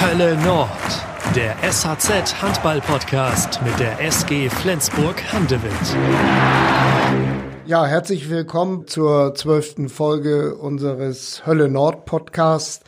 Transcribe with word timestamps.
Hölle 0.00 0.36
Nord, 0.42 0.68
der 1.36 1.54
SHZ 1.62 2.42
Handball 2.42 2.80
Podcast 2.80 3.60
mit 3.62 3.78
der 3.78 4.00
SG 4.00 4.50
Flensburg 4.50 5.22
Handewitt. 5.32 5.70
Ja, 7.64 7.86
herzlich 7.86 8.28
willkommen 8.28 8.88
zur 8.88 9.36
zwölften 9.36 9.88
Folge 9.88 10.56
unseres 10.56 11.46
Hölle 11.46 11.68
Nord 11.68 12.06
Podcasts. 12.06 12.84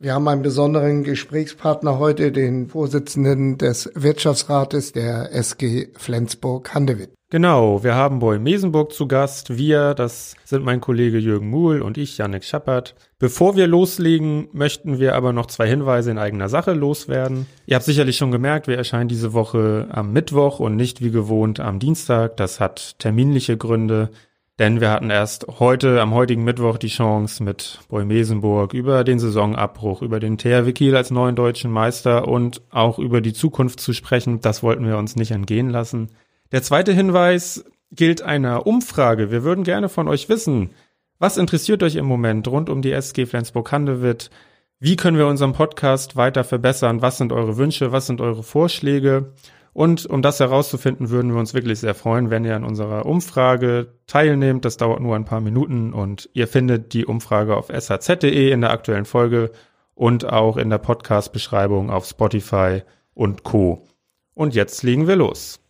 Wir 0.00 0.12
haben 0.12 0.26
einen 0.26 0.42
besonderen 0.42 1.04
Gesprächspartner 1.04 2.00
heute, 2.00 2.32
den 2.32 2.66
Vorsitzenden 2.66 3.56
des 3.56 3.88
Wirtschaftsrates 3.94 4.92
der 4.92 5.32
SG 5.32 5.92
Flensburg 5.96 6.74
Handewitt. 6.74 7.14
Genau, 7.32 7.84
wir 7.84 7.94
haben 7.94 8.18
Boy 8.18 8.40
Mesenburg 8.40 8.92
zu 8.92 9.06
Gast. 9.06 9.56
Wir, 9.56 9.94
das 9.94 10.34
sind 10.44 10.64
mein 10.64 10.80
Kollege 10.80 11.18
Jürgen 11.18 11.48
Muhl 11.48 11.80
und 11.80 11.96
ich, 11.96 12.18
Janik 12.18 12.42
Schappert. 12.42 12.96
Bevor 13.20 13.54
wir 13.54 13.68
loslegen, 13.68 14.48
möchten 14.52 14.98
wir 14.98 15.14
aber 15.14 15.32
noch 15.32 15.46
zwei 15.46 15.68
Hinweise 15.68 16.10
in 16.10 16.18
eigener 16.18 16.48
Sache 16.48 16.72
loswerden. 16.72 17.46
Ihr 17.66 17.76
habt 17.76 17.84
sicherlich 17.84 18.16
schon 18.16 18.32
gemerkt, 18.32 18.66
wir 18.66 18.76
erscheinen 18.76 19.08
diese 19.08 19.32
Woche 19.32 19.86
am 19.92 20.12
Mittwoch 20.12 20.58
und 20.58 20.74
nicht 20.74 21.04
wie 21.04 21.12
gewohnt 21.12 21.60
am 21.60 21.78
Dienstag. 21.78 22.36
Das 22.36 22.58
hat 22.58 22.98
terminliche 22.98 23.56
Gründe. 23.56 24.10
Denn 24.58 24.80
wir 24.80 24.90
hatten 24.90 25.10
erst 25.10 25.46
heute, 25.60 26.00
am 26.00 26.12
heutigen 26.12 26.42
Mittwoch, 26.42 26.78
die 26.78 26.88
Chance 26.88 27.44
mit 27.44 27.78
Boy 27.88 28.04
Mesenburg 28.04 28.74
über 28.74 29.04
den 29.04 29.20
Saisonabbruch, 29.20 30.02
über 30.02 30.18
den 30.18 30.36
THW 30.36 30.72
Kiel 30.72 30.96
als 30.96 31.12
neuen 31.12 31.36
deutschen 31.36 31.70
Meister 31.70 32.26
und 32.26 32.60
auch 32.70 32.98
über 32.98 33.20
die 33.20 33.34
Zukunft 33.34 33.78
zu 33.78 33.92
sprechen. 33.92 34.40
Das 34.40 34.64
wollten 34.64 34.84
wir 34.84 34.98
uns 34.98 35.14
nicht 35.14 35.30
entgehen 35.30 35.70
lassen. 35.70 36.08
Der 36.52 36.62
zweite 36.62 36.92
Hinweis 36.92 37.64
gilt 37.92 38.22
einer 38.22 38.66
Umfrage. 38.66 39.30
Wir 39.30 39.44
würden 39.44 39.62
gerne 39.62 39.88
von 39.88 40.08
euch 40.08 40.28
wissen, 40.28 40.70
was 41.18 41.36
interessiert 41.36 41.82
euch 41.82 41.96
im 41.96 42.06
Moment 42.06 42.48
rund 42.48 42.68
um 42.70 42.82
die 42.82 42.92
SG 42.92 43.26
Flensburg-Handewitt? 43.26 44.30
Wie 44.78 44.96
können 44.96 45.18
wir 45.18 45.26
unseren 45.26 45.52
Podcast 45.52 46.16
weiter 46.16 46.42
verbessern? 46.42 47.02
Was 47.02 47.18
sind 47.18 47.32
eure 47.32 47.56
Wünsche? 47.56 47.92
Was 47.92 48.06
sind 48.06 48.20
eure 48.20 48.42
Vorschläge? 48.42 49.32
Und 49.72 50.06
um 50.06 50.22
das 50.22 50.40
herauszufinden, 50.40 51.10
würden 51.10 51.32
wir 51.32 51.38
uns 51.38 51.54
wirklich 51.54 51.78
sehr 51.78 51.94
freuen, 51.94 52.30
wenn 52.30 52.44
ihr 52.44 52.56
an 52.56 52.64
unserer 52.64 53.06
Umfrage 53.06 53.92
teilnehmt. 54.06 54.64
Das 54.64 54.76
dauert 54.76 55.00
nur 55.00 55.14
ein 55.14 55.24
paar 55.24 55.40
Minuten 55.40 55.92
und 55.92 56.28
ihr 56.32 56.48
findet 56.48 56.94
die 56.94 57.06
Umfrage 57.06 57.56
auf 57.56 57.68
shz.de 57.68 58.50
in 58.50 58.62
der 58.62 58.70
aktuellen 58.70 59.04
Folge 59.04 59.52
und 59.94 60.24
auch 60.24 60.56
in 60.56 60.70
der 60.70 60.78
Podcast-Beschreibung 60.78 61.90
auf 61.90 62.06
Spotify 62.06 62.82
und 63.14 63.44
Co. 63.44 63.86
Und 64.34 64.54
jetzt 64.54 64.82
legen 64.82 65.06
wir 65.06 65.16
los. 65.16 65.60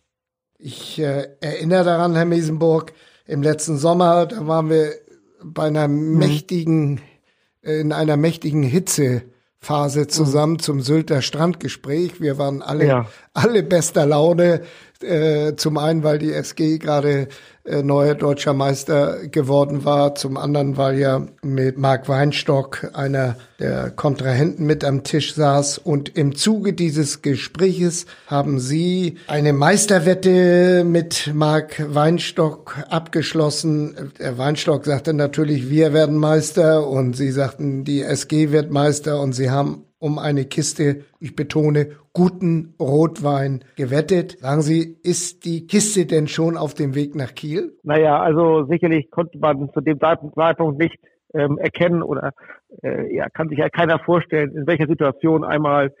Ich 0.63 0.99
äh, 0.99 1.27
erinnere 1.39 1.83
daran, 1.83 2.13
Herr 2.13 2.25
Mesenburg, 2.25 2.93
im 3.25 3.41
letzten 3.41 3.77
Sommer, 3.77 4.27
da 4.27 4.45
waren 4.45 4.69
wir 4.69 4.93
bei 5.43 5.63
einer 5.63 5.87
mhm. 5.87 6.19
mächtigen, 6.19 7.01
äh, 7.63 7.79
in 7.79 7.91
einer 7.91 8.15
mächtigen 8.15 8.61
Hitzephase 8.61 10.05
zusammen 10.07 10.53
mhm. 10.53 10.59
zum 10.59 10.81
Sylter 10.81 11.23
Strandgespräch. 11.23 12.21
Wir 12.21 12.37
waren 12.37 12.61
alle, 12.61 12.85
ja. 12.85 13.07
Alle 13.33 13.63
bester 13.63 14.05
Laune. 14.05 14.61
Äh, 15.03 15.55
zum 15.55 15.79
einen, 15.79 16.03
weil 16.03 16.19
die 16.19 16.31
SG 16.31 16.77
gerade 16.77 17.27
äh, 17.63 17.81
neuer 17.81 18.13
deutscher 18.13 18.53
Meister 18.53 19.27
geworden 19.27 19.83
war. 19.83 20.13
Zum 20.13 20.37
anderen, 20.37 20.77
weil 20.77 20.99
ja 20.99 21.25
mit 21.41 21.77
Marc 21.77 22.07
Weinstock 22.07 22.91
einer 22.93 23.35
der 23.59 23.89
Kontrahenten 23.89 24.65
mit 24.67 24.83
am 24.83 25.03
Tisch 25.03 25.33
saß. 25.33 25.79
Und 25.79 26.15
im 26.15 26.35
Zuge 26.35 26.73
dieses 26.73 27.23
Gespräches 27.23 28.05
haben 28.27 28.59
Sie 28.59 29.17
eine 29.25 29.53
Meisterwette 29.53 30.83
mit 30.83 31.31
Marc 31.33 31.83
Weinstock 31.93 32.77
abgeschlossen. 32.89 34.11
Der 34.19 34.37
Weinstock 34.37 34.85
sagte 34.85 35.13
natürlich, 35.13 35.69
wir 35.69 35.93
werden 35.93 36.17
Meister 36.17 36.87
und 36.87 37.15
Sie 37.17 37.31
sagten, 37.31 37.85
die 37.85 38.03
SG 38.03 38.51
wird 38.51 38.69
Meister 38.69 39.19
und 39.19 39.33
Sie 39.33 39.49
haben 39.49 39.85
um 40.01 40.17
eine 40.17 40.45
Kiste, 40.45 41.05
ich 41.19 41.35
betone, 41.35 41.91
guten 42.11 42.73
Rotwein 42.79 43.63
gewettet. 43.77 44.39
Sagen 44.39 44.61
Sie, 44.61 44.97
ist 45.03 45.45
die 45.45 45.67
Kiste 45.67 46.07
denn 46.07 46.27
schon 46.27 46.57
auf 46.57 46.73
dem 46.73 46.95
Weg 46.95 47.15
nach 47.15 47.35
Kiel? 47.35 47.77
Naja, 47.83 48.19
also 48.19 48.65
sicherlich 48.65 49.11
konnte 49.11 49.37
man 49.37 49.69
zu 49.73 49.79
dem 49.79 49.99
Zeitpunkt 49.99 50.79
nicht 50.79 50.97
ähm, 51.35 51.59
erkennen 51.59 52.01
oder 52.01 52.31
äh, 52.83 53.15
ja, 53.15 53.29
kann 53.29 53.49
sich 53.49 53.59
ja 53.59 53.69
keiner 53.69 53.99
vorstellen, 53.99 54.55
in 54.55 54.65
welcher 54.65 54.87
Situation 54.87 55.43
einmal 55.43 55.93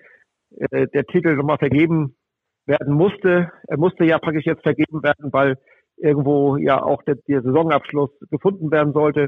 äh, 0.57 0.87
der 0.87 1.05
Titel 1.05 1.35
nochmal 1.35 1.59
vergeben 1.59 2.15
werden 2.65 2.95
musste. 2.95 3.51
Er 3.67 3.77
musste 3.77 4.03
ja 4.03 4.17
praktisch 4.17 4.45
jetzt 4.45 4.63
vergeben 4.63 5.03
werden, 5.03 5.31
weil 5.31 5.57
irgendwo 5.97 6.57
ja 6.57 6.81
auch 6.81 7.03
der, 7.03 7.17
der 7.27 7.43
Saisonabschluss 7.43 8.09
gefunden 8.31 8.71
werden 8.71 8.93
sollte. 8.93 9.27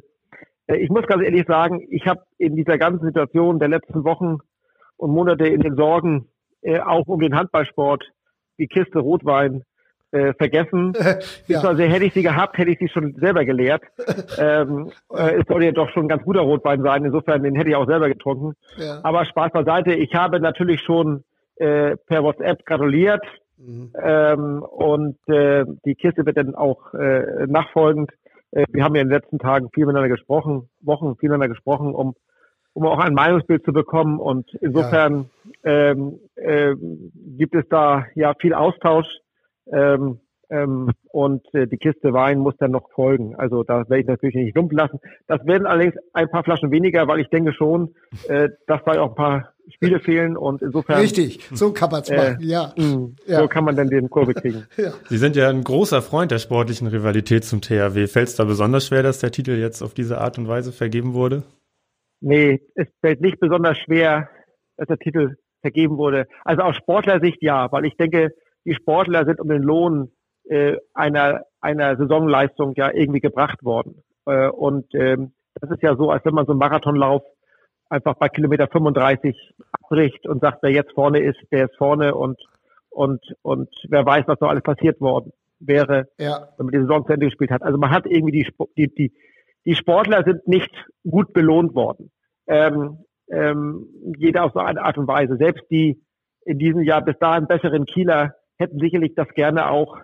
Äh, 0.65 0.77
ich 0.77 0.89
muss 0.89 1.05
ganz 1.05 1.23
ehrlich 1.23 1.45
sagen, 1.47 1.85
ich 1.91 2.07
habe 2.07 2.23
in 2.39 2.55
dieser 2.55 2.79
ganzen 2.79 3.05
Situation 3.05 3.59
der 3.59 3.69
letzten 3.69 4.03
Wochen 4.03 4.39
und 4.97 5.11
Monate 5.11 5.47
in 5.47 5.61
den 5.61 5.75
Sorgen 5.75 6.27
äh, 6.61 6.79
auch 6.79 7.07
um 7.07 7.19
den 7.19 7.35
Handballsport, 7.35 8.03
die 8.57 8.67
Kiste 8.67 8.99
Rotwein 8.99 9.63
äh, 10.11 10.33
vergessen. 10.33 10.93
ja. 11.47 11.61
Also 11.61 11.83
hätte 11.83 12.05
ich 12.05 12.13
sie 12.13 12.23
gehabt, 12.23 12.57
hätte 12.57 12.71
ich 12.71 12.79
sie 12.79 12.87
schon 12.87 13.15
selber 13.15 13.45
geleert. 13.45 13.83
ähm, 14.37 14.91
äh, 15.11 15.39
es 15.39 15.47
soll 15.47 15.63
ja 15.63 15.71
doch 15.71 15.89
schon 15.89 16.05
ein 16.05 16.09
ganz 16.09 16.23
guter 16.23 16.41
Rotwein 16.41 16.81
sein. 16.81 17.03
Insofern, 17.03 17.43
den 17.43 17.55
hätte 17.55 17.69
ich 17.69 17.75
auch 17.75 17.87
selber 17.87 18.07
getrunken. 18.07 18.53
Ja. 18.77 18.99
Aber 19.03 19.25
Spaß 19.25 19.51
beiseite. 19.51 19.93
Ich 19.93 20.13
habe 20.13 20.39
natürlich 20.39 20.81
schon 20.81 21.23
äh, 21.55 21.97
per 22.07 22.23
WhatsApp 22.23 22.65
gratuliert. 22.65 23.23
Mhm. 23.57 23.91
Ähm, 24.01 24.63
und 24.63 25.17
äh, 25.27 25.65
die 25.85 25.95
Kiste 25.95 26.25
wird 26.25 26.37
dann 26.37 26.55
auch 26.55 26.93
äh, 26.93 27.45
nachfolgend. 27.47 28.11
Äh, 28.51 28.65
wir 28.69 28.83
haben 28.83 28.95
ja 28.95 29.01
in 29.01 29.09
den 29.09 29.17
letzten 29.17 29.39
Tagen 29.39 29.69
viel 29.73 29.85
miteinander 29.85 30.09
gesprochen, 30.09 30.69
Wochen 30.81 31.15
viel 31.17 31.29
miteinander 31.29 31.49
gesprochen, 31.49 31.93
um 31.93 32.15
um 32.73 32.85
auch 32.85 32.99
ein 32.99 33.13
Meinungsbild 33.13 33.63
zu 33.63 33.71
bekommen. 33.71 34.19
Und 34.19 34.53
insofern 34.61 35.29
ja. 35.63 35.91
ähm, 35.91 36.19
äh, 36.35 36.75
gibt 37.37 37.55
es 37.55 37.67
da 37.69 38.05
ja 38.15 38.33
viel 38.39 38.53
Austausch. 38.53 39.07
Ähm, 39.71 40.19
ähm, 40.49 40.91
und 41.09 41.41
äh, 41.53 41.67
die 41.67 41.77
Kiste 41.77 42.13
Wein 42.13 42.39
muss 42.39 42.55
dann 42.59 42.71
noch 42.71 42.91
folgen. 42.91 43.35
Also 43.35 43.63
da 43.63 43.89
werde 43.89 44.01
ich 44.01 44.07
natürlich 44.07 44.35
nicht 44.35 44.55
lumpen 44.55 44.77
lassen. 44.77 44.99
Das 45.27 45.45
werden 45.45 45.65
allerdings 45.65 45.95
ein 46.13 46.29
paar 46.29 46.43
Flaschen 46.43 46.69
weniger, 46.69 47.07
weil 47.07 47.21
ich 47.21 47.29
denke 47.29 47.53
schon, 47.53 47.95
äh, 48.27 48.49
dass 48.67 48.81
da 48.85 49.01
auch 49.01 49.09
ein 49.09 49.15
paar 49.15 49.53
Spiele 49.69 49.99
fehlen 49.99 50.35
und 50.35 50.61
insofern. 50.61 50.99
Richtig, 50.99 51.39
so 51.53 51.71
kann 51.71 51.89
man 51.89 52.01
es 52.01 52.09
äh, 52.09 52.17
machen, 52.17 52.37
ja. 52.41 52.73
Mh, 52.77 52.85
mm, 52.85 53.15
ja. 53.25 53.39
So 53.39 53.47
kann 53.47 53.63
man 53.63 53.75
dann 53.75 53.87
den 53.87 54.09
Kurve 54.09 54.33
kriegen. 54.33 54.65
ja. 54.77 54.91
Sie 55.09 55.17
sind 55.17 55.35
ja 55.35 55.49
ein 55.49 55.63
großer 55.63 56.01
Freund 56.01 56.31
der 56.31 56.39
sportlichen 56.39 56.87
Rivalität 56.87 57.45
zum 57.45 57.61
THW. 57.61 58.07
Fällt 58.07 58.27
es 58.27 58.35
da 58.35 58.43
besonders 58.43 58.87
schwer, 58.87 59.03
dass 59.03 59.19
der 59.19 59.31
Titel 59.31 59.51
jetzt 59.51 59.81
auf 59.81 59.93
diese 59.93 60.19
Art 60.19 60.37
und 60.37 60.47
Weise 60.47 60.71
vergeben 60.71 61.13
wurde? 61.13 61.43
Nee, 62.25 62.61
es 62.75 62.87
fällt 63.01 63.19
nicht 63.19 63.39
besonders 63.41 63.77
schwer, 63.77 64.29
dass 64.77 64.87
der 64.87 64.97
Titel 64.97 65.35
vergeben 65.59 65.97
wurde. 65.97 66.25
Also 66.45 66.61
aus 66.63 66.77
Sportlersicht 66.77 67.41
ja, 67.41 67.69
weil 67.71 67.85
ich 67.85 67.97
denke, 67.97 68.31
die 68.65 68.75
Sportler 68.75 69.25
sind 69.25 69.41
um 69.41 69.49
den 69.49 69.61
Lohn 69.61 70.11
äh, 70.45 70.77
einer, 70.93 71.41
einer 71.59 71.97
Saisonleistung 71.97 72.75
ja 72.75 72.91
irgendwie 72.93 73.19
gebracht 73.19 73.61
worden. 73.63 74.03
Äh, 74.25 74.47
und 74.47 74.85
ähm, 74.95 75.33
das 75.55 75.69
ist 75.71 75.83
ja 75.83 75.97
so, 75.97 76.11
als 76.11 76.23
wenn 76.23 76.33
man 76.33 76.45
so 76.45 76.53
einen 76.53 76.59
Marathonlauf 76.59 77.23
einfach 77.89 78.15
bei 78.15 78.29
Kilometer 78.29 78.67
35 78.67 79.35
abbricht 79.73 80.25
und 80.25 80.41
sagt, 80.41 80.59
wer 80.63 80.71
jetzt 80.71 80.93
vorne 80.93 81.19
ist, 81.19 81.39
der 81.51 81.65
ist 81.65 81.77
vorne 81.77 82.15
und 82.15 82.39
und 82.89 83.21
und 83.41 83.69
wer 83.89 84.05
weiß, 84.05 84.23
was 84.27 84.39
noch 84.39 84.49
alles 84.49 84.63
passiert 84.63 85.01
worden 85.01 85.33
wäre, 85.59 86.07
ja. 86.17 86.47
wenn 86.57 86.67
man 86.67 86.73
die 86.73 86.79
Saison 86.79 87.05
zu 87.05 87.13
Ende 87.13 87.25
gespielt 87.25 87.51
hat. 87.51 87.63
Also 87.63 87.77
man 87.77 87.91
hat 87.91 88.05
irgendwie 88.05 88.43
die, 88.43 88.47
die, 88.77 88.93
die, 88.95 89.13
die 89.65 89.75
Sportler 89.75 90.23
sind 90.23 90.47
nicht 90.47 90.71
gut 91.09 91.33
belohnt 91.33 91.75
worden. 91.75 92.11
Ähm, 92.47 93.05
ähm, 93.29 93.87
jeder 94.17 94.43
auf 94.43 94.53
so 94.53 94.59
eine 94.59 94.83
Art 94.83 94.97
und 94.97 95.07
Weise. 95.07 95.37
Selbst 95.37 95.63
die 95.71 96.01
in 96.45 96.59
diesem 96.59 96.81
Jahr 96.81 97.01
bis 97.01 97.17
dahin 97.19 97.47
besseren 97.47 97.85
Kieler 97.85 98.35
hätten 98.57 98.79
sicherlich 98.79 99.15
das 99.15 99.27
gerne 99.29 99.69
auch 99.69 99.97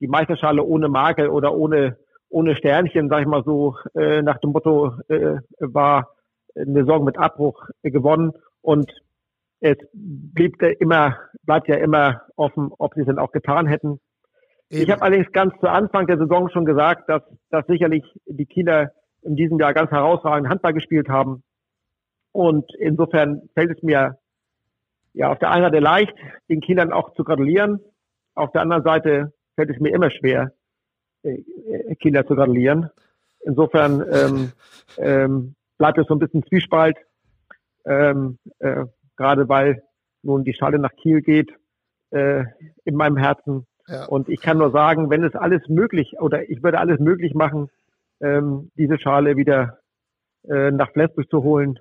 die 0.00 0.08
Meisterschale 0.08 0.62
ohne 0.62 0.88
Makel 0.88 1.28
oder 1.28 1.54
ohne 1.54 1.96
ohne 2.28 2.56
Sternchen, 2.56 3.08
sag 3.08 3.20
ich 3.20 3.26
mal 3.26 3.44
so, 3.44 3.76
äh, 3.94 4.22
nach 4.22 4.38
dem 4.38 4.50
Motto 4.50 4.92
äh, 5.08 5.36
war 5.58 6.14
eine 6.54 6.80
Saison 6.80 7.04
mit 7.04 7.18
Abbruch 7.18 7.68
äh, 7.82 7.90
gewonnen 7.90 8.32
und 8.62 8.90
es 9.60 9.76
blieb 9.92 10.60
immer, 10.62 11.16
bleibt 11.44 11.68
ja 11.68 11.76
immer 11.76 12.22
offen, 12.36 12.70
ob 12.78 12.94
sie 12.94 13.00
es 13.00 13.06
denn 13.06 13.18
auch 13.18 13.32
getan 13.32 13.66
hätten. 13.66 14.00
Eben. 14.68 14.82
Ich 14.82 14.90
habe 14.90 15.02
allerdings 15.02 15.32
ganz 15.32 15.54
zu 15.60 15.68
Anfang 15.68 16.06
der 16.06 16.18
Saison 16.18 16.50
schon 16.50 16.64
gesagt, 16.64 17.08
dass, 17.08 17.22
dass 17.50 17.66
sicherlich 17.66 18.04
die 18.26 18.46
Kieler 18.46 18.90
in 19.26 19.36
diesem 19.36 19.58
Jahr 19.58 19.74
ganz 19.74 19.90
herausragend 19.90 20.48
Handball 20.48 20.72
gespielt 20.72 21.08
haben. 21.08 21.42
Und 22.32 22.70
insofern 22.78 23.48
fällt 23.54 23.76
es 23.76 23.82
mir 23.82 24.18
ja 25.14 25.30
auf 25.30 25.38
der 25.38 25.50
einen 25.50 25.64
Seite 25.64 25.80
leicht, 25.80 26.14
den 26.48 26.60
Kindern 26.60 26.92
auch 26.92 27.14
zu 27.14 27.24
gratulieren. 27.24 27.80
Auf 28.34 28.52
der 28.52 28.62
anderen 28.62 28.82
Seite 28.82 29.32
fällt 29.54 29.70
es 29.70 29.80
mir 29.80 29.94
immer 29.94 30.10
schwer, 30.10 30.52
äh, 31.22 31.42
Kinder 31.96 32.26
zu 32.26 32.34
gratulieren. 32.36 32.90
Insofern 33.40 34.04
ähm, 34.12 34.52
ähm, 34.98 35.54
bleibt 35.78 35.98
es 35.98 36.06
so 36.06 36.14
ein 36.14 36.18
bisschen 36.18 36.44
Zwiespalt, 36.44 36.98
ähm, 37.84 38.38
äh, 38.58 38.84
gerade 39.16 39.48
weil 39.48 39.82
nun 40.22 40.44
die 40.44 40.54
Schale 40.54 40.78
nach 40.78 40.94
Kiel 40.96 41.22
geht 41.22 41.50
äh, 42.10 42.44
in 42.84 42.96
meinem 42.96 43.16
Herzen. 43.16 43.66
Ja. 43.88 44.06
Und 44.06 44.28
ich 44.28 44.40
kann 44.40 44.58
nur 44.58 44.72
sagen, 44.72 45.10
wenn 45.10 45.24
es 45.24 45.34
alles 45.34 45.68
möglich 45.68 46.18
oder 46.20 46.50
ich 46.50 46.62
würde 46.62 46.80
alles 46.80 46.98
möglich 46.98 47.34
machen, 47.34 47.70
ähm, 48.20 48.70
diese 48.76 48.98
Schale 48.98 49.36
wieder 49.36 49.78
äh, 50.48 50.70
nach 50.70 50.92
Flensburg 50.92 51.28
zu 51.30 51.42
holen 51.42 51.78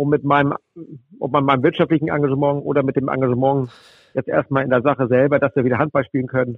um 0.00 0.08
mit 0.08 0.24
meinem, 0.24 0.54
ob 1.18 1.30
man 1.30 1.44
meinem 1.44 1.62
wirtschaftlichen 1.62 2.08
Engagement 2.08 2.64
oder 2.64 2.82
mit 2.82 2.96
dem 2.96 3.08
Engagement 3.08 3.70
jetzt 4.14 4.28
erstmal 4.28 4.64
in 4.64 4.70
der 4.70 4.80
Sache 4.80 5.08
selber, 5.08 5.38
dass 5.38 5.54
wir 5.54 5.64
wieder 5.64 5.76
Handball 5.76 6.06
spielen 6.06 6.26
können. 6.26 6.56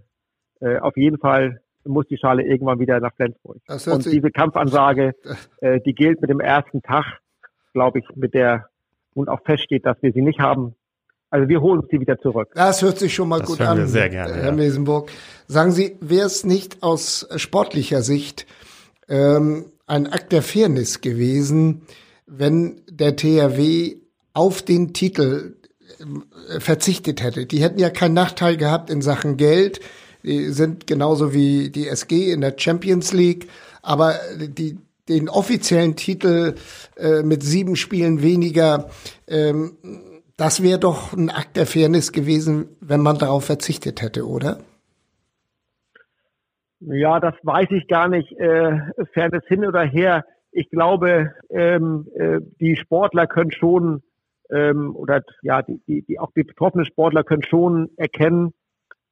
Äh, 0.61 0.79
auf 0.79 0.97
jeden 0.97 1.19
Fall 1.19 1.61
muss 1.85 2.07
die 2.07 2.19
Schale 2.19 2.45
irgendwann 2.45 2.79
wieder 2.79 3.01
nach 3.01 3.13
Flensburg. 3.17 3.59
Und 3.87 4.07
diese 4.07 4.31
Kampfansage, 4.31 5.15
äh, 5.61 5.81
die 5.81 5.93
gilt 5.93 6.21
mit 6.21 6.31
dem 6.31 6.39
ersten 6.39 6.83
Tag, 6.83 7.19
glaube 7.73 7.99
ich, 7.99 8.07
mit 8.15 8.33
der 8.33 8.69
und 9.15 9.29
auch 9.29 9.41
feststeht, 9.45 9.85
dass 9.85 10.01
wir 10.03 10.13
sie 10.13 10.23
nicht 10.23 10.39
haben. 10.39 10.77
Also 11.29 11.49
wir 11.49 11.61
holen 11.61 11.83
sie 11.91 11.99
wieder 11.99 12.21
zurück. 12.21 12.53
Das 12.55 12.81
hört 12.83 12.99
sich 12.99 13.13
schon 13.13 13.29
mal 13.29 13.41
das 13.41 13.49
gut 13.49 13.61
an, 13.61 13.89
sehr 13.89 14.09
gerne, 14.09 14.35
Herr 14.35 14.45
ja. 14.47 14.53
Mesenburg. 14.53 15.11
Sagen 15.49 15.73
Sie, 15.73 15.97
wäre 16.01 16.27
es 16.27 16.45
nicht 16.45 16.83
aus 16.83 17.27
sportlicher 17.37 18.03
Sicht 18.03 18.47
ähm, 19.09 19.67
ein 19.87 20.07
Akt 20.07 20.33
der 20.33 20.43
Fairness 20.43 21.01
gewesen, 21.01 21.83
wenn 22.27 22.81
der 22.89 23.17
THW 23.17 23.97
auf 24.33 24.63
den 24.63 24.93
Titel 24.95 25.57
äh, 26.49 26.61
verzichtet 26.61 27.23
hätte? 27.23 27.47
Die 27.47 27.63
hätten 27.63 27.79
ja 27.79 27.91
keinen 27.91 28.15
Nachteil 28.15 28.57
gehabt 28.57 28.91
in 28.91 29.03
Sachen 29.03 29.37
Geld. 29.37 29.81
Die 30.23 30.51
sind 30.53 30.87
genauso 30.87 31.35
wie 31.35 31.71
die 31.71 31.89
SG 31.89 32.33
in 32.33 32.41
der 32.41 32.55
Champions 32.57 33.13
League, 33.13 33.49
aber 33.83 34.19
die 34.39 34.79
den 35.09 35.29
offiziellen 35.29 35.97
Titel 35.97 36.55
äh, 36.97 37.23
mit 37.23 37.43
sieben 37.43 37.77
Spielen 37.77 38.23
weniger, 38.23 38.89
ähm, 39.27 39.77
das 40.37 40.63
wäre 40.63 40.79
doch 40.79 41.13
ein 41.13 41.31
Akt 41.31 41.57
der 41.57 41.67
Fairness 41.67 42.13
gewesen, 42.13 42.69
wenn 42.81 43.01
man 43.01 43.19
darauf 43.19 43.45
verzichtet 43.45 44.01
hätte, 44.01 44.27
oder? 44.27 44.61
Ja, 46.87 47.21
das 47.21 47.35
weiß 47.43 47.69
ich 47.71 47.87
gar 47.89 48.09
nicht. 48.09 48.33
Äh, 48.33 48.79
Fairness 49.13 49.45
hin 49.47 49.65
oder 49.65 49.83
her. 49.83 50.25
Ich 50.51 50.69
glaube, 50.71 51.33
ähm, 51.51 52.09
äh, 52.15 52.41
die 52.61 52.77
Sportler 52.77 53.27
können 53.27 53.53
schon 53.53 54.03
ähm, 54.51 54.95
oder 54.95 55.23
ja, 55.43 55.63
die, 55.63 55.81
die, 55.87 56.03
die, 56.03 56.19
auch 56.19 56.31
die 56.37 56.45
betroffenen 56.45 56.85
Sportler 56.85 57.25
können 57.25 57.43
schon 57.43 57.91
erkennen, 57.97 58.53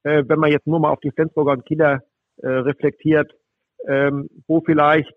äh, 0.03 0.23
wenn 0.27 0.39
man 0.39 0.51
jetzt 0.51 0.67
nur 0.67 0.79
mal 0.79 0.91
auf 0.91 0.99
die 0.99 1.11
Flensburger 1.11 1.53
und 1.53 1.65
Kieler 1.65 2.03
äh, 2.37 2.47
reflektiert, 2.47 3.31
ähm, 3.87 4.29
wo 4.47 4.61
vielleicht 4.61 5.15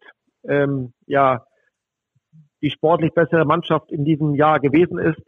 ähm, 0.48 0.94
ja 1.06 1.46
die 2.62 2.70
sportlich 2.70 3.12
bessere 3.12 3.44
Mannschaft 3.44 3.92
in 3.92 4.04
diesem 4.04 4.34
Jahr 4.34 4.60
gewesen 4.60 4.98
ist. 4.98 5.20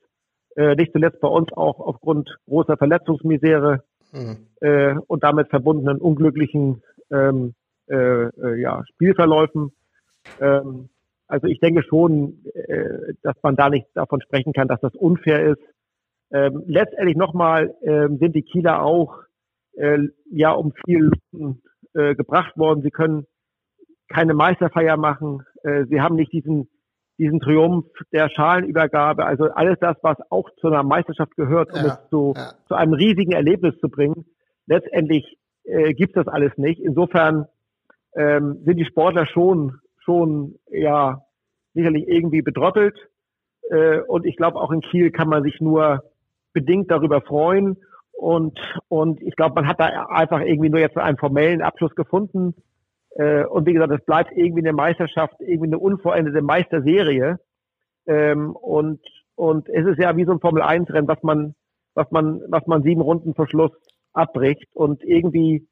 Äh, 0.57 0.75
nicht 0.77 0.93
zuletzt 0.93 1.21
bei 1.21 1.29
uns 1.29 1.53
auch 1.53 1.81
aufgrund 1.81 2.35
großer 2.49 2.79
Verletzungsmisere 2.79 3.85
mhm. 4.13 4.47
äh, 4.61 4.95
und 5.07 5.23
damit 5.23 5.51
verbundenen 5.51 5.99
unglücklichen 5.99 6.83
ähm, 7.11 7.55
äh, 7.89 7.95
äh, 7.95 8.61
ja, 8.61 8.83
Spielverläufen. 8.95 9.73
Ähm, 10.41 10.89
also 11.29 11.47
ich 11.47 11.61
denke 11.61 11.83
schon, 11.83 12.45
äh, 12.55 13.15
dass 13.23 13.37
man 13.43 13.57
da 13.57 13.69
nicht 13.69 13.87
davon 13.95 14.21
sprechen 14.21 14.53
kann, 14.53 14.69
dass 14.69 14.81
das 14.81 14.95
unfair 14.95 15.45
ist. 15.45 15.63
Ähm, 16.33 16.65
letztendlich 16.67 17.17
nochmal 17.17 17.75
ähm, 17.83 18.19
sind 18.19 18.35
die 18.35 18.43
Kieler 18.43 18.83
auch 18.83 19.23
äh, 19.77 19.99
ja 20.31 20.53
um 20.53 20.73
viel 20.85 21.11
äh, 21.95 22.15
gebracht 22.15 22.57
worden. 22.57 22.83
Sie 22.83 22.91
können 22.91 23.27
keine 24.09 24.35
Meisterfeier 24.35 24.97
machen. 24.97 25.43
Äh, 25.63 25.85
sie 25.87 26.01
haben 26.01 26.17
nicht 26.17 26.33
diesen, 26.33 26.69
diesen 27.19 27.41
Triumph 27.41 27.87
der 28.13 28.29
Schalenübergabe. 28.29 29.25
Also 29.25 29.45
alles 29.51 29.79
das, 29.81 29.97
was 30.03 30.17
auch 30.31 30.51
zu 30.61 30.69
einer 30.69 30.83
Meisterschaft 30.83 31.37
gehört, 31.37 31.73
um 31.73 31.85
ja, 31.85 31.87
es 31.87 32.11
zu, 32.11 32.35
ja. 32.37 32.53
zu 32.69 32.75
einem 32.75 32.95
riesigen 32.95 33.33
Erlebnis 33.33 33.79
zu 33.79 33.89
bringen. 33.89 34.27
Letztendlich 34.67 35.39
äh, 35.67 35.95
gibt 35.95 36.17
das 36.17 36.29
alles 36.29 36.57
nicht. 36.57 36.81
Insofern 36.81 37.47
ähm, 38.15 38.63
sind 38.65 38.77
die 38.79 38.85
Sportler 38.85 39.27
schon, 39.27 39.79
schon, 39.99 40.57
ja, 40.71 41.23
sicherlich 41.75 42.09
irgendwie 42.09 42.43
bedrottelt. 42.43 43.09
Äh, 43.71 44.01
und 44.01 44.27
ich 44.27 44.37
glaube, 44.37 44.59
auch 44.61 44.71
in 44.71 44.81
Kiel 44.81 45.11
kann 45.11 45.29
man 45.29 45.43
sich 45.43 45.61
nur 45.61 46.05
bedingt 46.53 46.91
darüber 46.91 47.21
freuen. 47.21 47.77
Und, 48.13 48.59
und 48.89 49.21
ich 49.21 49.37
glaube, 49.37 49.57
man 49.57 49.69
hat 49.69 49.79
da 49.79 50.07
einfach 50.07 50.41
irgendwie 50.41 50.71
nur 50.71 50.81
jetzt 50.81 50.97
einen 50.97 51.19
formellen 51.19 51.61
Abschluss 51.61 51.95
gefunden. 51.95 52.55
Äh, 53.11 53.45
und 53.45 53.67
wie 53.67 53.75
gesagt, 53.75 53.93
es 53.93 54.05
bleibt 54.05 54.33
irgendwie 54.35 54.63
eine 54.63 54.73
Meisterschaft, 54.73 55.35
irgendwie 55.41 55.69
eine 55.69 55.79
unvollendete 55.79 56.41
Meisterserie. 56.41 57.39
Ähm, 58.07 58.57
und, 58.57 59.01
und 59.35 59.69
es 59.69 59.87
ist 59.87 59.99
ja 59.99 60.17
wie 60.17 60.25
so 60.25 60.33
ein 60.33 60.41
Formel-1-Rennen, 60.41 61.09
was 61.09 61.23
man, 61.23 61.55
was 61.95 62.11
man, 62.11 62.41
was 62.49 62.67
man 62.67 62.83
sieben 62.83 63.03
Runden 63.03 63.35
vor 63.35 63.49
Schluss 63.49 63.73
abbricht. 64.17 64.67
Und 64.73 65.03
irgendwie, 65.03 65.67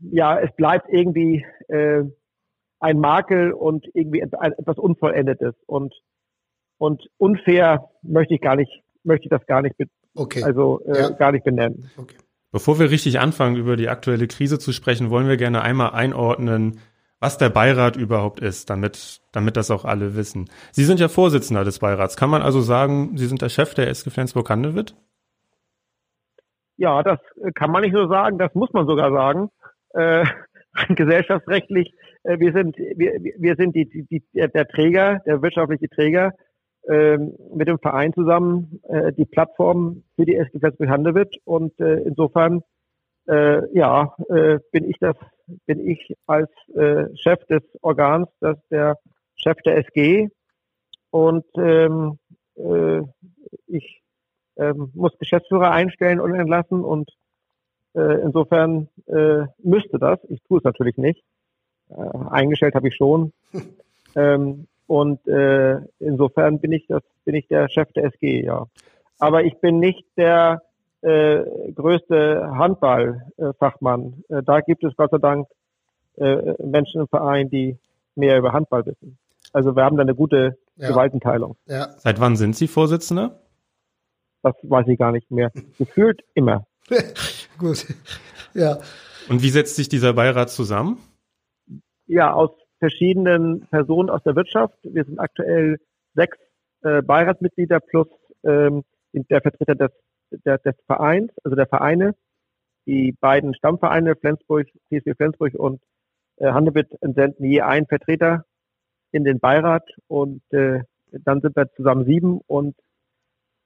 ja, 0.00 0.38
es 0.38 0.54
bleibt 0.56 0.88
irgendwie 0.90 1.44
äh, 1.68 2.04
ein 2.80 2.98
Makel 2.98 3.52
und 3.52 3.86
irgendwie 3.94 4.20
etwas 4.20 4.78
Unvollendetes. 4.78 5.54
Und, 5.66 5.94
und 6.78 7.08
unfair 7.18 7.90
möchte 8.02 8.34
ich 8.34 8.40
gar 8.40 8.56
nicht, 8.56 8.82
möchte 9.02 9.24
ich 9.24 9.30
das 9.30 9.46
gar 9.46 9.62
nicht, 9.62 9.74
okay. 10.14 10.42
also 10.42 10.80
äh, 10.86 11.00
ja. 11.00 11.10
gar 11.10 11.32
nicht 11.32 11.44
benennen. 11.44 11.90
Okay. 11.96 12.16
Bevor 12.52 12.78
wir 12.78 12.90
richtig 12.90 13.18
anfangen, 13.18 13.56
über 13.56 13.76
die 13.76 13.88
aktuelle 13.88 14.28
Krise 14.28 14.60
zu 14.60 14.72
sprechen, 14.72 15.10
wollen 15.10 15.26
wir 15.26 15.36
gerne 15.36 15.62
einmal 15.62 15.90
einordnen, 15.90 16.78
was 17.18 17.38
der 17.38 17.48
Beirat 17.48 17.96
überhaupt 17.96 18.38
ist, 18.40 18.70
damit, 18.70 19.22
damit 19.32 19.56
das 19.56 19.70
auch 19.70 19.84
alle 19.84 20.14
wissen. 20.14 20.50
Sie 20.72 20.84
sind 20.84 21.00
ja 21.00 21.08
Vorsitzender 21.08 21.64
des 21.64 21.78
Beirats. 21.78 22.16
Kann 22.16 22.30
man 22.30 22.42
also 22.42 22.60
sagen, 22.60 23.16
Sie 23.16 23.26
sind 23.26 23.42
der 23.42 23.48
Chef 23.48 23.74
der 23.74 23.88
SG 23.88 24.10
Flensburg-Handewitt? 24.10 24.94
Ja, 26.76 27.02
das 27.02 27.18
kann 27.54 27.70
man 27.70 27.82
nicht 27.82 27.92
nur 27.92 28.08
sagen, 28.08 28.38
das 28.38 28.54
muss 28.54 28.72
man 28.72 28.86
sogar 28.86 29.12
sagen. 29.12 29.50
Äh, 29.90 30.24
gesellschaftsrechtlich, 30.94 31.92
äh, 32.24 32.38
wir 32.38 32.52
sind, 32.52 32.76
wir, 32.76 33.12
wir 33.38 33.56
sind 33.56 33.74
die, 33.76 33.86
die, 33.86 34.24
der, 34.32 34.48
der 34.48 34.66
Träger, 34.66 35.20
der 35.26 35.40
wirtschaftliche 35.40 35.88
Träger 35.88 36.32
ähm, 36.88 37.34
mit 37.54 37.68
dem 37.68 37.78
Verein 37.78 38.12
zusammen 38.12 38.80
äh, 38.88 39.10
die 39.12 39.24
Plattform 39.24 40.02
für 40.16 40.26
die 40.26 40.36
SG 40.36 40.58
Flensburg-Handewitt 40.58 41.38
und 41.44 41.78
äh, 41.80 42.00
insofern 42.00 42.62
äh, 43.26 43.62
ja 43.74 44.14
äh, 44.28 44.58
bin 44.70 44.84
ich 44.90 44.98
das 44.98 45.16
bin 45.64 45.86
ich 45.88 46.14
als 46.26 46.50
äh, 46.74 47.06
Chef 47.16 47.42
des 47.46 47.62
Organs 47.80 48.28
das 48.40 48.58
der 48.70 48.98
Chef 49.36 49.56
der 49.64 49.78
SG 49.78 50.28
und 51.10 51.46
ähm, 51.56 52.18
äh, 52.56 53.00
ich 53.66 54.02
ähm, 54.56 54.90
muss 54.94 55.18
Geschäftsführer 55.18 55.70
einstellen 55.70 56.20
und 56.20 56.34
entlassen 56.34 56.84
und 56.84 57.10
äh, 57.94 58.20
insofern 58.22 58.88
äh, 59.06 59.46
müsste 59.62 59.98
das 59.98 60.18
ich 60.28 60.42
tue 60.44 60.58
es 60.58 60.64
natürlich 60.64 60.96
nicht 60.96 61.22
äh, 61.90 61.94
eingestellt 62.30 62.74
habe 62.74 62.88
ich 62.88 62.96
schon 62.96 63.32
ähm, 64.16 64.66
und 64.86 65.26
äh, 65.26 65.78
insofern 65.98 66.60
bin 66.60 66.72
ich 66.72 66.86
das, 66.86 67.02
bin 67.24 67.34
ich 67.34 67.48
der 67.48 67.68
Chef 67.68 67.90
der 67.92 68.04
SG, 68.04 68.44
ja. 68.44 68.66
Aber 69.18 69.44
ich 69.44 69.56
bin 69.58 69.78
nicht 69.78 70.04
der 70.16 70.62
äh, 71.00 71.42
größte 71.74 72.50
Handballfachmann. 72.56 74.24
Äh, 74.28 74.42
da 74.42 74.60
gibt 74.60 74.84
es 74.84 74.96
Gott 74.96 75.10
sei 75.10 75.18
Dank 75.18 75.48
äh, 76.16 76.54
Menschen 76.62 77.00
im 77.00 77.08
Verein, 77.08 77.48
die 77.48 77.78
mehr 78.14 78.38
über 78.38 78.52
Handball 78.52 78.84
wissen. 78.86 79.18
Also 79.52 79.74
wir 79.76 79.84
haben 79.84 79.96
da 79.96 80.02
eine 80.02 80.14
gute 80.14 80.58
ja. 80.76 80.88
Gewaltenteilung. 80.88 81.56
Ja. 81.66 81.88
Seit 81.98 82.20
wann 82.20 82.36
sind 82.36 82.56
Sie 82.56 82.68
Vorsitzender? 82.68 83.40
Das 84.44 84.54
weiß 84.62 84.86
ich 84.88 84.98
gar 84.98 85.10
nicht 85.10 85.30
mehr. 85.30 85.50
Gefühlt 85.78 86.22
immer. 86.34 86.66
Gut. 87.58 87.86
Ja. 88.52 88.78
Und 89.30 89.42
wie 89.42 89.48
setzt 89.48 89.74
sich 89.74 89.88
dieser 89.88 90.12
Beirat 90.12 90.50
zusammen? 90.50 90.98
Ja, 92.06 92.34
aus 92.34 92.50
verschiedenen 92.78 93.66
Personen 93.68 94.10
aus 94.10 94.22
der 94.22 94.36
Wirtschaft. 94.36 94.78
Wir 94.82 95.04
sind 95.04 95.18
aktuell 95.18 95.78
sechs 96.14 96.36
äh, 96.82 97.00
Beiratsmitglieder 97.00 97.80
plus 97.80 98.06
ähm, 98.44 98.84
der 99.14 99.40
Vertreter 99.40 99.74
des, 99.74 99.90
der, 100.44 100.58
des 100.58 100.74
Vereins, 100.86 101.32
also 101.42 101.56
der 101.56 101.66
Vereine. 101.66 102.14
Die 102.84 103.12
beiden 103.12 103.54
Stammvereine 103.54 104.14
Flensburg, 104.14 104.66
TSV 104.90 105.16
Flensburg 105.16 105.54
und 105.54 105.80
äh, 106.36 106.52
Handewitt 106.52 106.88
entsenden 107.00 107.46
je 107.46 107.62
einen 107.62 107.86
Vertreter 107.86 108.44
in 109.10 109.24
den 109.24 109.40
Beirat 109.40 109.88
und 110.06 110.42
äh, 110.52 110.82
dann 111.12 111.40
sind 111.40 111.56
wir 111.56 111.72
zusammen 111.76 112.04
sieben 112.04 112.42
und 112.46 112.76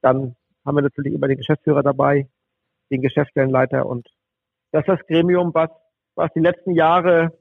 dann 0.01 0.37
haben 0.69 0.75
wir 0.75 0.83
natürlich 0.83 1.13
immer 1.13 1.27
den 1.27 1.37
Geschäftsführer 1.37 1.81
dabei, 1.81 2.29
den 2.91 3.01
Geschäftsstellenleiter 3.01 3.87
und 3.87 4.07
das 4.71 4.81
ist 4.81 4.87
das 4.87 5.07
Gremium, 5.07 5.51
was, 5.53 5.71
was 6.15 6.31
die 6.35 6.41
letzten 6.41 6.75
Jahre 6.75 7.33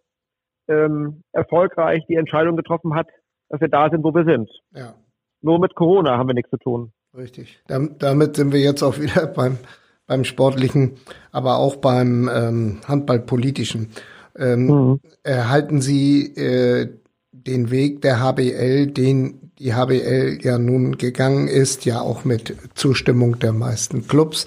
ähm, 0.66 1.22
erfolgreich 1.32 2.04
die 2.08 2.14
Entscheidung 2.14 2.56
getroffen 2.56 2.94
hat, 2.94 3.08
dass 3.50 3.60
wir 3.60 3.68
da 3.68 3.90
sind, 3.90 4.02
wo 4.02 4.14
wir 4.14 4.24
sind. 4.24 4.50
Ja. 4.74 4.94
Nur 5.42 5.60
mit 5.60 5.74
Corona 5.74 6.16
haben 6.16 6.28
wir 6.28 6.34
nichts 6.34 6.50
zu 6.50 6.56
tun. 6.56 6.92
Richtig. 7.16 7.62
Damit 7.66 8.36
sind 8.36 8.52
wir 8.52 8.60
jetzt 8.60 8.82
auch 8.82 8.98
wieder 8.98 9.26
beim, 9.36 9.58
beim 10.06 10.24
Sportlichen, 10.24 10.96
aber 11.32 11.58
auch 11.58 11.76
beim 11.76 12.30
ähm, 12.32 12.80
Handballpolitischen. 12.88 13.90
Ähm, 14.36 14.66
mhm. 14.66 15.00
Erhalten 15.22 15.82
Sie 15.82 16.34
äh, 16.34 16.98
den 17.32 17.70
Weg 17.70 18.00
der 18.00 18.20
HBL, 18.20 18.88
den 18.88 19.47
die 19.58 19.74
HBL 19.74 20.38
ja 20.40 20.58
nun 20.58 20.98
gegangen 20.98 21.48
ist, 21.48 21.84
ja 21.84 22.00
auch 22.00 22.24
mit 22.24 22.56
Zustimmung 22.74 23.38
der 23.38 23.52
meisten 23.52 24.06
Clubs, 24.06 24.46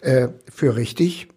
äh, 0.00 0.28
für 0.50 0.76
richtig? 0.76 1.28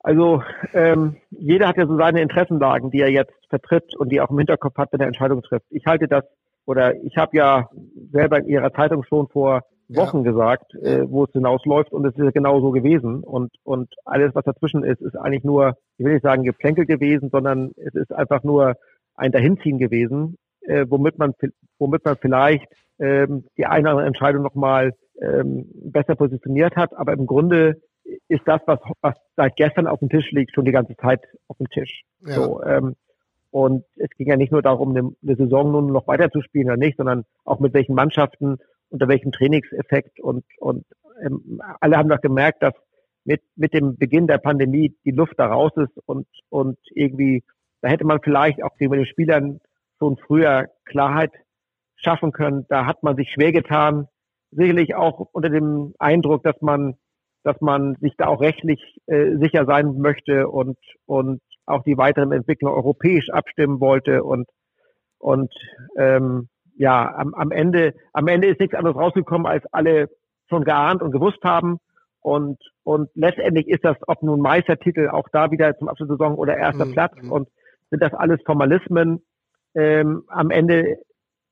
Also 0.00 0.42
ähm, 0.72 1.16
jeder 1.30 1.66
hat 1.68 1.76
ja 1.76 1.86
so 1.86 1.96
seine 1.96 2.22
Interessenlagen, 2.22 2.90
die 2.90 3.00
er 3.00 3.10
jetzt 3.10 3.34
vertritt 3.48 3.96
und 3.96 4.10
die 4.10 4.18
er 4.18 4.24
auch 4.24 4.30
im 4.30 4.38
Hinterkopf 4.38 4.76
hat, 4.76 4.92
wenn 4.92 5.00
er 5.00 5.08
Entscheidungen 5.08 5.42
trifft. 5.42 5.66
Ich 5.70 5.86
halte 5.86 6.06
das 6.06 6.24
oder 6.64 6.94
ich 7.02 7.16
habe 7.16 7.36
ja 7.36 7.68
selber 8.12 8.38
in 8.38 8.46
Ihrer 8.46 8.72
Zeitung 8.72 9.02
schon 9.04 9.28
vor 9.28 9.62
Wochen 9.88 10.24
ja. 10.24 10.30
gesagt, 10.30 10.74
äh, 10.74 11.08
wo 11.08 11.24
es 11.24 11.32
hinausläuft 11.32 11.92
und 11.92 12.04
es 12.04 12.14
ist 12.14 12.24
ja 12.24 12.30
genau 12.30 12.60
so 12.60 12.70
gewesen 12.70 13.22
und 13.22 13.52
und 13.62 13.92
alles 14.04 14.34
was 14.34 14.44
dazwischen 14.44 14.84
ist, 14.84 15.00
ist 15.00 15.16
eigentlich 15.16 15.44
nur, 15.44 15.76
ich 15.96 16.04
will 16.04 16.14
nicht 16.14 16.24
sagen 16.24 16.42
Geplänkel 16.42 16.86
gewesen, 16.86 17.30
sondern 17.30 17.72
es 17.76 17.94
ist 17.94 18.12
einfach 18.12 18.42
nur 18.42 18.74
ein 19.14 19.32
Dahinziehen 19.32 19.78
gewesen, 19.78 20.36
äh, 20.66 20.86
womit 20.88 21.18
man 21.18 21.34
womit 21.78 22.04
man 22.04 22.16
vielleicht 22.16 22.66
ähm, 22.98 23.44
die 23.56 23.66
eine 23.66 23.82
oder 23.82 23.90
andere 23.90 24.06
Entscheidung 24.06 24.42
nochmal 24.42 24.92
ähm, 25.20 25.66
besser 25.74 26.14
positioniert 26.14 26.76
hat, 26.76 26.94
aber 26.96 27.12
im 27.12 27.26
Grunde 27.26 27.80
ist 28.28 28.42
das, 28.46 28.60
was, 28.66 28.78
was 29.00 29.14
seit 29.36 29.56
gestern 29.56 29.86
auf 29.86 29.98
dem 30.00 30.08
Tisch 30.08 30.30
liegt, 30.30 30.54
schon 30.54 30.64
die 30.64 30.72
ganze 30.72 30.96
Zeit 30.96 31.22
auf 31.48 31.56
dem 31.58 31.68
Tisch. 31.68 32.02
Ja. 32.20 32.34
So, 32.34 32.62
ähm, 32.62 32.94
und 33.50 33.84
es 33.96 34.10
ging 34.16 34.28
ja 34.28 34.36
nicht 34.36 34.52
nur 34.52 34.62
darum, 34.62 34.90
eine, 34.90 35.10
eine 35.22 35.36
Saison 35.36 35.72
nun 35.72 35.92
noch 35.92 36.06
weiterzuspielen 36.06 36.68
oder 36.68 36.76
nicht, 36.76 36.96
sondern 36.96 37.24
auch 37.44 37.60
mit 37.60 37.74
welchen 37.74 37.94
Mannschaften, 37.94 38.58
unter 38.90 39.08
welchem 39.08 39.32
Trainingseffekt 39.32 40.20
und, 40.20 40.44
und 40.58 40.84
ähm, 41.24 41.60
alle 41.80 41.96
haben 41.96 42.08
doch 42.08 42.20
gemerkt, 42.20 42.62
dass 42.62 42.74
mit, 43.24 43.42
mit 43.56 43.74
dem 43.74 43.96
Beginn 43.96 44.26
der 44.26 44.38
Pandemie 44.38 44.94
die 45.04 45.10
Luft 45.10 45.34
da 45.38 45.46
raus 45.46 45.72
ist 45.76 45.98
und, 46.06 46.26
und 46.48 46.78
irgendwie, 46.94 47.42
da 47.80 47.88
hätte 47.88 48.04
man 48.04 48.20
vielleicht 48.22 48.62
auch 48.62 48.76
gegenüber 48.76 48.96
den 48.96 49.06
Spielern 49.06 49.60
schon 49.98 50.16
früher 50.26 50.66
Klarheit 50.84 51.32
schaffen 51.96 52.32
können. 52.32 52.66
Da 52.68 52.86
hat 52.86 53.02
man 53.02 53.16
sich 53.16 53.30
schwer 53.32 53.52
getan, 53.52 54.06
sicherlich 54.50 54.94
auch 54.94 55.28
unter 55.32 55.50
dem 55.50 55.94
Eindruck, 55.98 56.42
dass 56.42 56.60
man, 56.60 56.94
dass 57.42 57.60
man 57.60 57.96
sich 58.00 58.14
da 58.16 58.26
auch 58.26 58.40
rechtlich 58.40 59.00
äh, 59.06 59.36
sicher 59.36 59.64
sein 59.66 59.98
möchte 59.98 60.48
und, 60.48 60.78
und 61.06 61.40
auch 61.66 61.82
die 61.82 61.96
weiteren 61.96 62.32
Entwicklungen 62.32 62.76
europäisch 62.76 63.30
abstimmen 63.30 63.80
wollte 63.80 64.22
und 64.22 64.46
und 65.18 65.52
ähm, 65.96 66.48
ja, 66.76 67.14
am, 67.16 67.34
am 67.34 67.50
Ende 67.50 67.94
am 68.12 68.28
Ende 68.28 68.48
ist 68.48 68.60
nichts 68.60 68.76
anderes 68.76 68.96
rausgekommen, 68.96 69.46
als 69.46 69.64
alle 69.72 70.08
schon 70.48 70.64
geahnt 70.64 71.02
und 71.02 71.10
gewusst 71.10 71.42
haben. 71.42 71.78
Und, 72.20 72.58
und 72.82 73.08
letztendlich 73.14 73.68
ist 73.68 73.84
das, 73.84 73.96
ob 74.06 74.22
nun 74.22 74.40
Meistertitel 74.40 75.08
auch 75.08 75.28
da 75.32 75.50
wieder 75.50 75.76
zum 75.78 75.88
Abschluss 75.88 76.08
der 76.08 76.16
Saison 76.16 76.34
oder 76.34 76.56
erster 76.56 76.84
mhm. 76.84 76.92
Platz 76.92 77.14
und 77.28 77.48
sind 77.90 78.02
das 78.02 78.12
alles 78.14 78.40
Formalismen. 78.44 79.22
Ähm, 79.76 80.24
am 80.28 80.50
Ende 80.50 80.98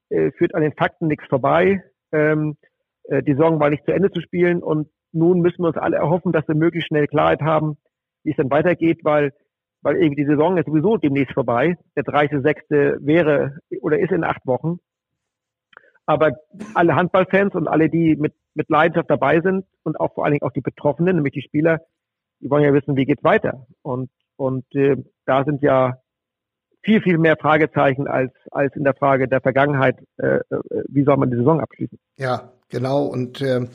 äh, 0.08 0.32
führt 0.32 0.54
an 0.54 0.62
den 0.62 0.72
Fakten 0.72 1.06
nichts 1.06 1.26
vorbei. 1.28 1.82
Ähm, 2.10 2.56
äh, 3.04 3.22
die 3.22 3.34
Saison 3.34 3.60
war 3.60 3.70
nicht 3.70 3.84
zu 3.84 3.92
Ende 3.92 4.10
zu 4.10 4.20
spielen 4.20 4.62
und 4.62 4.88
nun 5.12 5.40
müssen 5.40 5.62
wir 5.62 5.68
uns 5.68 5.76
alle 5.76 5.98
erhoffen, 5.98 6.32
dass 6.32 6.48
wir 6.48 6.56
möglichst 6.56 6.88
schnell 6.88 7.06
Klarheit 7.06 7.42
haben, 7.42 7.76
wie 8.24 8.30
es 8.30 8.36
dann 8.36 8.50
weitergeht, 8.50 9.00
weil 9.04 9.32
weil 9.84 9.96
irgendwie 9.96 10.22
die 10.22 10.30
Saison 10.30 10.56
ist 10.56 10.66
sowieso 10.66 10.96
demnächst 10.96 11.34
vorbei. 11.34 11.76
Der 11.94 12.04
30.6. 12.04 13.06
wäre 13.06 13.58
oder 13.82 13.98
ist 13.98 14.12
in 14.12 14.24
acht 14.24 14.44
Wochen. 14.46 14.78
Aber 16.06 16.32
alle 16.74 16.96
Handballfans 16.96 17.54
und 17.54 17.68
alle, 17.68 17.90
die 17.90 18.16
mit, 18.16 18.34
mit 18.54 18.68
Leidenschaft 18.70 19.10
dabei 19.10 19.40
sind 19.42 19.66
und 19.82 20.00
auch 20.00 20.14
vor 20.14 20.24
allen 20.24 20.32
Dingen 20.32 20.42
auch 20.42 20.52
die 20.52 20.62
Betroffenen, 20.62 21.16
nämlich 21.16 21.34
die 21.34 21.42
Spieler, 21.42 21.80
die 22.40 22.50
wollen 22.50 22.64
ja 22.64 22.72
wissen, 22.72 22.96
wie 22.96 23.04
geht's 23.04 23.24
weiter. 23.24 23.66
Und, 23.82 24.10
und 24.36 24.64
äh, 24.74 24.96
da 25.26 25.44
sind 25.44 25.62
ja 25.62 25.98
viel, 26.84 27.00
viel 27.00 27.18
mehr 27.18 27.36
Fragezeichen 27.36 28.06
als, 28.06 28.32
als 28.50 28.74
in 28.76 28.84
der 28.84 28.94
Frage 28.94 29.28
der 29.28 29.40
Vergangenheit, 29.40 29.96
äh, 30.18 30.36
äh 30.36 30.42
wie 30.88 31.04
soll 31.04 31.16
man 31.16 31.30
die 31.30 31.36
Saison 31.36 31.60
abschließen. 31.60 31.98
Ja, 32.16 32.52
genau. 32.68 33.04
Und 33.04 33.40
äh, 33.40 33.66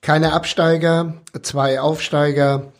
keine 0.00 0.32
Absteiger, 0.32 1.14
zwei 1.42 1.80
Aufsteiger. 1.80 2.72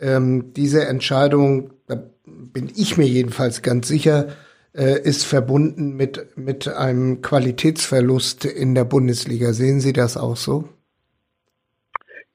Ähm, 0.00 0.52
diese 0.54 0.86
Entscheidung 0.86 1.72
da 1.88 1.96
bin 2.26 2.70
ich 2.76 2.96
mir 2.96 3.06
jedenfalls 3.06 3.62
ganz 3.62 3.88
sicher, 3.88 4.28
äh, 4.74 5.00
ist 5.00 5.24
verbunden 5.24 5.96
mit, 5.96 6.36
mit 6.36 6.68
einem 6.68 7.22
Qualitätsverlust 7.22 8.44
in 8.44 8.74
der 8.74 8.84
Bundesliga. 8.84 9.52
Sehen 9.52 9.80
Sie 9.80 9.92
das 9.92 10.16
auch 10.16 10.36
so? 10.36 10.68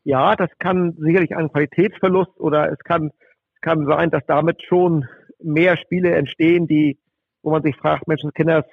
Ja, 0.03 0.35
das 0.35 0.49
kann 0.59 0.95
sicherlich 0.99 1.35
ein 1.35 1.51
Qualitätsverlust 1.51 2.37
oder 2.39 2.71
es 2.71 2.79
kann, 2.79 3.11
es 3.55 3.61
kann 3.61 3.85
sein, 3.85 4.09
dass 4.09 4.25
damit 4.25 4.61
schon 4.63 5.07
mehr 5.43 5.77
Spiele 5.77 6.15
entstehen, 6.15 6.67
die, 6.67 6.97
wo 7.41 7.51
man 7.51 7.63
sich 7.63 7.75
fragt, 7.75 8.07
Menschenskinders, 8.07 8.65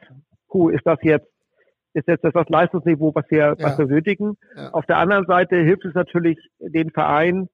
puh, 0.49 0.71
ist 0.71 0.87
das 0.87 0.99
jetzt, 1.03 1.27
ist 1.93 2.07
jetzt 2.07 2.25
das, 2.25 2.33
das 2.33 2.49
Leistungsniveau, 2.49 3.15
was 3.15 3.25
wir, 3.31 3.39
ja. 3.39 3.57
was 3.59 3.79
wir 3.79 3.87
nötigen? 3.87 4.37
Ja. 4.57 4.71
Auf 4.71 4.87
der 4.87 4.99
anderen 4.99 5.27
Seite 5.27 5.57
hilft 5.57 5.85
es 5.85 5.95
natürlich 5.95 6.39
den 6.59 6.91
Verein 6.91 7.49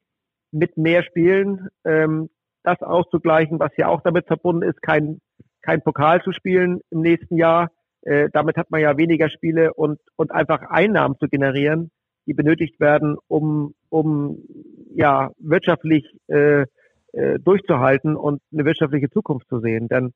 mit 0.53 0.77
mehr 0.77 1.03
Spielen, 1.03 1.69
ähm, 1.85 2.29
das 2.63 2.83
auszugleichen, 2.83 3.61
was 3.61 3.71
ja 3.77 3.89
auch 3.89 4.03
damit 4.03 4.27
verbunden 4.27 4.63
ist, 4.63 4.83
kein, 4.83 5.21
kein 5.63 5.83
Pokal 5.83 6.23
zu 6.23 6.33
spielen 6.33 6.81
im 6.91 7.01
nächsten 7.01 7.37
Jahr. 7.37 7.71
Äh, 8.03 8.29
damit 8.33 8.57
hat 8.57 8.71
man 8.71 8.81
ja 8.81 8.97
weniger 8.97 9.31
Spiele 9.31 9.73
und, 9.75 10.01
und 10.17 10.33
einfach 10.33 10.63
Einnahmen 10.69 11.17
zu 11.19 11.29
generieren, 11.29 11.91
die 12.27 12.35
benötigt 12.35 12.81
werden, 12.81 13.17
um, 13.29 13.75
um 13.89 14.39
ja 14.95 15.31
wirtschaftlich 15.39 16.05
äh, 16.27 16.67
äh, 17.13 17.39
durchzuhalten 17.39 18.17
und 18.17 18.41
eine 18.53 18.65
wirtschaftliche 18.65 19.11
Zukunft 19.11 19.49
zu 19.49 19.61
sehen. 19.61 19.89
Denn, 19.89 20.13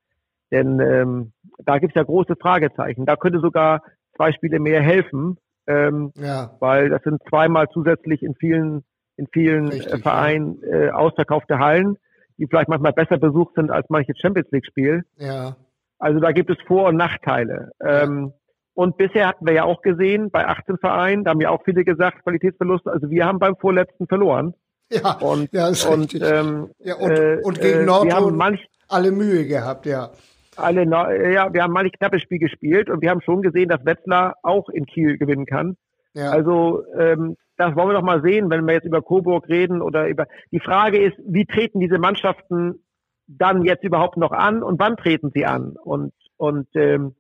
denn 0.50 0.80
ähm, 0.80 1.32
da 1.64 1.78
gibt 1.78 1.92
es 1.92 1.96
ja 1.96 2.02
große 2.02 2.36
Fragezeichen. 2.36 3.06
Da 3.06 3.16
könnte 3.16 3.40
sogar 3.40 3.82
zwei 4.16 4.32
Spiele 4.32 4.58
mehr 4.58 4.82
helfen, 4.82 5.38
ähm, 5.66 6.12
ja. 6.16 6.56
weil 6.60 6.88
das 6.90 7.02
sind 7.02 7.20
zweimal 7.28 7.68
zusätzlich 7.72 8.22
in 8.22 8.34
vielen 8.34 8.84
in 9.16 9.26
vielen 9.32 9.68
Richtig, 9.68 10.02
Vereinen 10.02 10.62
äh, 10.62 10.88
ausverkaufte 10.90 11.58
Hallen 11.58 11.98
die 12.40 12.46
vielleicht 12.46 12.70
manchmal 12.70 12.94
besser 12.94 13.18
besucht 13.18 13.54
sind 13.54 13.70
als 13.70 13.88
manches 13.90 14.18
Champions 14.18 14.50
League 14.50 14.66
Spiel. 14.66 15.04
Ja. 15.18 15.56
Also 15.98 16.18
da 16.20 16.32
gibt 16.32 16.50
es 16.50 16.56
Vor- 16.66 16.88
und 16.88 16.96
Nachteile. 16.96 17.70
Ja. 17.80 18.04
Ähm, 18.04 18.32
und 18.72 18.96
bisher 18.96 19.28
hatten 19.28 19.46
wir 19.46 19.52
ja 19.52 19.64
auch 19.64 19.82
gesehen, 19.82 20.30
bei 20.30 20.46
18 20.46 20.78
Vereinen, 20.78 21.24
da 21.24 21.32
haben 21.32 21.40
ja 21.42 21.50
auch 21.50 21.62
viele 21.64 21.84
gesagt, 21.84 22.22
Qualitätsverluste. 22.22 22.90
Also 22.90 23.10
wir 23.10 23.26
haben 23.26 23.38
beim 23.38 23.56
vorletzten 23.56 24.06
verloren. 24.06 24.54
Ja, 25.02 25.12
und, 25.20 25.52
ja, 25.52 25.68
und. 25.88 26.14
Ähm, 26.14 26.70
ja, 26.80 26.96
und, 26.96 27.10
äh, 27.10 27.38
und 27.44 27.60
gegen 27.60 27.80
äh, 27.80 27.84
Nordrhein 27.84 28.34
manch, 28.34 28.68
alle 28.88 29.12
Mühe 29.12 29.46
gehabt, 29.46 29.86
ja. 29.86 30.10
Alle, 30.56 30.82
ja, 30.82 31.52
wir 31.52 31.62
haben 31.62 31.72
manchmal 31.72 31.90
knappes 31.90 32.22
Spiel 32.22 32.40
gespielt 32.40 32.90
und 32.90 33.00
wir 33.00 33.10
haben 33.10 33.20
schon 33.20 33.40
gesehen, 33.40 33.68
dass 33.68 33.84
Wetzlar 33.84 34.34
auch 34.42 34.68
in 34.68 34.86
Kiel 34.86 35.16
gewinnen 35.16 35.46
kann. 35.46 35.76
Ja. 36.14 36.30
Also 36.30 36.82
ähm, 36.98 37.36
das 37.56 37.76
wollen 37.76 37.90
wir 37.90 37.94
doch 37.94 38.02
mal 38.02 38.22
sehen, 38.22 38.50
wenn 38.50 38.64
wir 38.64 38.74
jetzt 38.74 38.86
über 38.86 39.00
Coburg 39.00 39.48
reden 39.48 39.80
oder 39.80 40.08
über. 40.08 40.26
Die 40.50 40.60
Frage 40.60 40.98
ist, 40.98 41.16
wie 41.24 41.46
treten 41.46 41.78
diese 41.78 41.98
Mannschaften 41.98 42.82
dann 43.26 43.64
jetzt 43.64 43.84
überhaupt 43.84 44.16
noch 44.16 44.32
an 44.32 44.62
und 44.62 44.80
wann 44.80 44.96
treten 44.96 45.30
sie 45.32 45.46
an? 45.46 45.76
Und 45.76 46.12
und 46.36 46.68
ähm, 46.74 47.14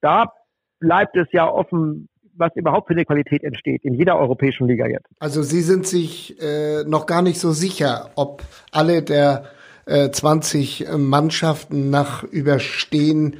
da 0.00 0.32
bleibt 0.80 1.16
es 1.16 1.28
ja 1.32 1.48
offen, 1.48 2.08
was 2.38 2.54
überhaupt 2.56 2.88
für 2.88 2.94
eine 2.94 3.04
Qualität 3.04 3.42
entsteht 3.42 3.84
in 3.84 3.94
jeder 3.94 4.18
europäischen 4.18 4.66
Liga 4.66 4.86
jetzt. 4.86 5.06
Also 5.18 5.42
Sie 5.42 5.60
sind 5.60 5.86
sich 5.86 6.40
äh, 6.40 6.84
noch 6.84 7.06
gar 7.06 7.22
nicht 7.22 7.40
so 7.40 7.52
sicher, 7.52 8.10
ob 8.14 8.42
alle 8.72 9.02
der 9.02 9.44
äh, 9.86 10.10
20 10.10 10.86
Mannschaften 10.96 11.90
nach 11.90 12.22
Überstehen 12.22 13.36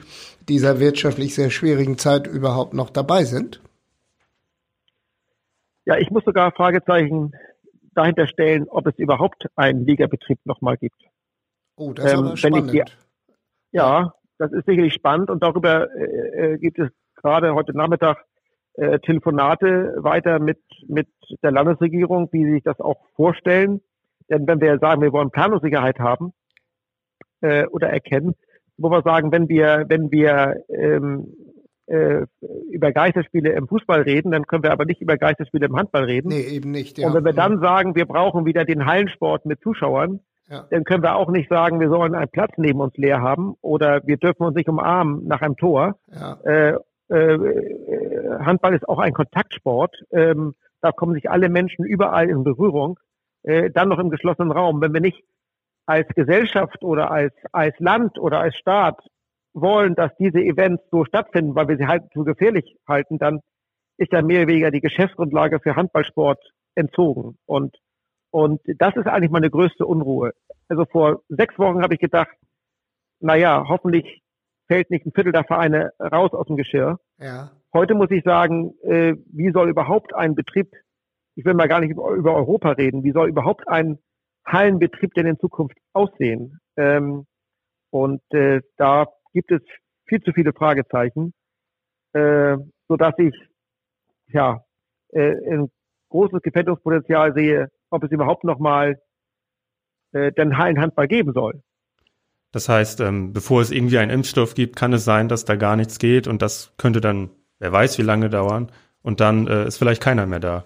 dieser 0.48 0.80
wirtschaftlich 0.80 1.34
sehr 1.34 1.50
schwierigen 1.50 1.98
Zeit 1.98 2.26
überhaupt 2.26 2.74
noch 2.74 2.90
dabei 2.90 3.24
sind? 3.24 3.60
Ja, 5.84 5.96
ich 5.96 6.10
muss 6.10 6.24
sogar 6.24 6.52
Fragezeichen 6.52 7.32
dahinter 7.94 8.26
stellen, 8.26 8.66
ob 8.68 8.86
es 8.86 8.98
überhaupt 8.98 9.48
einen 9.56 9.86
Ligabetrieb 9.86 10.38
nochmal 10.44 10.76
gibt. 10.76 11.00
Oh, 11.76 11.92
das 11.92 12.06
ist 12.06 12.12
ähm, 12.12 12.18
aber 12.18 12.36
spannend. 12.36 12.72
Die, 12.72 12.82
ja, 13.72 14.14
das 14.38 14.52
ist 14.52 14.66
sicherlich 14.66 14.94
spannend 14.94 15.30
und 15.30 15.42
darüber 15.42 15.88
äh, 15.94 16.54
äh, 16.54 16.58
gibt 16.58 16.78
es 16.78 16.90
gerade 17.16 17.54
heute 17.54 17.76
Nachmittag 17.76 18.24
äh, 18.74 18.98
Telefonate 19.00 19.94
weiter 19.98 20.38
mit, 20.38 20.58
mit 20.86 21.08
der 21.42 21.52
Landesregierung, 21.52 22.28
wie 22.32 22.44
sie 22.44 22.52
sich 22.52 22.62
das 22.62 22.80
auch 22.80 22.98
vorstellen. 23.16 23.80
Denn 24.30 24.46
wenn 24.46 24.60
wir 24.60 24.78
sagen, 24.78 25.02
wir 25.02 25.12
wollen 25.12 25.30
Planungssicherheit 25.30 25.98
haben 25.98 26.32
äh, 27.40 27.66
oder 27.66 27.88
erkennen, 27.88 28.34
wo 28.76 28.90
wir 28.90 29.02
sagen, 29.02 29.32
wenn 29.32 29.48
wir, 29.48 29.86
wenn 29.88 30.10
wir 30.10 30.62
ähm, 30.68 31.34
äh, 31.86 32.26
über 32.70 32.92
Geisterspiele 32.92 33.52
im 33.52 33.66
Fußball 33.66 34.02
reden, 34.02 34.30
dann 34.30 34.46
können 34.46 34.62
wir 34.62 34.72
aber 34.72 34.84
nicht 34.84 35.00
über 35.00 35.16
Geisterspiele 35.16 35.66
im 35.66 35.76
Handball 35.76 36.04
reden. 36.04 36.28
Nee, 36.28 36.42
eben 36.42 36.70
nicht. 36.70 36.98
Ja. 36.98 37.08
Und 37.08 37.14
wenn 37.14 37.24
wir 37.24 37.32
dann 37.32 37.60
sagen, 37.60 37.94
wir 37.94 38.06
brauchen 38.06 38.44
wieder 38.44 38.64
den 38.64 38.84
Hallensport 38.86 39.46
mit 39.46 39.60
Zuschauern, 39.62 40.20
ja. 40.48 40.66
dann 40.70 40.84
können 40.84 41.02
wir 41.02 41.16
auch 41.16 41.30
nicht 41.30 41.48
sagen, 41.48 41.80
wir 41.80 41.88
sollen 41.88 42.14
einen 42.14 42.30
Platz 42.30 42.52
neben 42.56 42.80
uns 42.80 42.96
leer 42.96 43.20
haben 43.20 43.54
oder 43.60 44.02
wir 44.06 44.16
dürfen 44.16 44.44
uns 44.44 44.54
nicht 44.54 44.68
umarmen 44.68 45.26
nach 45.26 45.42
einem 45.42 45.56
Tor. 45.56 45.96
Ja. 46.12 46.38
Äh, 46.44 46.70
äh, 46.70 46.78
Handball 47.10 48.74
ist 48.74 48.88
auch 48.88 48.98
ein 48.98 49.14
Kontaktsport. 49.14 49.96
Ähm, 50.12 50.54
da 50.80 50.92
kommen 50.92 51.14
sich 51.14 51.30
alle 51.30 51.48
Menschen 51.48 51.84
überall 51.84 52.28
in 52.28 52.44
Berührung. 52.44 52.98
Äh, 53.42 53.70
dann 53.70 53.88
noch 53.88 53.98
im 53.98 54.10
geschlossenen 54.10 54.52
Raum. 54.52 54.80
Wenn 54.80 54.92
wir 54.92 55.00
nicht 55.00 55.24
als 55.86 56.08
Gesellschaft 56.14 56.82
oder 56.82 57.10
als, 57.10 57.32
als 57.52 57.78
Land 57.78 58.18
oder 58.18 58.40
als 58.40 58.56
Staat 58.56 59.00
wollen, 59.54 59.94
dass 59.94 60.14
diese 60.18 60.40
Events 60.40 60.82
so 60.90 61.04
stattfinden, 61.04 61.54
weil 61.54 61.68
wir 61.68 61.78
sie 61.78 61.86
halt 61.86 62.12
zu 62.12 62.24
gefährlich 62.24 62.76
halten, 62.86 63.18
dann 63.18 63.40
ist 63.96 64.12
ja 64.12 64.22
mehr 64.22 64.40
oder 64.40 64.48
weniger 64.48 64.70
die 64.70 64.80
Geschäftsgrundlage 64.80 65.60
für 65.60 65.76
Handballsport 65.76 66.38
entzogen. 66.74 67.38
Und, 67.46 67.76
und 68.30 68.60
das 68.66 68.94
ist 68.96 69.06
eigentlich 69.06 69.30
meine 69.30 69.50
größte 69.50 69.86
Unruhe. 69.86 70.32
Also 70.68 70.84
vor 70.84 71.22
sechs 71.28 71.58
Wochen 71.58 71.82
habe 71.82 71.94
ich 71.94 72.00
gedacht, 72.00 72.36
na 73.20 73.34
ja, 73.34 73.64
hoffentlich 73.66 74.22
fällt 74.68 74.90
nicht 74.90 75.04
ein 75.06 75.12
Viertel 75.12 75.32
der 75.32 75.44
Vereine 75.44 75.92
raus 76.00 76.32
aus 76.32 76.46
dem 76.46 76.56
Geschirr. 76.56 77.00
Ja. 77.18 77.50
Heute 77.72 77.94
muss 77.94 78.10
ich 78.10 78.22
sagen, 78.22 78.74
äh, 78.82 79.14
wie 79.32 79.50
soll 79.50 79.68
überhaupt 79.68 80.14
ein 80.14 80.34
Betrieb, 80.34 80.70
ich 81.34 81.44
will 81.44 81.54
mal 81.54 81.68
gar 81.68 81.80
nicht 81.80 81.90
über, 81.90 82.34
Europa 82.34 82.72
reden, 82.72 83.02
wie 83.02 83.12
soll 83.12 83.28
überhaupt 83.28 83.66
ein 83.68 83.98
Hallenbetrieb 84.46 85.12
denn 85.14 85.26
in 85.26 85.38
Zukunft 85.38 85.76
aussehen? 85.92 86.58
Ähm, 86.76 87.26
und 87.90 88.22
äh, 88.32 88.60
da 88.76 89.06
gibt 89.32 89.50
es 89.50 89.60
viel 90.06 90.22
zu 90.22 90.32
viele 90.32 90.52
Fragezeichen, 90.52 91.32
äh, 92.12 92.56
so 92.88 92.96
dass 92.96 93.14
ich 93.18 93.34
ja 94.28 94.64
äh, 95.12 95.34
ein 95.50 95.70
großes 96.10 96.42
Gefährdungspotenzial 96.42 97.34
sehe, 97.34 97.68
ob 97.90 98.04
es 98.04 98.10
überhaupt 98.10 98.44
noch 98.44 98.58
mal 98.58 99.00
äh, 100.12 100.32
den 100.32 100.56
Hallenhandball 100.56 101.08
geben 101.08 101.32
soll. 101.32 101.62
Das 102.52 102.68
heißt, 102.68 103.00
ähm, 103.00 103.32
bevor 103.32 103.60
es 103.60 103.70
irgendwie 103.70 103.98
einen 103.98 104.10
Impfstoff 104.10 104.54
gibt, 104.54 104.76
kann 104.76 104.92
es 104.92 105.04
sein, 105.04 105.28
dass 105.28 105.44
da 105.44 105.56
gar 105.56 105.76
nichts 105.76 105.98
geht 105.98 106.26
und 106.26 106.40
das 106.42 106.72
könnte 106.78 107.00
dann, 107.00 107.30
wer 107.58 107.72
weiß, 107.72 107.98
wie 107.98 108.02
lange 108.02 108.30
dauern 108.30 108.72
und 109.02 109.20
dann 109.20 109.46
äh, 109.46 109.66
ist 109.66 109.78
vielleicht 109.78 110.02
keiner 110.02 110.26
mehr 110.26 110.40
da. 110.40 110.64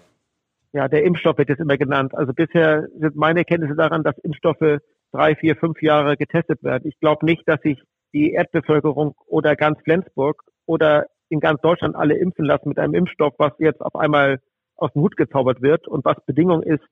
Ja, 0.71 0.87
der 0.87 1.03
Impfstoff 1.03 1.37
wird 1.37 1.49
jetzt 1.49 1.59
immer 1.59 1.77
genannt. 1.77 2.15
Also 2.15 2.33
bisher 2.33 2.87
sind 2.97 3.15
meine 3.15 3.45
Kenntnisse 3.45 3.75
daran, 3.75 4.03
dass 4.03 4.17
Impfstoffe 4.19 4.79
drei, 5.11 5.35
vier, 5.35 5.55
fünf 5.55 5.81
Jahre 5.81 6.17
getestet 6.17 6.63
werden. 6.63 6.87
Ich 6.87 6.99
glaube 6.99 7.25
nicht, 7.25 7.43
dass 7.47 7.61
sich 7.61 7.79
die 8.13 8.31
Erdbevölkerung 8.31 9.15
oder 9.27 9.55
ganz 9.55 9.79
Flensburg 9.83 10.43
oder 10.65 11.05
in 11.29 11.39
ganz 11.39 11.61
Deutschland 11.61 11.95
alle 11.95 12.15
impfen 12.15 12.45
lassen 12.45 12.69
mit 12.69 12.79
einem 12.79 12.95
Impfstoff, 12.95 13.33
was 13.37 13.53
jetzt 13.59 13.81
auf 13.81 13.95
einmal 13.95 14.39
aus 14.75 14.91
dem 14.93 15.03
Hut 15.03 15.17
gezaubert 15.17 15.61
wird 15.61 15.87
und 15.87 16.05
was 16.05 16.17
Bedingung 16.25 16.63
ist, 16.63 16.83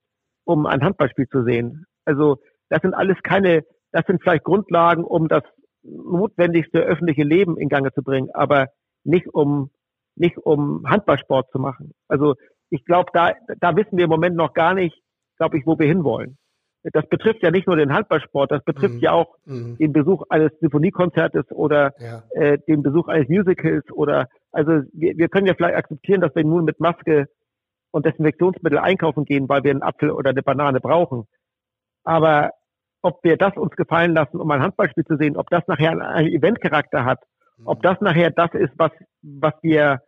um 0.43 0.65
ein 0.65 0.83
Handballspiel 0.83 1.27
zu 1.27 1.43
sehen. 1.43 1.85
Also 2.05 2.37
das 2.69 2.81
sind 2.81 2.93
alles 2.93 3.17
keine, 3.23 3.63
das 3.91 4.05
sind 4.05 4.21
vielleicht 4.21 4.43
Grundlagen, 4.43 5.03
um 5.03 5.27
das 5.27 5.43
notwendigste 5.83 6.79
öffentliche 6.79 7.23
Leben 7.23 7.57
in 7.57 7.69
Gange 7.69 7.91
zu 7.91 8.03
bringen, 8.03 8.29
aber 8.33 8.67
nicht 9.03 9.27
um 9.27 9.71
nicht 10.15 10.37
um 10.37 10.83
Handballsport 10.87 11.49
zu 11.51 11.59
machen. 11.59 11.93
Also 12.07 12.35
ich 12.69 12.85
glaube, 12.85 13.11
da, 13.13 13.33
da 13.59 13.75
wissen 13.75 13.97
wir 13.97 14.05
im 14.05 14.09
Moment 14.09 14.35
noch 14.35 14.53
gar 14.53 14.73
nicht, 14.73 15.01
glaube 15.37 15.57
ich, 15.57 15.65
wo 15.65 15.79
wir 15.79 15.87
hinwollen. 15.87 16.37
Das 16.83 17.07
betrifft 17.07 17.43
ja 17.43 17.51
nicht 17.51 17.67
nur 17.67 17.75
den 17.75 17.93
Handballsport, 17.93 18.51
das 18.51 18.63
betrifft 18.63 18.95
mhm. 18.95 19.01
ja 19.01 19.11
auch 19.11 19.35
mhm. 19.45 19.77
den 19.77 19.93
Besuch 19.93 20.23
eines 20.29 20.51
Symphoniekonzertes 20.59 21.51
oder 21.51 21.93
ja. 21.99 22.23
äh, 22.31 22.57
den 22.67 22.81
Besuch 22.81 23.07
eines 23.07 23.29
Musicals 23.29 23.89
oder 23.91 24.27
also 24.51 24.81
wir, 24.91 25.15
wir 25.15 25.29
können 25.29 25.45
ja 25.45 25.53
vielleicht 25.53 25.75
akzeptieren, 25.75 26.21
dass 26.21 26.33
wir 26.35 26.43
nun 26.43 26.65
mit 26.65 26.79
Maske 26.79 27.27
und 27.91 28.05
Desinfektionsmittel 28.05 28.79
einkaufen 28.79 29.25
gehen, 29.25 29.47
weil 29.47 29.63
wir 29.63 29.71
einen 29.71 29.83
Apfel 29.83 30.09
oder 30.09 30.31
eine 30.31 30.41
Banane 30.41 30.79
brauchen. 30.79 31.27
Aber 32.03 32.51
ob 33.01 33.23
wir 33.23 33.37
das 33.37 33.55
uns 33.55 33.75
gefallen 33.75 34.13
lassen, 34.13 34.37
um 34.37 34.49
ein 34.51 34.61
Handballspiel 34.61 35.05
zu 35.05 35.17
sehen, 35.17 35.37
ob 35.37 35.49
das 35.49 35.67
nachher 35.67 35.91
einen 35.91 36.27
Eventcharakter 36.27 37.05
hat, 37.05 37.19
mhm. 37.57 37.67
ob 37.67 37.81
das 37.81 37.99
nachher 38.01 38.31
das 38.31 38.53
ist, 38.53 38.73
was, 38.77 38.91
was 39.21 39.53
wir 39.61 40.01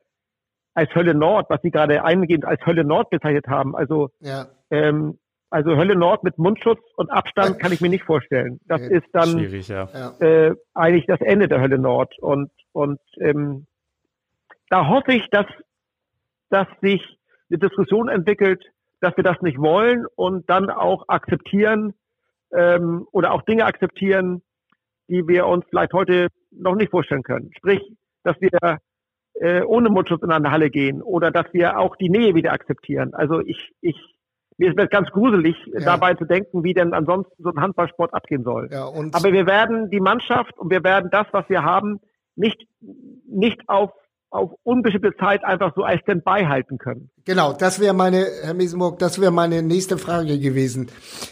als 0.74 0.94
Hölle 0.96 1.14
Nord, 1.14 1.50
was 1.50 1.62
Sie 1.62 1.72
gerade 1.72 2.04
eingehend 2.04 2.46
als 2.46 2.66
Hölle 2.66 2.84
Nord 2.84 3.10
bezeichnet 3.10 3.48
haben. 3.48 3.76
Also, 3.76 4.10
ja. 4.20 4.48
ähm, 4.72 5.20
also 5.50 5.76
Hölle 5.76 5.96
Nord 5.96 6.24
mit 6.24 6.38
Mundschutz 6.40 6.82
und 6.96 7.12
Abstand 7.12 7.60
kann 7.60 7.72
ich 7.72 7.82
mir 7.82 7.90
nicht 7.90 8.06
vorstellen. 8.06 8.60
Das 8.66 8.82
ist 8.82 9.06
dann 9.14 9.38
ja. 9.38 10.18
äh, 10.20 10.56
eigentlich 10.74 11.06
das 11.06 11.22
Ende 11.22 11.48
der 11.48 11.62
Hölle 11.62 11.78
Nord. 11.78 12.18
Und, 12.20 12.50
und 12.72 13.00
ähm, 13.20 13.68
da 14.70 14.88
hoffe 14.88 15.14
ich, 15.14 15.30
dass, 15.30 15.46
dass 16.50 16.68
sich 16.82 17.02
eine 17.52 17.60
Diskussion 17.60 18.10
entwickelt, 18.10 18.64
dass 19.00 19.16
wir 19.16 19.24
das 19.24 19.40
nicht 19.42 19.60
wollen 19.60 20.08
und 20.16 20.50
dann 20.50 20.72
auch 20.72 21.04
akzeptieren 21.08 21.94
ähm, 22.56 23.08
oder 23.12 23.32
auch 23.34 23.42
Dinge 23.44 23.66
akzeptieren, 23.66 24.42
die 25.08 25.28
wir 25.28 25.46
uns 25.48 25.66
vielleicht 25.70 25.94
heute 25.94 26.28
noch 26.52 26.76
nicht 26.76 26.92
vorstellen 26.92 27.24
können. 27.24 27.52
Sprich, 27.56 27.82
dass 28.24 28.40
wir 28.40 28.80
äh, 29.36 29.62
ohne 29.64 29.90
Mundschutz 29.90 30.24
in 30.24 30.32
eine 30.32 30.52
Halle 30.52 30.70
gehen 30.70 31.02
oder 31.02 31.32
dass 31.32 31.46
wir 31.54 31.80
auch 31.80 31.96
die 31.96 32.10
Nähe 32.10 32.36
wieder 32.36 32.54
akzeptieren. 32.54 33.14
Also 33.14 33.40
ich, 33.40 33.74
ich, 33.82 33.98
mir 34.58 34.74
ist 34.74 34.92
ganz 34.92 35.10
gruselig, 35.10 35.56
ja. 35.66 35.80
dabei 35.82 36.14
zu 36.14 36.26
denken, 36.26 36.64
wie 36.64 36.74
denn 36.74 36.94
ansonsten 36.94 37.42
so 37.42 37.50
ein 37.50 37.60
Handballsport 37.60 38.14
abgehen 38.14 38.44
soll. 38.44 38.70
Ja, 38.72 38.86
Aber 38.86 39.34
wir 39.34 39.46
werden 39.46 39.90
die 39.90 40.00
Mannschaft 40.00 40.58
und 40.58 40.70
wir 40.70 40.84
werden 40.84 41.10
das, 41.12 41.28
was 41.32 41.50
wir 41.50 41.64
haben, 41.64 42.00
nicht, 42.36 42.68
nicht 43.28 43.68
auf 43.68 43.92
auf 44.34 44.52
unbestimmte 44.64 45.16
Zeit 45.18 45.44
einfach 45.44 45.74
so 45.76 45.84
als 45.84 46.02
Standby 46.02 46.46
halten 46.48 46.80
können. 46.80 47.10
Genau, 47.24 47.54
das 47.54 47.80
wäre 47.80 47.94
meine, 47.94 48.26
Herr 48.42 48.56
Miesenburg, 48.56 48.98
das 48.98 49.22
wäre 49.22 49.32
meine 49.32 49.62
nächste 49.62 50.00
Frage 50.00 50.40
gewesen. 50.40 50.90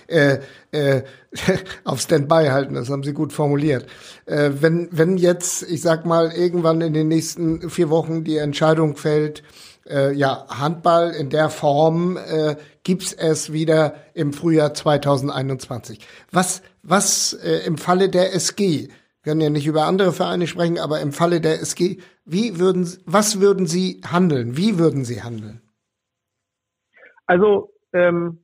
Äh, 0.08 0.38
äh, 0.72 1.02
auf 1.84 2.00
Standby 2.00 2.50
halten, 2.52 2.76
das 2.76 2.90
haben 2.92 3.02
Sie 3.02 3.14
gut 3.14 3.34
formuliert. 3.34 3.88
Äh, 4.28 4.52
wenn, 4.60 4.88
wenn 4.92 5.18
jetzt, 5.18 5.64
ich 5.70 5.82
sag 5.82 6.06
mal, 6.06 6.32
irgendwann 6.32 6.82
in 6.82 6.94
den 6.94 7.08
nächsten 7.08 7.72
vier 7.72 7.90
Wochen 7.90 8.24
die 8.24 8.38
Entscheidung 8.38 8.96
fällt, 8.96 9.42
äh, 9.90 10.14
ja, 10.14 10.46
Handball 10.48 11.10
in 11.10 11.32
der 11.32 11.50
Form 11.50 12.18
äh, 12.18 12.56
gibt's 12.84 13.14
es 13.14 13.52
wieder 13.52 13.96
im 14.14 14.32
Frühjahr 14.32 14.76
2021. 14.76 16.00
Was, 16.32 16.62
was 16.84 17.34
äh, 17.34 17.66
im 17.66 17.80
Falle 17.80 18.10
der 18.10 18.36
SG, 18.36 18.90
wir 19.24 19.32
können 19.32 19.42
ja 19.42 19.50
nicht 19.50 19.66
über 19.66 19.86
andere 19.86 20.14
Vereine 20.14 20.46
sprechen, 20.46 20.78
aber 20.78 21.00
im 21.02 21.12
Falle 21.12 21.42
der 21.42 21.62
SG, 21.62 21.98
wie 22.26 22.60
würden, 22.60 22.88
was 23.06 23.42
würden 23.42 23.66
Sie 23.66 24.02
handeln? 24.06 24.58
Wie 24.58 24.78
würden 24.78 25.04
Sie 25.04 25.22
handeln? 25.24 25.62
Also, 27.26 27.74
ähm, 27.94 28.44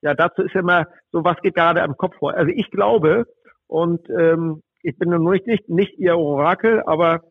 ja, 0.00 0.14
dazu 0.14 0.42
ist 0.42 0.54
ja 0.54 0.60
immer 0.60 0.86
so, 1.12 1.24
was 1.24 1.40
geht 1.42 1.54
gerade 1.54 1.82
am 1.82 1.96
Kopf 1.96 2.16
vor? 2.16 2.34
Also 2.34 2.52
ich 2.54 2.70
glaube, 2.70 3.26
und 3.66 4.08
ähm, 4.10 4.62
ich 4.82 4.96
bin 4.96 5.10
nicht, 5.10 5.46
nicht, 5.46 5.68
nicht 5.68 5.98
Ihr 5.98 6.16
Orakel, 6.16 6.82
aber 6.86 7.22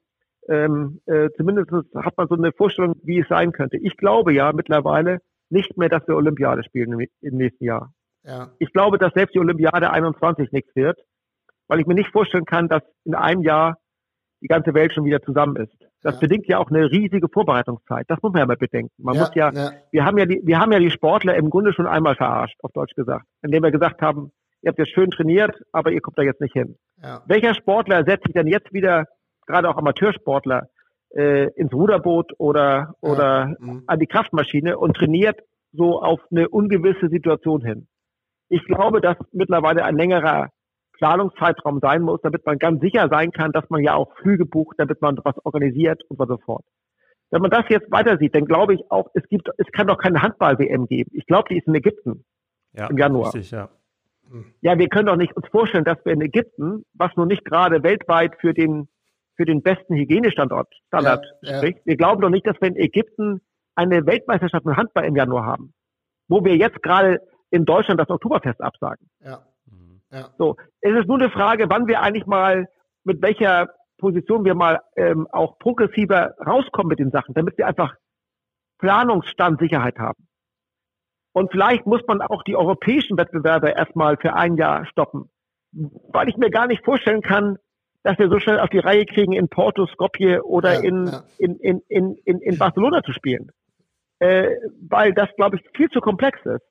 ähm, 0.49 1.01
äh, 1.05 1.29
zumindest 1.37 1.71
hat 1.95 2.17
man 2.17 2.27
so 2.27 2.35
eine 2.35 2.51
Vorstellung, 2.51 2.95
wie 3.03 3.19
es 3.19 3.27
sein 3.27 3.51
könnte. 3.51 3.77
Ich 3.77 3.97
glaube 3.97 4.33
ja 4.33 4.51
mittlerweile 4.53 5.19
nicht 5.49 5.77
mehr, 5.77 5.89
dass 5.89 6.07
wir 6.07 6.15
Olympiade 6.15 6.63
spielen 6.63 6.99
im, 6.99 7.07
im 7.21 7.37
nächsten 7.37 7.63
Jahr. 7.63 7.93
Ja. 8.23 8.51
Ich 8.59 8.71
glaube, 8.73 8.97
dass 8.97 9.13
selbst 9.13 9.33
die 9.35 9.39
Olympiade 9.39 9.89
21 9.89 10.51
nichts 10.51 10.75
wird, 10.75 10.99
weil 11.67 11.79
ich 11.79 11.87
mir 11.87 11.95
nicht 11.95 12.11
vorstellen 12.11 12.45
kann, 12.45 12.67
dass 12.67 12.83
in 13.05 13.15
einem 13.15 13.41
Jahr 13.41 13.77
die 14.41 14.47
ganze 14.47 14.73
Welt 14.73 14.93
schon 14.93 15.05
wieder 15.05 15.21
zusammen 15.21 15.55
ist. 15.55 15.73
Das 16.01 16.15
ja. 16.15 16.19
bedingt 16.19 16.47
ja 16.47 16.59
auch 16.59 16.69
eine 16.69 16.91
riesige 16.91 17.27
Vorbereitungszeit. 17.27 18.05
Das 18.07 18.21
muss 18.21 18.33
man 18.33 18.41
ja 18.41 18.45
mal 18.45 18.57
bedenken. 18.57 18.93
Man 18.97 19.15
ja, 19.15 19.21
muss 19.21 19.35
ja, 19.35 19.51
ja, 19.51 19.71
wir 19.91 20.05
haben 20.05 20.17
ja 20.17 20.25
die, 20.25 20.41
wir 20.43 20.59
haben 20.59 20.71
ja 20.71 20.79
die 20.79 20.91
Sportler 20.91 21.35
im 21.35 21.49
Grunde 21.49 21.73
schon 21.73 21.87
einmal 21.87 22.15
verarscht, 22.15 22.57
auf 22.61 22.71
Deutsch 22.71 22.93
gesagt, 22.95 23.25
indem 23.41 23.63
wir 23.63 23.71
gesagt 23.71 24.01
haben, 24.01 24.31
ihr 24.61 24.69
habt 24.69 24.79
jetzt 24.79 24.93
schön 24.93 25.11
trainiert, 25.11 25.55
aber 25.71 25.91
ihr 25.91 26.01
kommt 26.01 26.17
da 26.17 26.23
jetzt 26.23 26.41
nicht 26.41 26.53
hin. 26.53 26.77
Welcher 27.25 27.53
Sportler 27.53 28.03
setzt 28.05 28.25
sich 28.25 28.33
denn 28.33 28.47
jetzt 28.47 28.73
wieder, 28.73 29.05
gerade 29.45 29.69
auch 29.69 29.77
Amateursportler, 29.77 30.67
äh, 31.15 31.49
ins 31.53 31.73
Ruderboot 31.73 32.33
oder, 32.37 32.95
oder 33.01 33.55
mhm. 33.59 33.83
an 33.87 33.99
die 33.99 34.07
Kraftmaschine 34.07 34.77
und 34.77 34.97
trainiert 34.97 35.39
so 35.71 36.01
auf 36.01 36.19
eine 36.31 36.49
ungewisse 36.49 37.09
Situation 37.09 37.63
hin? 37.63 37.87
Ich 38.49 38.63
glaube, 38.65 39.01
dass 39.01 39.17
mittlerweile 39.31 39.83
ein 39.83 39.95
längerer 39.95 40.49
Planungszeitraum 40.97 41.79
sein 41.79 42.01
muss, 42.01 42.21
damit 42.21 42.45
man 42.45 42.57
ganz 42.57 42.81
sicher 42.81 43.07
sein 43.09 43.31
kann, 43.31 43.51
dass 43.51 43.69
man 43.69 43.81
ja 43.83 43.95
auch 43.95 44.15
Flüge 44.17 44.45
bucht, 44.45 44.75
damit 44.79 45.01
man 45.01 45.17
was 45.23 45.35
organisiert 45.45 46.03
und 46.09 46.17
so 46.17 46.37
fort. 46.37 46.65
Wenn 47.29 47.41
man 47.41 47.51
das 47.51 47.65
jetzt 47.69 47.91
weiter 47.91 48.17
sieht, 48.17 48.35
dann 48.35 48.45
glaube 48.45 48.73
ich 48.73 48.89
auch, 48.89 49.09
es 49.13 49.27
gibt, 49.29 49.49
es 49.57 49.67
kann 49.71 49.87
doch 49.87 49.97
keine 49.97 50.21
Handball-WM 50.21 50.87
geben. 50.87 51.11
Ich 51.13 51.25
glaube, 51.25 51.49
die 51.49 51.57
ist 51.57 51.67
in 51.67 51.75
Ägypten 51.75 52.23
ja, 52.73 52.87
im 52.87 52.97
Januar. 52.97 53.33
Richtig, 53.33 53.51
ja. 53.51 53.69
ja, 54.61 54.77
wir 54.77 54.87
können 54.87 55.07
doch 55.07 55.17
nicht 55.17 55.35
uns 55.35 55.47
vorstellen, 55.49 55.83
dass 55.83 56.03
wir 56.05 56.13
in 56.13 56.21
Ägypten, 56.21 56.85
was 56.93 57.11
nun 57.15 57.27
nicht 57.27 57.43
gerade 57.43 57.83
weltweit 57.83 58.35
für 58.39 58.53
den 58.53 58.87
für 59.35 59.45
den 59.45 59.61
besten 59.61 59.95
Hygienestandort 59.95 60.67
Standard 60.87 61.23
ja, 61.41 61.57
spricht, 61.57 61.77
ja. 61.77 61.85
wir 61.85 61.95
glauben 61.95 62.21
doch 62.21 62.29
nicht, 62.29 62.47
dass 62.47 62.59
wir 62.59 62.69
in 62.69 62.75
Ägypten 62.75 63.41
eine 63.75 64.05
Weltmeisterschaft 64.05 64.65
mit 64.65 64.75
Handball 64.75 65.05
im 65.05 65.15
Januar 65.15 65.45
haben, 65.45 65.73
wo 66.27 66.43
wir 66.43 66.57
jetzt 66.57 66.81
gerade 66.81 67.21
in 67.51 67.63
Deutschland 67.63 67.99
das 67.99 68.09
Oktoberfest 68.09 68.59
absagen. 68.61 69.09
Ja. 69.23 69.45
Ja. 70.11 70.29
So, 70.37 70.55
es 70.81 70.93
ist 70.95 71.07
nur 71.07 71.19
eine 71.19 71.29
Frage, 71.29 71.69
wann 71.69 71.87
wir 71.87 72.01
eigentlich 72.01 72.25
mal 72.25 72.67
mit 73.03 73.21
welcher 73.21 73.69
Position 73.97 74.45
wir 74.45 74.55
mal 74.55 74.81
ähm, 74.95 75.27
auch 75.31 75.57
progressiver 75.59 76.35
rauskommen 76.45 76.89
mit 76.89 76.99
den 76.99 77.11
Sachen, 77.11 77.33
damit 77.33 77.57
wir 77.57 77.67
einfach 77.67 77.95
Planungsstandsicherheit 78.79 79.97
haben. 79.97 80.27
Und 81.33 81.51
vielleicht 81.51 81.85
muss 81.85 82.01
man 82.07 82.21
auch 82.21 82.43
die 82.43 82.55
europäischen 82.55 83.17
Wettbewerbe 83.17 83.69
erstmal 83.69 84.17
für 84.17 84.33
ein 84.33 84.55
Jahr 84.55 84.85
stoppen, 84.85 85.29
weil 85.71 86.29
ich 86.29 86.37
mir 86.37 86.49
gar 86.49 86.67
nicht 86.67 86.83
vorstellen 86.83 87.21
kann, 87.21 87.57
dass 88.03 88.17
wir 88.17 88.29
so 88.29 88.39
schnell 88.39 88.59
auf 88.59 88.69
die 88.69 88.79
Reihe 88.79 89.05
kriegen, 89.05 89.33
in 89.33 89.49
Porto, 89.49 89.85
Skopje 89.87 90.43
oder 90.43 90.75
ja, 90.75 90.79
in, 90.81 91.07
ja. 91.07 91.23
In, 91.37 91.55
in, 91.57 91.81
in, 91.89 92.15
in, 92.23 92.39
in 92.39 92.57
Barcelona 92.57 93.03
zu 93.03 93.11
spielen. 93.11 93.51
Äh, 94.19 94.55
weil 94.89 95.13
das, 95.13 95.29
glaube 95.35 95.57
ich, 95.57 95.63
viel 95.75 95.89
zu 95.89 95.99
komplex 95.99 96.39
ist. 96.45 96.65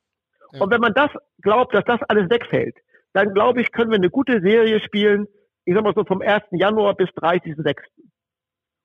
Ja. 0.53 0.63
Und 0.63 0.71
wenn 0.73 0.81
man 0.81 0.95
das 0.95 1.11
glaubt, 1.43 1.75
dass 1.75 1.85
das 1.85 2.03
alles 2.05 2.31
wegfällt, 2.31 2.77
dann 3.17 3.35
glaube 3.35 3.61
ich, 3.61 3.73
können 3.73 3.91
wir 3.91 3.97
eine 3.97 4.11
gute 4.11 4.41
Serie 4.41 4.81
spielen, 4.81 5.27
ich 5.65 5.75
sag 5.75 5.83
mal 5.83 5.95
so 5.95 6.05
vom 6.05 6.23
1. 6.23 6.45
Januar 6.53 6.95
bis 6.95 7.09
30.06. 7.11 7.77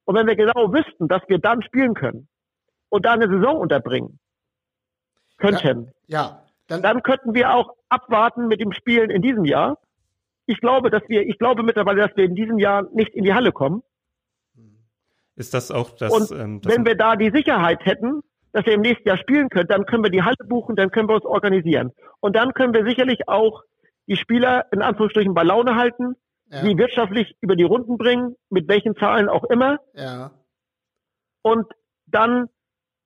Und 0.06 0.16
wenn 0.16 0.28
wir 0.28 0.36
genau 0.36 0.74
wüssten, 0.74 1.08
dass 1.08 1.22
wir 1.28 1.38
dann 1.38 1.62
spielen 1.62 1.94
können 1.94 2.28
und 2.90 3.06
da 3.06 3.14
eine 3.14 3.28
Saison 3.28 3.58
unterbringen 3.58 4.20
könnten, 5.38 5.92
ja, 6.08 6.22
ja 6.22 6.44
dann, 6.68 6.82
dann 6.82 7.04
könnten 7.04 7.34
wir 7.34 7.54
auch 7.54 7.76
abwarten 7.90 8.48
mit 8.48 8.62
dem 8.62 8.72
Spielen 8.72 9.10
in 9.10 9.22
diesem 9.22 9.46
Jahr 9.46 9.78
ich 10.52 10.60
glaube, 10.60 10.90
dass 10.90 11.04
wir, 11.08 11.22
ich 11.22 11.38
glaube 11.38 11.64
mittlerweile, 11.64 12.02
dass 12.02 12.16
wir 12.18 12.26
in 12.26 12.36
diesem 12.36 12.60
Jahr 12.60 12.84
nicht 12.94 13.14
in 13.14 13.24
die 13.24 13.34
Halle 13.34 13.52
kommen. 13.52 13.84
Ist 15.36 15.54
das 15.54 15.72
auch 15.72 15.92
das? 15.92 16.12
Und 16.12 16.38
ähm, 16.38 16.62
das 16.62 16.76
wenn 16.76 16.86
wir 16.86 16.96
da 16.96 17.16
die 17.16 17.32
Sicherheit 17.34 17.86
hätten, 17.86 18.22
dass 18.52 18.66
wir 18.66 18.74
im 18.74 18.82
nächsten 18.82 19.08
Jahr 19.08 19.18
spielen 19.18 19.50
können, 19.50 19.70
dann 19.70 19.86
können 19.86 20.04
wir 20.04 20.12
die 20.12 20.24
Halle 20.24 20.36
buchen, 20.46 20.76
dann 20.76 20.92
können 20.92 21.08
wir 21.08 21.16
uns 21.16 21.26
organisieren. 21.26 21.92
Und 22.20 22.36
dann 22.36 22.54
können 22.54 22.74
wir 22.74 22.84
sicherlich 22.86 23.28
auch 23.28 23.64
die 24.08 24.16
Spieler 24.18 24.66
in 24.72 24.82
Anführungsstrichen 24.82 25.34
bei 25.34 25.44
Laune 25.44 25.76
halten, 25.76 26.16
Ja. 26.48 26.62
die 26.64 26.78
wirtschaftlich 26.78 27.36
über 27.42 27.56
die 27.56 27.64
Runden 27.64 27.98
bringen, 27.98 28.36
mit 28.50 28.68
welchen 28.68 28.96
Zahlen 28.96 29.30
auch 29.30 29.44
immer. 29.46 29.80
Ja. 29.94 30.32
Und 31.44 31.66
dann, 32.08 32.50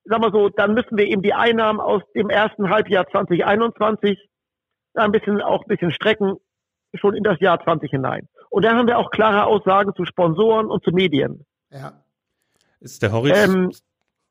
sagen 0.04 0.24
wir 0.24 0.32
so, 0.32 0.50
dann 0.50 0.74
müssen 0.74 0.98
wir 0.98 1.06
eben 1.06 1.22
die 1.22 1.34
Einnahmen 1.34 1.80
aus 1.80 2.02
dem 2.16 2.30
ersten 2.30 2.70
Halbjahr 2.70 3.08
2021 3.08 4.18
ein 4.96 5.12
bisschen 5.12 5.42
auch 5.42 5.62
ein 5.64 5.68
bisschen 5.68 5.92
strecken, 5.92 6.38
schon 6.96 7.16
in 7.16 7.24
das 7.24 7.40
Jahr 7.40 7.62
20 7.64 7.92
hinein. 7.92 8.28
Und 8.50 8.64
dann 8.66 8.78
haben 8.78 8.88
wir 8.88 8.98
auch 8.98 9.12
klare 9.12 9.46
Aussagen 9.46 9.94
zu 9.96 10.06
Sponsoren 10.06 10.68
und 10.68 10.84
zu 10.84 10.92
Medien. 10.92 11.46
Ja. 11.72 11.94
ist 12.80 13.02
der 13.02 13.12
Horizont, 13.12 13.82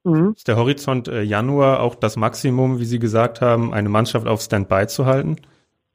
Ähm, 0.05 0.12
mhm. 0.12 0.33
ist 0.37 0.48
der 0.48 0.57
Horizont 0.57 1.09
äh, 1.09 1.22
Januar 1.22 1.81
auch 1.81 1.94
das 1.94 2.16
Maximum, 2.16 2.79
wie 2.79 2.85
Sie 2.85 2.98
gesagt 2.98 3.40
haben, 3.40 3.74
eine 3.74 3.88
Mannschaft 3.88 4.27
auf 4.27 4.40
Standby 4.40 4.87
zu 4.87 5.07
halten? 5.07 5.37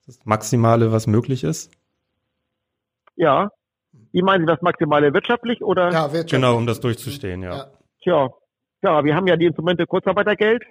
Das 0.09 0.25
Maximale, 0.25 0.91
was 0.91 1.05
möglich 1.05 1.43
ist? 1.43 1.69
Ja. 3.15 3.51
Wie 4.11 4.23
meinen 4.23 4.41
Sie 4.41 4.47
das 4.47 4.59
Maximale 4.63 5.13
wirtschaftlich 5.13 5.63
oder? 5.63 5.91
Ja, 5.91 6.11
wird 6.11 6.31
Genau, 6.31 6.57
um 6.57 6.65
das 6.65 6.79
durchzustehen, 6.79 7.43
ja. 7.43 7.55
Ja. 7.55 7.65
Tja, 8.01 8.29
ja, 8.81 9.03
wir 9.03 9.15
haben 9.15 9.27
ja 9.27 9.35
die 9.35 9.45
Instrumente 9.45 9.85
Kurzarbeitergeld. 9.85 10.63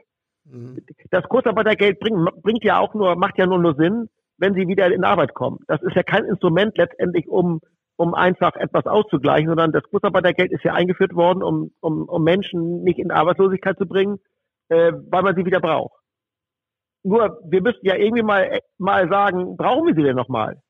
Mhm. 0.44 0.82
Das 1.10 1.22
Kurzarbeitergeld 1.28 2.00
bringt, 2.00 2.42
bringt 2.42 2.64
ja 2.64 2.80
auch 2.80 2.94
nur, 2.94 3.14
macht 3.14 3.38
ja 3.38 3.46
nur 3.46 3.58
nur 3.58 3.76
Sinn, 3.76 4.08
wenn 4.38 4.54
sie 4.54 4.66
wieder 4.66 4.92
in 4.92 5.04
Arbeit 5.04 5.34
kommen. 5.34 5.60
Das 5.68 5.80
ist 5.82 5.94
ja 5.94 6.02
kein 6.02 6.24
Instrument 6.24 6.76
letztendlich, 6.76 7.28
um, 7.28 7.60
um 7.94 8.14
einfach 8.14 8.56
etwas 8.56 8.86
auszugleichen, 8.86 9.46
sondern 9.46 9.70
das 9.70 9.84
Kurzarbeitergeld 9.84 10.50
ist 10.50 10.64
ja 10.64 10.74
eingeführt 10.74 11.14
worden, 11.14 11.44
um, 11.44 11.70
um, 11.78 12.08
um 12.08 12.24
Menschen 12.24 12.82
nicht 12.82 12.98
in 12.98 13.12
Arbeitslosigkeit 13.12 13.78
zu 13.78 13.86
bringen, 13.86 14.18
äh, 14.68 14.92
weil 15.10 15.22
man 15.22 15.36
sie 15.36 15.44
wieder 15.44 15.60
braucht. 15.60 15.97
Nur, 17.04 17.38
wir 17.44 17.62
müssten 17.62 17.86
ja 17.86 17.94
irgendwie 17.96 18.22
mal, 18.22 18.60
mal 18.78 19.08
sagen, 19.08 19.56
brauchen 19.56 19.86
wir 19.86 19.94
sie 19.94 20.02
denn 20.02 20.16
nochmal? 20.16 20.60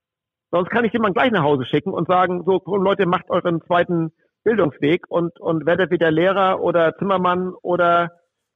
Sonst 0.51 0.71
kann 0.71 0.85
ich 0.85 0.93
jemanden 0.93 1.14
gleich 1.14 1.31
nach 1.31 1.43
Hause 1.43 1.64
schicken 1.67 1.93
und 1.93 2.09
sagen, 2.09 2.43
so, 2.45 2.62
Leute, 2.77 3.07
macht 3.07 3.29
euren 3.31 3.61
zweiten 3.62 4.12
Bildungsweg 4.45 5.05
und, 5.09 5.38
und 5.41 5.67
werdet 5.67 5.91
wieder 5.91 6.11
Lehrer 6.11 6.61
oder 6.61 6.97
Zimmermann 6.97 7.53
oder, 7.62 8.12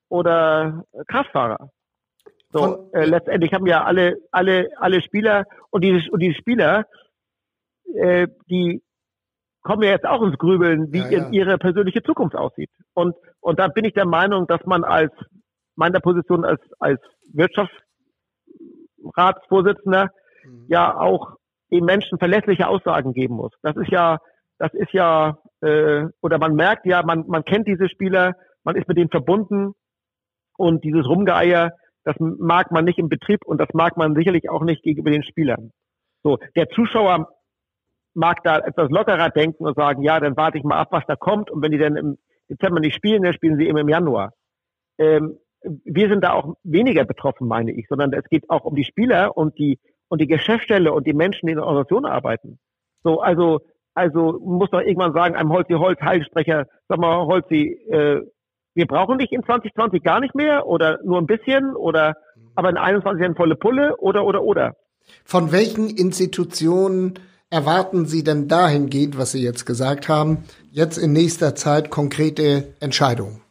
oder 0.08 0.84
Kraftfahrer. 1.08 1.70
So, 2.50 2.90
äh, 2.92 3.04
letztendlich 3.06 3.52
haben 3.54 3.66
ja 3.66 3.84
alle, 3.84 4.18
alle, 4.30 4.68
alle 4.76 5.00
Spieler 5.02 5.44
und 5.70 5.82
diese, 5.82 6.10
und 6.10 6.20
diese 6.20 6.34
Spieler, 6.34 6.86
äh, 7.94 8.28
die 8.48 8.82
kommen 9.62 9.82
ja 9.82 9.90
jetzt 9.90 10.06
auch 10.06 10.22
ins 10.22 10.36
Grübeln, 10.38 10.92
wie 10.92 10.98
Ja, 10.98 11.10
ja. 11.10 11.18
ihr- 11.30 11.32
ihre 11.32 11.58
persönliche 11.58 12.02
Zukunft 12.02 12.36
aussieht. 12.36 12.70
Und, 12.94 13.14
und 13.40 13.58
da 13.58 13.68
bin 13.68 13.84
ich 13.84 13.94
der 13.94 14.06
Meinung, 14.06 14.46
dass 14.46 14.64
man 14.66 14.84
als, 14.84 15.12
meiner 15.76 16.00
Position 16.00 16.44
als, 16.44 16.60
als 16.78 17.00
Wirtschaftsratsvorsitzender 17.32 20.10
Mhm. 20.44 20.66
ja 20.68 20.96
auch 20.96 21.36
den 21.70 21.84
Menschen 21.84 22.18
verlässliche 22.18 22.68
Aussagen 22.68 23.12
geben 23.12 23.36
muss. 23.36 23.52
Das 23.62 23.76
ist 23.76 23.90
ja, 23.90 24.18
das 24.58 24.72
ist 24.74 24.92
ja, 24.92 25.38
äh, 25.60 26.04
oder 26.20 26.38
man 26.38 26.54
merkt 26.54 26.86
ja, 26.86 27.02
man, 27.02 27.24
man 27.26 27.44
kennt 27.44 27.66
diese 27.66 27.88
Spieler, 27.88 28.34
man 28.64 28.76
ist 28.76 28.88
mit 28.88 28.98
denen 28.98 29.10
verbunden 29.10 29.72
und 30.56 30.84
dieses 30.84 31.08
Rumgeeier, 31.08 31.72
das 32.04 32.16
mag 32.18 32.70
man 32.72 32.84
nicht 32.84 32.98
im 32.98 33.08
Betrieb 33.08 33.44
und 33.46 33.60
das 33.60 33.68
mag 33.72 33.96
man 33.96 34.14
sicherlich 34.14 34.50
auch 34.50 34.62
nicht 34.62 34.82
gegenüber 34.82 35.10
den 35.10 35.24
Spielern. 35.24 35.70
So, 36.22 36.38
der 36.56 36.68
Zuschauer 36.68 37.28
mag 38.14 38.42
da 38.44 38.58
etwas 38.58 38.90
lockerer 38.90 39.30
denken 39.30 39.64
und 39.64 39.76
sagen, 39.76 40.02
ja, 40.02 40.20
dann 40.20 40.36
warte 40.36 40.58
ich 40.58 40.64
mal 40.64 40.78
ab, 40.78 40.88
was 40.90 41.04
da 41.06 41.16
kommt 41.16 41.50
und 41.50 41.62
wenn 41.62 41.72
die 41.72 41.78
dann 41.78 41.96
im 41.96 42.18
Dezember 42.50 42.80
nicht 42.80 42.94
spielen, 42.94 43.22
dann 43.22 43.32
spielen 43.32 43.56
sie 43.56 43.66
eben 43.66 43.78
im 43.78 43.88
Januar. 43.88 44.32
Ähm, 44.98 45.38
wir 45.84 46.08
sind 46.08 46.22
da 46.22 46.32
auch 46.32 46.56
weniger 46.62 47.04
betroffen, 47.04 47.48
meine 47.48 47.72
ich, 47.72 47.86
sondern 47.88 48.12
es 48.12 48.24
geht 48.28 48.48
auch 48.50 48.64
um 48.64 48.74
die 48.74 48.84
Spieler 48.84 49.36
und 49.36 49.58
die 49.58 49.78
und 50.08 50.20
die 50.20 50.26
Geschäftsstelle 50.26 50.92
und 50.92 51.06
die 51.06 51.14
Menschen, 51.14 51.46
die 51.46 51.52
in 51.52 51.56
der 51.56 51.64
Organisation 51.64 52.04
arbeiten. 52.04 52.58
So, 53.02 53.20
also, 53.20 53.60
also 53.94 54.38
muss 54.44 54.70
doch 54.70 54.80
irgendwann 54.80 55.14
sagen, 55.14 55.36
einem 55.36 55.50
Holzi 55.50 55.72
Holz, 55.72 56.00
Heilsprecher, 56.00 56.66
sag 56.88 56.98
mal, 56.98 57.26
Holzi, 57.26 57.78
äh, 57.90 58.20
wir 58.74 58.86
brauchen 58.86 59.18
dich 59.18 59.32
in 59.32 59.42
2020 59.42 60.02
gar 60.02 60.20
nicht 60.20 60.34
mehr 60.34 60.66
oder 60.66 60.98
nur 61.04 61.18
ein 61.18 61.26
bisschen 61.26 61.76
oder 61.76 62.14
aber 62.54 62.70
in 62.70 62.76
21 62.76 63.22
dann 63.22 63.36
volle 63.36 63.56
Pulle 63.56 63.96
oder 63.98 64.24
oder 64.24 64.42
oder. 64.42 64.76
Von 65.24 65.52
welchen 65.52 65.88
Institutionen 65.90 67.14
erwarten 67.50 68.06
Sie 68.06 68.24
denn 68.24 68.48
dahingehend, 68.48 69.18
was 69.18 69.32
Sie 69.32 69.42
jetzt 69.42 69.66
gesagt 69.66 70.08
haben, 70.08 70.44
jetzt 70.70 70.96
in 70.96 71.12
nächster 71.12 71.54
Zeit 71.54 71.90
konkrete 71.90 72.74
Entscheidungen? 72.80 73.41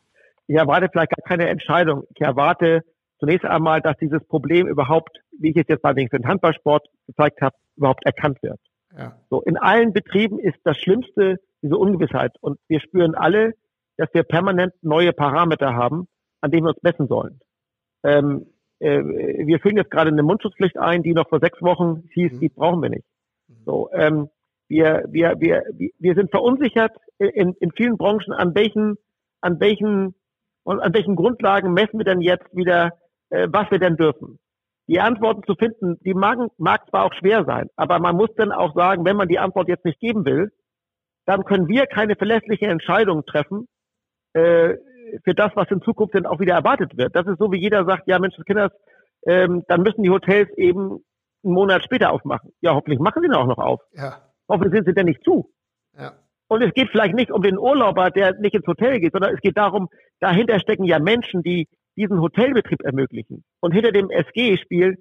Ich 0.47 0.55
erwarte 0.55 0.89
vielleicht 0.91 1.11
gar 1.15 1.27
keine 1.27 1.47
Entscheidung. 1.47 2.03
Ich 2.15 2.21
erwarte 2.21 2.81
zunächst 3.19 3.45
einmal, 3.45 3.81
dass 3.81 3.97
dieses 3.97 4.23
Problem 4.27 4.67
überhaupt, 4.67 5.19
wie 5.37 5.51
ich 5.51 5.57
es 5.57 5.67
jetzt 5.67 5.81
bei 5.81 5.93
den 5.93 6.09
Handballsport 6.11 6.87
gezeigt 7.07 7.41
habe, 7.41 7.55
überhaupt 7.75 8.05
erkannt 8.05 8.41
wird. 8.41 8.59
Ja. 8.97 9.17
So, 9.29 9.41
in 9.41 9.57
allen 9.57 9.93
Betrieben 9.93 10.39
ist 10.39 10.57
das 10.63 10.77
Schlimmste 10.77 11.37
diese 11.61 11.77
Ungewissheit. 11.77 12.33
Und 12.41 12.59
wir 12.67 12.79
spüren 12.81 13.15
alle, 13.15 13.53
dass 13.97 14.09
wir 14.13 14.23
permanent 14.23 14.73
neue 14.81 15.13
Parameter 15.13 15.75
haben, 15.75 16.07
an 16.41 16.51
denen 16.51 16.65
wir 16.65 16.71
uns 16.71 16.83
messen 16.83 17.07
sollen. 17.07 17.39
Ähm, 18.03 18.47
äh, 18.79 18.99
wir 18.99 19.59
führen 19.59 19.77
jetzt 19.77 19.91
gerade 19.91 20.09
eine 20.09 20.23
Mundschutzpflicht 20.23 20.77
ein, 20.77 21.03
die 21.03 21.13
noch 21.13 21.29
vor 21.29 21.39
sechs 21.39 21.61
Wochen 21.61 22.09
hieß, 22.13 22.33
Mhm. 22.33 22.39
die 22.39 22.49
brauchen 22.49 22.81
wir 22.81 22.89
nicht. 22.89 23.05
So, 23.65 23.89
ähm, 23.93 24.29
wir, 24.67 25.05
wir, 25.09 25.35
wir, 25.39 25.63
wir 25.99 26.15
sind 26.15 26.31
verunsichert 26.31 26.95
in, 27.19 27.53
in 27.59 27.71
vielen 27.71 27.97
Branchen, 27.97 28.33
an 28.33 28.55
welchen, 28.55 28.95
an 29.41 29.59
welchen, 29.59 30.15
und 30.63 30.79
an 30.79 30.93
welchen 30.93 31.15
Grundlagen 31.15 31.73
messen 31.73 31.99
wir 31.99 32.05
denn 32.05 32.21
jetzt 32.21 32.55
wieder, 32.55 32.91
äh, 33.29 33.47
was 33.51 33.69
wir 33.71 33.79
denn 33.79 33.97
dürfen. 33.97 34.39
Die 34.87 34.99
Antworten 34.99 35.43
zu 35.43 35.55
finden, 35.55 35.97
die 36.03 36.13
mag, 36.13 36.37
mag 36.57 36.89
zwar 36.89 37.05
auch 37.05 37.13
schwer 37.13 37.45
sein, 37.45 37.69
aber 37.75 37.99
man 37.99 38.15
muss 38.15 38.29
dann 38.35 38.51
auch 38.51 38.73
sagen, 38.75 39.05
wenn 39.05 39.15
man 39.15 39.27
die 39.27 39.39
Antwort 39.39 39.67
jetzt 39.67 39.85
nicht 39.85 39.99
geben 39.99 40.25
will, 40.25 40.51
dann 41.25 41.45
können 41.45 41.67
wir 41.67 41.85
keine 41.85 42.15
verlässliche 42.15 42.67
Entscheidung 42.67 43.25
treffen 43.25 43.67
äh, 44.33 44.75
für 45.23 45.33
das, 45.35 45.51
was 45.55 45.69
in 45.69 45.81
Zukunft 45.81 46.15
dann 46.15 46.25
auch 46.25 46.39
wieder 46.39 46.55
erwartet 46.55 46.97
wird. 46.97 47.15
Das 47.15 47.27
ist 47.27 47.37
so, 47.39 47.51
wie 47.51 47.59
jeder 47.59 47.85
sagt, 47.85 48.07
ja 48.07 48.19
Mensch, 48.19 48.35
Kinders, 48.45 48.71
ähm, 49.25 49.63
dann 49.67 49.81
müssen 49.81 50.03
die 50.03 50.09
Hotels 50.09 50.49
eben 50.57 51.03
einen 51.43 51.53
Monat 51.53 51.83
später 51.83 52.11
aufmachen. 52.11 52.51
Ja, 52.61 52.73
hoffentlich 52.73 52.99
machen 52.99 53.21
sie 53.21 53.29
dann 53.29 53.37
auch 53.37 53.47
noch 53.47 53.57
auf. 53.57 53.81
Ja. 53.93 54.21
Hoffentlich 54.47 54.73
sind 54.73 54.85
sie 54.85 54.93
denn 54.93 55.05
nicht 55.05 55.23
zu. 55.23 55.51
Ja. 55.97 56.13
Und 56.51 56.61
es 56.63 56.73
geht 56.73 56.89
vielleicht 56.89 57.15
nicht 57.15 57.31
um 57.31 57.41
den 57.41 57.57
Urlauber, 57.57 58.11
der 58.11 58.37
nicht 58.41 58.53
ins 58.53 58.67
Hotel 58.67 58.99
geht, 58.99 59.13
sondern 59.13 59.33
es 59.33 59.39
geht 59.39 59.57
darum, 59.57 59.87
dahinter 60.19 60.59
stecken 60.59 60.83
ja 60.83 60.99
Menschen, 60.99 61.43
die 61.43 61.69
diesen 61.95 62.19
Hotelbetrieb 62.19 62.83
ermöglichen. 62.83 63.45
Und 63.61 63.71
hinter 63.71 63.93
dem 63.93 64.09
SG-Spiel 64.09 64.97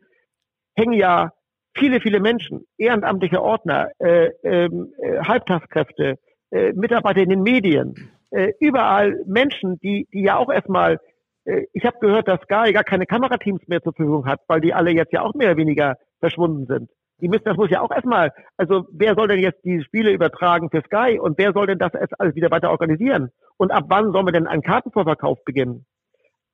hängen 0.76 0.92
ja 0.92 1.32
viele, 1.76 2.00
viele 2.00 2.20
Menschen, 2.20 2.66
ehrenamtliche 2.78 3.42
Ordner, 3.42 3.90
äh, 3.98 4.28
ähm, 4.44 4.92
äh, 5.02 5.24
Halbtagskräfte, 5.24 6.18
äh, 6.52 6.72
Mitarbeiter 6.74 7.20
in 7.20 7.30
den 7.30 7.42
Medien, 7.42 8.12
äh, 8.30 8.52
überall 8.60 9.20
Menschen, 9.26 9.76
die, 9.80 10.06
die 10.14 10.22
ja 10.22 10.36
auch 10.36 10.52
erstmal, 10.52 11.00
äh, 11.46 11.64
ich 11.72 11.84
habe 11.84 11.98
gehört, 12.00 12.28
dass 12.28 12.40
Sky 12.42 12.72
gar 12.72 12.84
keine 12.84 13.06
Kamerateams 13.06 13.66
mehr 13.66 13.82
zur 13.82 13.92
Verfügung 13.92 14.24
hat, 14.26 14.38
weil 14.46 14.60
die 14.60 14.72
alle 14.72 14.92
jetzt 14.92 15.12
ja 15.12 15.22
auch 15.22 15.34
mehr 15.34 15.48
oder 15.48 15.56
weniger 15.56 15.96
verschwunden 16.20 16.66
sind. 16.66 16.90
Die 17.20 17.28
müssen, 17.28 17.44
das 17.44 17.56
muss 17.56 17.70
ja 17.70 17.80
auch 17.80 17.90
erstmal, 17.90 18.32
also 18.56 18.86
wer 18.92 19.14
soll 19.14 19.28
denn 19.28 19.40
jetzt 19.40 19.64
die 19.64 19.82
Spiele 19.82 20.12
übertragen 20.12 20.70
für 20.70 20.82
Sky 20.82 21.18
und 21.18 21.38
wer 21.38 21.52
soll 21.52 21.66
denn 21.66 21.78
das 21.78 21.92
jetzt 21.92 22.18
alles 22.20 22.34
wieder 22.34 22.50
weiter 22.50 22.70
organisieren? 22.70 23.30
Und 23.56 23.70
ab 23.70 23.84
wann 23.88 24.12
sollen 24.12 24.26
wir 24.26 24.32
denn 24.32 24.46
einen 24.46 24.62
Kartenvorverkauf 24.62 25.44
beginnen? 25.44 25.86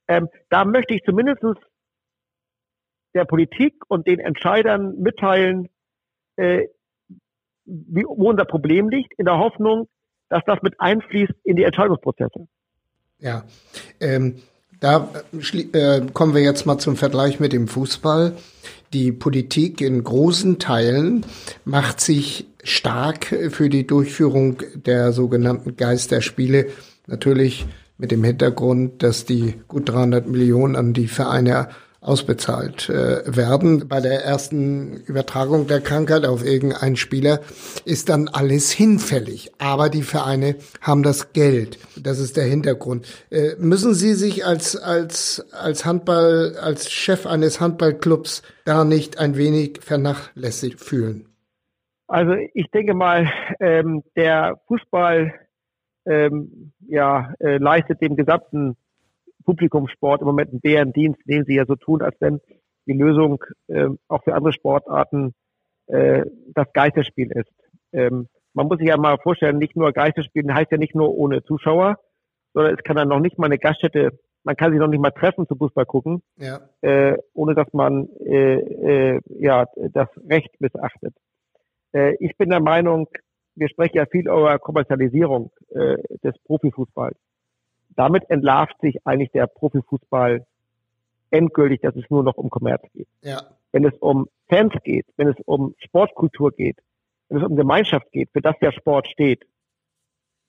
Ähm, 0.08 0.28
da 0.50 0.64
möchte 0.64 0.94
ich 0.94 1.02
zumindest 1.04 1.42
der 3.14 3.24
Politik 3.24 3.74
und 3.88 4.06
den 4.06 4.20
Entscheidern 4.20 4.98
mitteilen, 4.98 5.68
äh, 6.36 6.66
wie, 7.64 8.04
wo 8.04 8.30
unser 8.30 8.44
Problem 8.44 8.88
liegt, 8.88 9.12
in 9.18 9.24
der 9.24 9.38
Hoffnung, 9.38 9.88
dass 10.28 10.42
das 10.46 10.60
mit 10.62 10.80
einfließt 10.80 11.32
in 11.44 11.56
die 11.56 11.64
Entscheidungsprozesse. 11.64 12.46
Ja, 13.18 13.44
ähm, 14.00 14.42
da 14.80 15.10
äh, 15.32 15.58
äh, 15.58 16.06
kommen 16.12 16.34
wir 16.34 16.42
jetzt 16.42 16.66
mal 16.66 16.78
zum 16.78 16.96
Vergleich 16.96 17.40
mit 17.40 17.52
dem 17.52 17.68
Fußball. 17.68 18.36
Die 18.92 19.12
Politik 19.12 19.80
in 19.80 20.02
großen 20.04 20.58
Teilen 20.58 21.26
macht 21.64 22.00
sich 22.00 22.46
stark 22.62 23.26
für 23.50 23.68
die 23.68 23.86
Durchführung 23.86 24.58
der 24.74 25.12
sogenannten 25.12 25.76
Geisterspiele. 25.76 26.68
Natürlich 27.06 27.66
mit 27.98 28.10
dem 28.10 28.24
Hintergrund, 28.24 29.02
dass 29.02 29.24
die 29.24 29.54
gut 29.68 29.88
300 29.88 30.26
Millionen 30.26 30.76
an 30.76 30.92
die 30.92 31.08
Vereine 31.08 31.68
ausbezahlt 32.06 32.88
äh, 32.88 33.36
werden. 33.36 33.88
Bei 33.88 34.00
der 34.00 34.24
ersten 34.24 34.96
Übertragung 35.06 35.66
der 35.66 35.80
Krankheit 35.80 36.24
auf 36.24 36.44
irgendeinen 36.44 36.96
Spieler 36.96 37.40
ist 37.84 38.08
dann 38.08 38.28
alles 38.28 38.70
hinfällig. 38.70 39.52
Aber 39.58 39.88
die 39.88 40.02
Vereine 40.02 40.56
haben 40.80 41.02
das 41.02 41.32
Geld. 41.32 41.78
Das 42.00 42.18
ist 42.18 42.36
der 42.36 42.44
Hintergrund. 42.44 43.06
Äh, 43.30 43.56
müssen 43.58 43.94
Sie 43.94 44.14
sich 44.14 44.46
als, 44.46 44.76
als, 44.76 45.46
als 45.52 45.84
Handball, 45.84 46.56
als 46.60 46.90
Chef 46.90 47.26
eines 47.26 47.60
Handballclubs 47.60 48.42
da 48.64 48.84
nicht 48.84 49.18
ein 49.18 49.36
wenig 49.36 49.80
vernachlässigt 49.82 50.80
fühlen? 50.80 51.28
Also 52.08 52.34
ich 52.54 52.70
denke 52.70 52.94
mal, 52.94 53.28
ähm, 53.58 54.04
der 54.14 54.60
Fußball 54.68 55.34
ähm, 56.06 56.72
ja, 56.86 57.34
äh, 57.40 57.58
leistet 57.58 58.00
dem 58.00 58.14
gesamten 58.14 58.76
Publikumssport 59.46 60.20
im 60.20 60.26
Moment 60.26 60.50
einen 60.50 60.60
Bärendienst, 60.60 61.20
den 61.24 61.44
sie 61.44 61.54
ja 61.54 61.64
so 61.66 61.76
tun, 61.76 62.02
als 62.02 62.16
wenn 62.20 62.40
die 62.86 62.92
Lösung 62.92 63.42
äh, 63.68 63.88
auch 64.08 64.22
für 64.24 64.34
andere 64.34 64.52
Sportarten 64.52 65.34
äh, 65.86 66.24
das 66.54 66.72
Geisterspiel 66.72 67.30
ist. 67.32 67.50
Ähm, 67.92 68.28
man 68.52 68.66
muss 68.68 68.78
sich 68.78 68.88
ja 68.88 68.96
mal 68.96 69.18
vorstellen, 69.18 69.58
nicht 69.58 69.76
nur 69.76 69.92
Geisterspielen 69.92 70.54
heißt 70.54 70.70
ja 70.72 70.78
nicht 70.78 70.94
nur 70.94 71.14
ohne 71.14 71.42
Zuschauer, 71.42 71.98
sondern 72.54 72.74
es 72.74 72.82
kann 72.84 72.96
dann 72.96 73.08
noch 73.08 73.20
nicht 73.20 73.38
mal 73.38 73.46
eine 73.46 73.58
Gaststätte, 73.58 74.18
man 74.44 74.56
kann 74.56 74.70
sich 74.70 74.80
noch 74.80 74.88
nicht 74.88 75.00
mal 75.00 75.10
treffen 75.10 75.46
zu 75.46 75.56
Fußball 75.56 75.86
gucken, 75.86 76.22
ja. 76.38 76.60
äh, 76.80 77.16
ohne 77.34 77.54
dass 77.54 77.72
man 77.72 78.08
äh, 78.24 79.14
äh, 79.14 79.20
ja 79.28 79.66
das 79.92 80.08
Recht 80.28 80.60
missachtet. 80.60 81.14
Äh, 81.92 82.14
ich 82.20 82.36
bin 82.36 82.50
der 82.50 82.60
Meinung, 82.60 83.08
wir 83.56 83.68
sprechen 83.68 83.96
ja 83.96 84.06
viel 84.06 84.22
über 84.22 84.58
Kommerzialisierung 84.58 85.50
äh, 85.70 85.96
des 86.22 86.38
Profifußballs. 86.44 87.16
Damit 87.96 88.28
entlarvt 88.30 88.80
sich 88.80 89.06
eigentlich 89.06 89.32
der 89.32 89.46
Profifußball 89.46 90.46
endgültig, 91.30 91.80
dass 91.80 91.96
es 91.96 92.08
nur 92.10 92.22
noch 92.22 92.36
um 92.36 92.50
Kommerz 92.50 92.82
geht. 92.92 93.08
Ja. 93.22 93.42
Wenn 93.72 93.84
es 93.84 93.94
um 93.98 94.28
Fans 94.48 94.72
geht, 94.84 95.06
wenn 95.16 95.28
es 95.28 95.36
um 95.44 95.74
Sportkultur 95.78 96.52
geht, 96.52 96.78
wenn 97.28 97.38
es 97.38 97.44
um 97.44 97.56
Gemeinschaft 97.56 98.12
geht, 98.12 98.30
für 98.32 98.40
das 98.40 98.56
der 98.60 98.72
Sport 98.72 99.08
steht, 99.08 99.44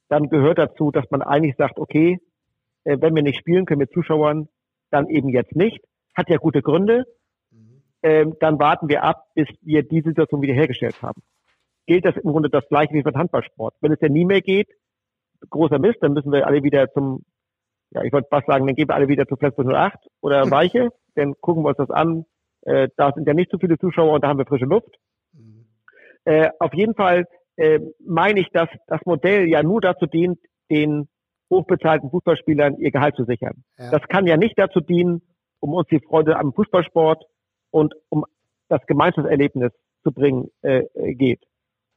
dann 0.09 0.29
gehört 0.29 0.57
dazu, 0.57 0.91
dass 0.91 1.09
man 1.09 1.21
eigentlich 1.21 1.55
sagt, 1.57 1.79
okay, 1.79 2.19
äh, 2.83 2.97
wenn 3.01 3.15
wir 3.15 3.23
nicht 3.23 3.39
spielen 3.39 3.65
können 3.65 3.79
mit 3.79 3.91
Zuschauern, 3.91 4.47
dann 4.89 5.07
eben 5.09 5.29
jetzt 5.29 5.55
nicht. 5.55 5.83
Hat 6.15 6.29
ja 6.29 6.37
gute 6.37 6.61
Gründe. 6.61 7.05
Mhm. 7.51 7.81
Ähm, 8.03 8.35
dann 8.39 8.59
warten 8.59 8.87
wir 8.87 9.03
ab, 9.03 9.25
bis 9.35 9.47
wir 9.61 9.83
diese 9.83 10.09
Situation 10.09 10.41
wiederhergestellt 10.41 11.01
haben. 11.01 11.21
Gilt 11.85 12.05
das 12.05 12.15
im 12.17 12.31
Grunde 12.31 12.49
das 12.49 12.67
gleiche 12.69 12.93
wie 12.93 13.03
den 13.03 13.15
Handballsport. 13.15 13.75
Wenn 13.81 13.91
es 13.91 14.01
ja 14.01 14.09
nie 14.09 14.25
mehr 14.25 14.41
geht, 14.41 14.69
großer 15.49 15.79
Mist, 15.79 15.97
dann 16.01 16.13
müssen 16.13 16.31
wir 16.31 16.45
alle 16.47 16.63
wieder 16.63 16.91
zum, 16.91 17.23
ja, 17.91 18.03
ich 18.03 18.11
wollte 18.11 18.27
fast 18.29 18.47
sagen, 18.47 18.67
dann 18.67 18.75
gehen 18.75 18.87
wir 18.87 18.95
alle 18.95 19.07
wieder 19.07 19.27
zu 19.27 19.35
Flensburg 19.35 19.67
08 19.67 19.97
oder. 20.21 20.49
Weiche, 20.51 20.89
dann 21.15 21.33
gucken 21.41 21.63
wir 21.63 21.69
uns 21.69 21.77
das 21.77 21.89
an. 21.89 22.25
Äh, 22.61 22.89
da 22.97 23.11
sind 23.13 23.27
ja 23.27 23.33
nicht 23.33 23.51
so 23.51 23.57
viele 23.57 23.77
Zuschauer 23.77 24.13
und 24.13 24.23
da 24.23 24.27
haben 24.27 24.37
wir 24.37 24.45
frische 24.45 24.65
Luft. 24.65 24.97
Mhm. 25.33 25.65
Äh, 26.25 26.49
auf 26.59 26.73
jeden 26.73 26.95
Fall 26.95 27.25
äh, 27.55 27.79
meine 28.05 28.39
ich, 28.39 28.49
dass 28.51 28.69
das 28.87 29.01
Modell 29.05 29.47
ja 29.47 29.63
nur 29.63 29.81
dazu 29.81 30.05
dient, 30.05 30.39
den 30.69 31.07
hochbezahlten 31.49 32.09
Fußballspielern 32.09 32.77
ihr 32.77 32.91
Gehalt 32.91 33.15
zu 33.15 33.23
sichern. 33.23 33.63
Ja. 33.77 33.91
Das 33.91 34.01
kann 34.09 34.27
ja 34.27 34.37
nicht 34.37 34.57
dazu 34.57 34.81
dienen, 34.81 35.21
um 35.59 35.73
uns 35.73 35.87
die 35.87 35.99
Freude 35.99 36.37
am 36.37 36.53
Fußballsport 36.53 37.25
und 37.71 37.95
um 38.09 38.25
das 38.67 38.85
Gemeinschaftserlebnis 38.85 39.71
zu 40.03 40.11
bringen 40.11 40.51
äh, 40.61 40.83
äh 40.93 41.15
geht. 41.15 41.41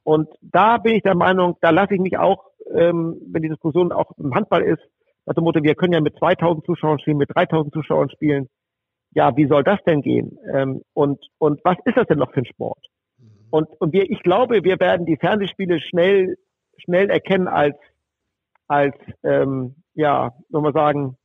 Und 0.05 0.29
da 0.41 0.79
bin 0.79 0.95
ich 0.95 1.03
der 1.03 1.17
Meinung, 1.17 1.57
da 1.61 1.71
lasse 1.71 1.95
ich 1.95 2.01
mich 2.01 2.17
auch, 2.17 2.45
ähm, 2.73 3.21
wenn 3.27 3.43
die 3.43 3.49
Diskussion 3.49 3.93
auch 3.93 4.13
im 4.19 4.35
Handball 4.35 4.63
ist, 4.63 4.83
nach 5.31 5.35
dem 5.37 5.45
Motto, 5.45 5.63
wir 5.63 5.77
können 5.77 5.93
ja 5.93 6.01
mit 6.01 6.17
2000 6.19 6.67
Zuschauern 6.67 6.99
spielen, 6.99 7.19
mit 7.19 7.31
3000 7.33 7.73
Zuschauern 7.73 8.11
spielen. 8.11 8.49
Ja, 9.13 9.37
wie 9.37 9.47
soll 9.47 9.63
das 9.63 9.79
denn 9.87 10.03
gehen? 10.03 10.37
Ähm, 10.53 10.83
und, 10.93 11.25
und 11.39 11.61
was 11.63 11.77
ist 11.85 11.97
das 11.97 12.09
denn 12.09 12.19
noch 12.19 12.33
für 12.33 12.41
ein 12.41 12.47
Sport? 12.47 12.85
Und, 13.51 13.69
und 13.81 13.93
wir, 13.93 14.11
ich 14.11 14.21
glaube, 14.25 14.65
wir 14.65 14.81
werden 14.81 15.07
die 15.07 15.17
Fernsehspiele 15.17 15.79
schnell, 15.81 16.37
schnell 16.79 17.11
erkennen 17.11 17.47
als, 17.47 17.77
als, 18.67 18.97
ähm, 19.23 19.77
ja, 19.95 20.33
soll 20.49 20.63
man 20.63 20.73
sagen, 20.73 21.17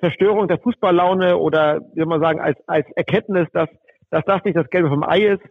Zerstörung 0.00 0.48
der 0.48 0.58
Fußballlaune 0.58 1.36
oder, 1.36 1.80
wie 1.92 2.00
soll 2.00 2.08
man 2.08 2.22
sagen, 2.22 2.40
als, 2.40 2.58
als 2.66 2.86
Erkenntnis, 2.96 3.48
dass, 3.52 3.68
dass 4.08 4.24
das 4.24 4.44
nicht 4.44 4.56
das 4.56 4.70
Gelbe 4.70 4.88
vom 4.88 5.02
Ei 5.02 5.26
ist. 5.26 5.44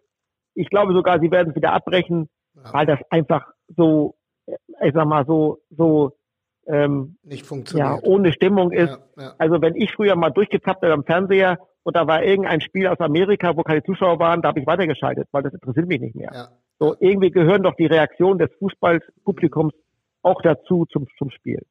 Ich 0.55 0.69
glaube 0.69 0.93
sogar, 0.93 1.19
sie 1.19 1.29
werden 1.29 1.49
es 1.49 1.55
wieder 1.55 1.73
abbrechen, 1.73 2.29
ja. 2.55 2.73
weil 2.73 2.87
das 2.87 2.99
einfach 3.11 3.45
so, 3.67 4.15
ich 4.47 4.93
sag 4.93 5.05
mal, 5.05 5.25
so, 5.27 5.59
so, 5.69 6.15
ähm, 6.67 7.17
nicht 7.23 7.45
funktioniert. 7.45 8.03
Ja, 8.03 8.09
ohne 8.09 8.31
Stimmung 8.31 8.71
ist. 8.71 8.97
Ja, 9.17 9.23
ja. 9.23 9.33
Also 9.37 9.61
wenn 9.61 9.75
ich 9.75 9.91
früher 9.93 10.15
mal 10.15 10.31
durchgezappt 10.31 10.83
habe 10.83 10.93
am 10.93 11.03
Fernseher 11.03 11.59
und 11.83 11.95
da 11.95 12.07
war 12.07 12.23
irgendein 12.23 12.61
Spiel 12.61 12.87
aus 12.87 12.99
Amerika, 12.99 13.55
wo 13.55 13.63
keine 13.63 13.83
Zuschauer 13.83 14.19
waren, 14.19 14.41
da 14.41 14.49
habe 14.49 14.59
ich 14.59 14.67
weitergeschaltet, 14.67 15.27
weil 15.31 15.43
das 15.43 15.53
interessiert 15.53 15.87
mich 15.87 16.01
nicht 16.01 16.15
mehr. 16.15 16.31
Ja. 16.33 16.47
So, 16.79 16.95
irgendwie 16.99 17.31
gehören 17.31 17.63
doch 17.63 17.75
die 17.75 17.85
Reaktionen 17.85 18.39
des 18.39 18.49
Fußballpublikums 18.59 19.73
auch 20.23 20.41
dazu 20.41 20.85
zum, 20.91 21.07
zum 21.17 21.29
Spiel. 21.29 21.61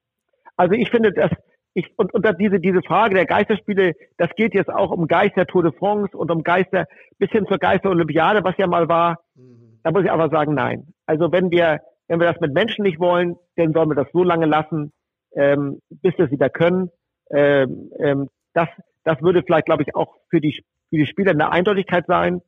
Also 0.57 0.75
ich 0.75 0.91
finde, 0.91 1.13
dass 1.13 1.33
ich, 1.75 1.93
und, 1.97 2.15
und 2.15 2.25
diese, 2.39 2.61
diese 2.61 2.83
Frage 2.83 3.17
der 3.17 3.27
Geisterspiele, 3.27 3.95
das 4.17 4.31
geht 4.37 4.55
jetzt 4.55 4.71
auch 4.71 4.93
um 4.93 5.09
Geister 5.09 5.45
Tour 5.45 5.65
de 5.65 5.73
France 5.73 6.17
und 6.17 6.31
um 6.31 6.45
Geister, 6.45 6.87
bis 7.19 7.31
hin 7.31 7.47
zur 7.49 7.59
Geister 7.59 7.91
Olympiade, 7.91 8.45
was 8.45 8.57
ja 8.59 8.69
mal 8.69 8.89
war. 8.89 9.19
Mhm. 9.35 9.81
Da 9.83 9.91
muss 9.91 10.05
ich 10.05 10.11
aber 10.11 10.31
sagen, 10.31 10.55
nein. 10.55 10.95
Also 11.05 11.33
wenn 11.33 11.51
wir, 11.51 11.81
wenn 12.09 12.21
wir 12.21 12.31
das 12.31 12.41
mit 12.41 12.53
Menschen 12.53 12.83
nicht 12.83 12.99
wollen, 12.99 13.37
dann 13.57 13.73
sollen 13.73 13.91
wir 13.91 13.97
das 13.97 14.13
so 14.13 14.23
lange 14.23 14.47
lassen, 14.47 14.93
ähm, 15.35 15.81
bis 15.91 16.17
wir 16.19 16.27
es 16.27 16.31
wieder 16.31 16.51
können. 16.51 16.91
Ähm, 17.31 17.91
ähm, 17.99 18.29
das, 18.53 18.69
das 19.05 19.21
würde 19.23 19.43
vielleicht, 19.43 19.67
glaube 19.67 19.83
ich, 19.83 19.95
auch 19.95 20.17
für 20.29 20.41
die, 20.41 20.65
für 20.91 20.97
die 20.97 21.07
Spieler 21.07 21.33
eine 21.33 21.51
Eindeutigkeit 21.51 22.07
sein. 22.07 22.43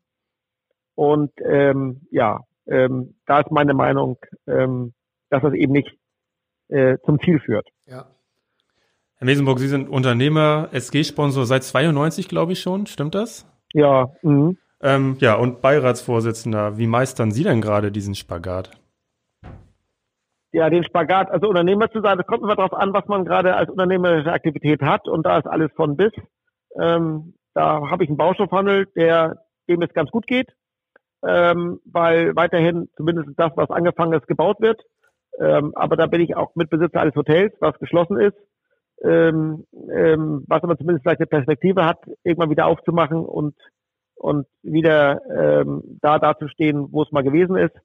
Und 0.95 1.33
ähm, 1.45 2.07
ja, 2.11 2.41
ähm, 2.67 3.15
da 3.27 3.41
ist 3.41 3.51
meine 3.51 3.75
Meinung, 3.75 4.19
ähm, 4.47 4.93
dass 5.31 5.43
das 5.43 5.55
eben 5.55 5.73
nicht 5.73 5.97
äh, 6.69 6.99
zum 7.05 7.21
Ziel 7.21 7.41
führt. 7.41 7.69
Ja. 7.87 8.07
Herr 9.19 9.25
Mesenburg, 9.25 9.59
Sie 9.59 9.69
sind 9.69 9.89
Unternehmer, 9.89 10.69
SG-Sponsor 10.73 11.47
seit 11.47 11.65
92, 11.65 12.29
glaube 12.29 12.53
ich 12.53 12.61
schon. 12.61 12.87
Stimmt 12.87 13.15
das? 13.15 13.47
Ja. 13.73 14.11
Mhm. 14.23 14.59
Ähm, 14.83 15.17
ja, 15.21 15.35
und 15.35 15.63
Beiratsvorsitzender. 15.63 16.77
Wie 16.77 16.87
meistern 16.87 17.31
Sie 17.31 17.43
denn 17.43 17.63
gerade 17.63 17.91
diesen 17.91 18.15
Spagat? 18.15 18.71
Ja, 20.53 20.71
den 20.71 20.85
Spagat, 20.85 21.31
also 21.31 21.49
Unternehmer 21.49 21.91
zu 21.91 22.01
sein, 22.01 22.19
das 22.19 22.27
kommt 22.27 22.43
immer 22.43 22.57
darauf 22.57 22.73
an, 22.73 22.93
was 22.93 23.07
man 23.07 23.25
gerade 23.25 23.55
als 23.57 23.71
unternehmerische 23.71 24.33
Aktivität 24.33 24.83
hat 24.83 25.09
und 25.09 25.25
da 25.27 25.39
ist 25.39 25.47
alles 25.47 25.71
von 25.75 25.97
bis. 25.97 26.13
Ähm, 26.81 27.35
da 27.55 27.91
habe 27.91 28.05
ich 28.05 28.11
einen 28.11 28.19
Baustoffhandel, 28.19 28.87
der 28.97 29.43
dem 29.69 29.83
es 29.83 29.93
ganz 29.93 30.11
gut 30.11 30.27
geht, 30.27 30.49
ähm, 31.27 31.81
weil 31.85 32.37
weiterhin 32.37 32.89
zumindest 32.97 33.31
das, 33.37 33.53
was 33.57 33.71
angefangen 33.71 34.13
ist, 34.13 34.27
gebaut 34.29 34.61
wird. 34.61 34.81
Ähm, 35.39 35.73
aber 35.75 35.97
da 35.97 36.07
bin 36.07 36.21
ich 36.21 36.37
auch 36.37 36.55
Mitbesitzer 36.55 37.01
eines 37.01 37.15
Hotels, 37.15 37.53
was 37.61 37.79
geschlossen 37.79 38.19
ist, 38.19 38.37
ähm, 39.03 39.67
ähm, 39.93 40.45
was 40.47 40.63
aber 40.63 40.79
zumindest 40.79 41.03
vielleicht 41.03 41.21
eine 41.21 41.27
Perspektive 41.27 41.85
hat, 41.85 41.99
irgendwann 42.25 42.51
wieder 42.51 42.67
aufzumachen 42.67 43.25
und 43.25 43.55
und 44.19 44.47
wieder 44.63 45.21
ähm, 45.31 45.99
da 46.01 46.19
dazustehen, 46.19 46.89
wo 46.91 47.03
es 47.03 47.13
mal 47.13 47.23
gewesen 47.23 47.57
ist. 47.57 47.77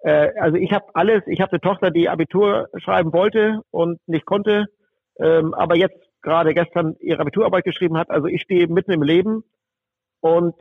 Äh, 0.00 0.32
also 0.38 0.56
ich 0.56 0.72
habe 0.72 0.86
alles, 0.94 1.22
ich 1.26 1.40
habe 1.40 1.52
eine 1.52 1.60
Tochter, 1.60 1.90
die 1.90 2.08
Abitur 2.08 2.68
schreiben 2.76 3.12
wollte 3.12 3.60
und 3.70 4.00
nicht 4.06 4.26
konnte, 4.26 4.66
ähm, 5.18 5.54
aber 5.54 5.76
jetzt 5.76 5.98
gerade 6.22 6.54
gestern 6.54 6.96
ihre 7.00 7.20
Abiturarbeit 7.20 7.64
geschrieben 7.64 7.96
hat. 7.96 8.10
Also 8.10 8.26
ich 8.26 8.42
stehe 8.42 8.66
mitten 8.68 8.92
im 8.92 9.02
Leben 9.02 9.44
und 10.20 10.54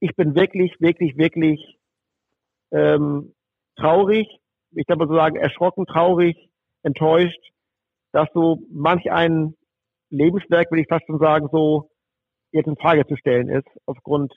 ich 0.00 0.14
bin 0.16 0.34
wirklich, 0.34 0.80
wirklich, 0.80 1.16
wirklich 1.16 1.78
ähm, 2.72 3.34
traurig, 3.76 4.28
ich 4.72 4.86
kann 4.86 4.98
mal 4.98 5.08
so 5.08 5.14
sagen, 5.14 5.36
erschrocken, 5.36 5.86
traurig, 5.86 6.50
enttäuscht, 6.82 7.52
dass 8.12 8.28
so 8.34 8.58
manch 8.70 9.10
ein 9.10 9.54
Lebenswerk, 10.10 10.70
will 10.70 10.80
ich 10.80 10.88
fast 10.88 11.06
schon 11.06 11.18
sagen, 11.18 11.48
so 11.52 11.90
jetzt 12.50 12.66
in 12.66 12.76
Frage 12.76 13.06
zu 13.06 13.16
stellen 13.16 13.48
ist, 13.48 13.66
aufgrund 13.86 14.32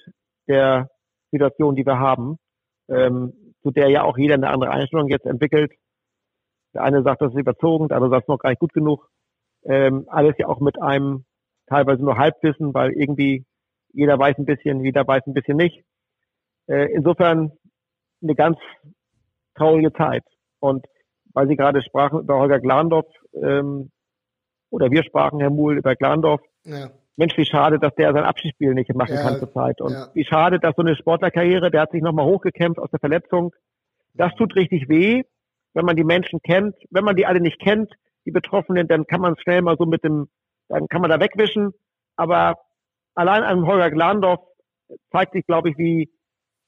der 0.47 0.89
Situation, 1.31 1.75
die 1.75 1.85
wir 1.85 1.99
haben. 1.99 2.37
Ähm, 2.87 3.33
zu 3.65 3.71
der 3.71 3.89
ja 3.89 4.03
auch 4.03 4.15
jeder 4.15 4.35
eine 4.35 4.49
andere 4.49 4.69
Einstellung 4.69 5.09
jetzt 5.09 5.25
entwickelt. 5.25 5.71
Der 6.75 6.83
eine 6.83 7.01
sagt, 7.01 7.21
das 7.21 7.33
ist 7.33 7.39
überzogen, 7.39 7.87
der 7.87 7.97
andere 7.97 8.11
sagt, 8.11 8.21
es 8.21 8.25
ist 8.25 8.29
noch 8.29 8.37
gar 8.37 8.51
nicht 8.51 8.59
gut 8.59 8.73
genug. 8.73 9.09
Ähm, 9.63 10.05
alles 10.07 10.35
ja 10.37 10.47
auch 10.47 10.59
mit 10.59 10.79
einem 10.79 11.25
teilweise 11.65 12.03
nur 12.03 12.15
Halbwissen, 12.15 12.75
weil 12.75 12.91
irgendwie 12.91 13.43
jeder 13.91 14.19
weiß 14.19 14.37
ein 14.37 14.45
bisschen, 14.45 14.85
jeder 14.85 15.07
weiß 15.07 15.23
ein 15.25 15.33
bisschen 15.33 15.57
nicht. 15.57 15.83
Äh, 16.67 16.93
insofern 16.93 17.53
eine 18.21 18.35
ganz 18.35 18.59
traurige 19.55 19.91
Zeit. 19.93 20.23
Und 20.59 20.85
weil 21.33 21.47
Sie 21.47 21.55
gerade 21.55 21.81
sprachen 21.81 22.19
über 22.19 22.37
Holger 22.37 22.59
Glandorf, 22.59 23.07
ähm, 23.33 23.89
oder 24.69 24.91
wir 24.91 25.03
sprachen, 25.03 25.39
Herr 25.39 25.49
Muhl, 25.49 25.79
über 25.79 25.95
Glandorf, 25.95 26.41
ja. 26.65 26.91
Mensch, 27.17 27.37
wie 27.37 27.45
schade, 27.45 27.79
dass 27.79 27.95
der 27.95 28.13
sein 28.13 28.23
Abschiedsspiel 28.23 28.73
nicht 28.73 28.93
machen 28.93 29.15
ja, 29.15 29.21
kann 29.21 29.39
zurzeit. 29.39 29.79
Und 29.81 29.93
ja. 29.93 30.07
wie 30.13 30.25
schade, 30.25 30.59
dass 30.59 30.75
so 30.75 30.81
eine 30.81 30.95
Sportlerkarriere, 30.95 31.71
der 31.71 31.81
hat 31.81 31.91
sich 31.91 32.01
nochmal 32.01 32.25
hochgekämpft 32.25 32.79
aus 32.79 32.91
der 32.91 32.99
Verletzung. 32.99 33.53
Das 34.13 34.33
tut 34.35 34.55
richtig 34.55 34.89
weh, 34.89 35.23
wenn 35.73 35.85
man 35.85 35.95
die 35.95 36.03
Menschen 36.03 36.41
kennt. 36.41 36.75
Wenn 36.89 37.05
man 37.05 37.15
die 37.15 37.25
alle 37.25 37.39
nicht 37.39 37.59
kennt, 37.59 37.93
die 38.25 38.31
Betroffenen, 38.31 38.87
dann 38.87 39.05
kann 39.07 39.21
man 39.21 39.37
schnell 39.37 39.61
mal 39.61 39.77
so 39.77 39.85
mit 39.85 40.03
dem, 40.03 40.27
dann 40.67 40.87
kann 40.87 41.01
man 41.01 41.09
da 41.09 41.19
wegwischen. 41.19 41.73
Aber 42.17 42.55
allein 43.13 43.43
an 43.43 43.65
Holger 43.65 43.91
Glandorf 43.91 44.41
zeigt 45.11 45.33
sich, 45.33 45.45
glaube 45.45 45.69
ich, 45.69 45.77
wie, 45.77 46.11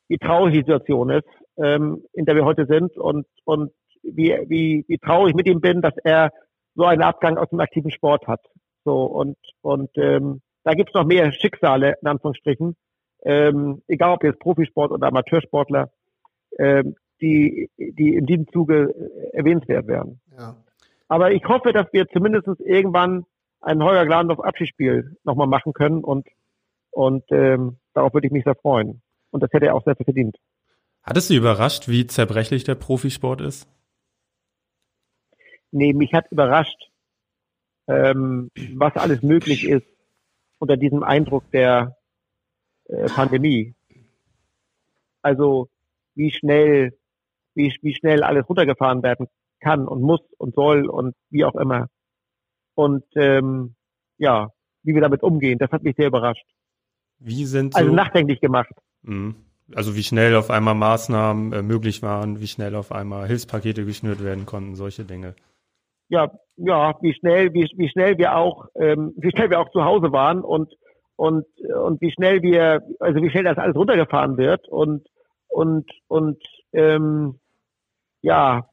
wie 0.08 0.18
traurig 0.18 0.54
die 0.54 0.60
Situation 0.60 1.10
ist, 1.10 1.28
ähm, 1.58 2.04
in 2.14 2.26
der 2.26 2.36
wir 2.36 2.46
heute 2.46 2.66
sind 2.68 2.96
und, 2.98 3.26
und 3.44 3.72
wie, 4.02 4.38
wie, 4.48 4.86
wie 4.88 4.98
traurig 4.98 5.36
mit 5.36 5.48
ihm 5.48 5.60
bin, 5.60 5.82
dass 5.82 5.96
er 6.04 6.32
so 6.76 6.86
einen 6.86 7.02
Abgang 7.02 7.38
aus 7.38 7.50
dem 7.50 7.60
aktiven 7.60 7.92
Sport 7.92 8.28
hat. 8.28 8.42
So 8.88 9.04
und 9.04 9.38
und 9.62 9.90
ähm, 9.98 10.42
da 10.64 10.74
gibt's 10.74 10.94
noch 10.94 11.06
mehr 11.06 11.32
Schicksale 11.32 11.96
in 12.02 12.08
Anführungsstrichen, 12.08 12.76
ähm, 13.24 13.82
egal 13.88 14.14
ob 14.14 14.24
jetzt 14.24 14.40
Profisport 14.40 14.92
oder 14.92 15.08
Amateursportler. 15.08 15.90
äh, 16.58 16.84
die, 17.22 17.70
die 17.78 18.16
in 18.16 18.26
diesem 18.26 18.48
Zuge 18.52 18.94
erwähnenswert 19.34 19.88
wären. 19.88 20.20
Ja. 20.38 20.56
Aber 21.08 21.32
ich 21.32 21.44
hoffe, 21.46 21.74
dass 21.74 21.88
wir 21.92 22.08
zumindest 22.10 22.48
irgendwann 22.60 23.26
ein 23.62 23.84
Heuer 23.84 24.06
Glandorf 24.06 24.40
Abschiedsspiel 24.40 25.18
nochmal 25.24 25.48
machen 25.48 25.74
können 25.74 26.04
und, 26.04 26.28
und 26.92 27.24
ähm, 27.32 27.78
darauf 27.94 28.14
würde 28.14 28.28
ich 28.28 28.34
mich 28.34 28.44
sehr 28.44 28.56
freuen. 28.56 29.02
Und 29.32 29.42
das 29.42 29.52
hätte 29.52 29.68
er 29.68 29.76
auch 29.76 29.84
sehr 29.84 29.96
verdient. 29.96 30.38
Hat 31.02 31.18
es 31.18 31.28
Sie 31.28 31.38
überrascht, 31.38 31.88
wie 31.88 32.06
zerbrechlich 32.06 32.66
der 32.66 32.76
Profisport 32.76 33.42
ist? 33.42 33.68
Nee, 35.72 35.94
mich 35.94 36.14
hat 36.14 36.32
überrascht, 36.32 36.87
ähm, 37.88 38.52
was 38.76 38.96
alles 38.96 39.22
möglich 39.22 39.68
ist 39.68 39.86
unter 40.60 40.78
diesem 40.78 41.04
Eindruck 41.04 41.50
der 41.52 41.96
äh, 42.86 43.08
Pandemie. 43.08 43.76
Also 45.22 45.70
wie 46.16 46.32
schnell, 46.32 46.98
wie, 47.54 47.76
wie 47.82 47.96
schnell 47.96 48.24
alles 48.24 48.48
runtergefahren 48.48 49.04
werden 49.04 49.28
kann 49.60 49.88
und 49.88 50.02
muss 50.02 50.22
und 50.38 50.56
soll 50.56 50.88
und 50.88 51.16
wie 51.30 51.46
auch 51.46 51.56
immer. 51.56 51.88
Und 52.76 53.04
ähm, 53.16 53.76
ja, 54.18 54.52
wie 54.84 54.94
wir 54.94 55.02
damit 55.02 55.24
umgehen, 55.24 55.60
das 55.60 55.72
hat 55.72 55.84
mich 55.84 55.96
sehr 55.96 56.08
überrascht. 56.08 56.46
Wie 57.20 57.46
sind 57.46 57.76
also 57.76 57.90
so, 57.90 57.94
also 57.94 57.96
nachdenklich 57.96 58.40
gemacht. 58.40 58.72
Mhm. 59.02 59.36
Also 59.76 59.96
wie 59.96 60.04
schnell 60.04 60.36
auf 60.36 60.50
einmal 60.50 60.76
Maßnahmen 60.76 61.52
äh, 61.52 61.62
möglich 61.62 62.02
waren, 62.02 62.40
wie 62.40 62.48
schnell 62.48 62.76
auf 62.76 62.92
einmal 62.92 63.28
Hilfspakete 63.28 63.84
geschnürt 63.84 64.24
werden 64.24 64.46
konnten, 64.46 64.76
solche 64.76 65.04
Dinge. 65.04 65.36
Ja, 66.10 66.32
ja, 66.56 66.96
wie 67.02 67.14
schnell, 67.14 67.54
wie, 67.54 67.70
wie 67.76 67.90
schnell 67.90 68.18
wir 68.18 68.36
auch, 68.36 68.68
ähm, 68.76 69.14
wie 69.18 69.32
schnell 69.32 69.50
wir 69.50 69.60
auch 69.60 69.70
zu 69.72 69.84
Hause 69.84 70.12
waren 70.12 70.42
und 70.42 70.74
und 71.16 71.46
und 71.60 72.02
wie 72.02 72.12
schnell 72.12 72.42
wir, 72.42 72.82
also 73.00 73.22
wie 73.22 73.30
schnell 73.30 73.44
das 73.44 73.58
alles 73.58 73.76
runtergefahren 73.76 74.38
wird 74.38 74.68
und 74.68 75.08
und 75.48 75.90
und 76.08 76.42
ähm, 76.74 77.40
ja 78.22 78.70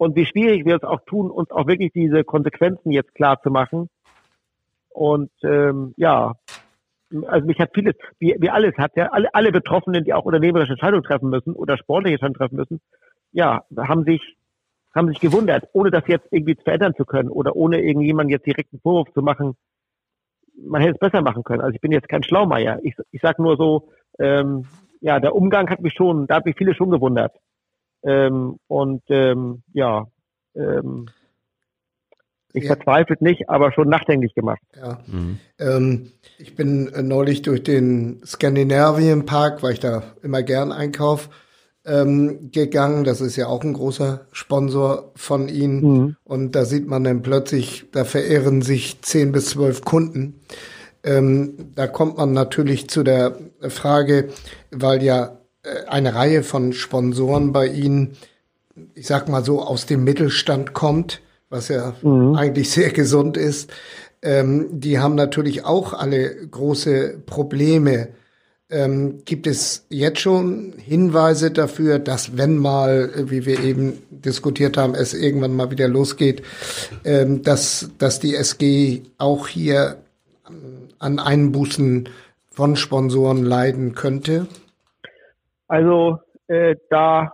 und 0.00 0.16
wie 0.16 0.24
schwierig 0.24 0.64
wir 0.64 0.76
es 0.76 0.82
auch 0.82 1.00
tun, 1.04 1.30
uns 1.30 1.50
auch 1.50 1.66
wirklich 1.66 1.92
diese 1.92 2.24
Konsequenzen 2.24 2.90
jetzt 2.90 3.14
klar 3.14 3.38
zu 3.42 3.50
machen. 3.50 3.90
Und 4.88 5.30
ähm, 5.42 5.92
ja, 5.98 6.36
also 7.26 7.46
mich 7.46 7.58
hat 7.58 7.72
vieles, 7.74 7.94
wie, 8.18 8.34
wie 8.38 8.48
alles 8.48 8.76
hat 8.78 8.96
ja, 8.96 9.08
alle, 9.08 9.34
alle 9.34 9.52
Betroffenen, 9.52 10.04
die 10.04 10.14
auch 10.14 10.24
unternehmerische 10.24 10.72
Entscheidungen 10.72 11.02
treffen 11.02 11.28
müssen 11.28 11.52
oder 11.52 11.76
sportliche 11.76 12.14
Entscheidungen 12.14 12.38
treffen 12.38 12.56
müssen, 12.56 12.80
ja, 13.32 13.62
haben 13.76 14.04
sich, 14.04 14.22
haben 14.94 15.08
sich 15.08 15.20
gewundert, 15.20 15.68
ohne 15.72 15.90
das 15.90 16.04
jetzt 16.06 16.26
irgendwie 16.30 16.56
verändern 16.62 16.94
zu 16.96 17.04
können 17.04 17.28
oder 17.28 17.56
ohne 17.56 17.80
irgendjemand 17.80 18.30
jetzt 18.30 18.46
direkt 18.46 18.72
einen 18.72 18.80
Vorwurf 18.80 19.12
zu 19.12 19.22
machen, 19.22 19.56
man 20.56 20.82
hätte 20.82 20.94
es 20.94 20.98
besser 20.98 21.22
machen 21.22 21.44
können. 21.44 21.62
Also 21.62 21.74
ich 21.74 21.80
bin 21.80 21.92
jetzt 21.92 22.08
kein 22.08 22.22
Schlaumeier. 22.22 22.80
Ich, 22.82 22.94
ich 23.10 23.20
sag 23.22 23.38
nur 23.38 23.56
so, 23.56 23.88
ähm, 24.18 24.66
ja, 25.00 25.20
der 25.20 25.34
Umgang 25.34 25.70
hat 25.70 25.80
mich 25.80 25.94
schon, 25.94 26.26
da 26.26 26.36
hat 26.36 26.46
mich 26.46 26.56
viele 26.56 26.74
schon 26.74 26.90
gewundert. 26.90 27.34
Ähm, 28.02 28.58
und 28.66 29.02
ähm, 29.08 29.62
ja, 29.72 30.06
ähm, 30.54 31.06
ich 32.52 32.64
ja. 32.64 32.74
verzweifelt 32.74 33.22
nicht, 33.22 33.48
aber 33.48 33.72
schon 33.72 33.88
nachdenklich 33.88 34.34
gemacht. 34.34 34.60
Ja. 34.76 34.98
Mhm. 35.06 35.38
Ähm, 35.58 36.12
ich 36.38 36.56
bin 36.56 36.88
äh, 36.88 37.02
neulich 37.02 37.42
durch 37.42 37.62
den 37.62 38.22
Scandinavian 38.24 39.24
Park, 39.24 39.62
weil 39.62 39.74
ich 39.74 39.80
da 39.80 40.02
immer 40.22 40.42
gern 40.42 40.72
einkaufe, 40.72 41.30
ähm, 41.90 42.50
gegangen. 42.52 43.04
Das 43.04 43.20
ist 43.20 43.36
ja 43.36 43.48
auch 43.48 43.62
ein 43.64 43.72
großer 43.72 44.26
Sponsor 44.32 45.10
von 45.16 45.48
Ihnen. 45.48 45.80
Mhm. 45.80 46.16
Und 46.24 46.54
da 46.54 46.64
sieht 46.64 46.86
man 46.86 47.04
dann 47.04 47.22
plötzlich, 47.22 47.86
da 47.92 48.04
verehren 48.04 48.62
sich 48.62 49.02
zehn 49.02 49.32
bis 49.32 49.50
zwölf 49.50 49.82
Kunden. 49.82 50.40
Ähm, 51.02 51.72
da 51.74 51.86
kommt 51.86 52.18
man 52.18 52.32
natürlich 52.32 52.88
zu 52.88 53.02
der 53.02 53.36
Frage, 53.68 54.28
weil 54.70 55.02
ja 55.02 55.38
äh, 55.62 55.86
eine 55.86 56.14
Reihe 56.14 56.42
von 56.42 56.72
Sponsoren 56.72 57.52
bei 57.52 57.66
Ihnen, 57.66 58.16
ich 58.94 59.06
sag 59.06 59.28
mal 59.28 59.44
so, 59.44 59.62
aus 59.62 59.86
dem 59.86 60.04
Mittelstand 60.04 60.72
kommt 60.74 61.20
was 61.50 61.68
ja 61.68 61.94
mhm. 62.00 62.36
eigentlich 62.36 62.70
sehr 62.70 62.90
gesund 62.90 63.36
ist, 63.36 63.70
ähm, 64.22 64.68
die 64.70 64.98
haben 64.98 65.16
natürlich 65.16 65.64
auch 65.64 65.92
alle 65.92 66.34
große 66.46 67.18
Probleme. 67.26 68.08
Ähm, 68.70 69.22
gibt 69.24 69.46
es 69.48 69.84
jetzt 69.90 70.20
schon 70.20 70.74
Hinweise 70.76 71.50
dafür, 71.50 71.98
dass 71.98 72.36
wenn 72.36 72.56
mal, 72.56 73.10
wie 73.30 73.44
wir 73.44 73.60
eben 73.60 74.00
diskutiert 74.10 74.76
haben, 74.76 74.94
es 74.94 75.12
irgendwann 75.12 75.56
mal 75.56 75.70
wieder 75.70 75.88
losgeht, 75.88 76.42
ähm, 77.04 77.42
dass, 77.42 77.90
dass 77.98 78.20
die 78.20 78.34
SG 78.36 79.02
auch 79.18 79.48
hier 79.48 79.96
an 80.98 81.18
Einbußen 81.18 82.08
von 82.50 82.76
Sponsoren 82.76 83.44
leiden 83.44 83.94
könnte? 83.94 84.46
Also 85.66 86.18
äh, 86.46 86.76
da, 86.90 87.32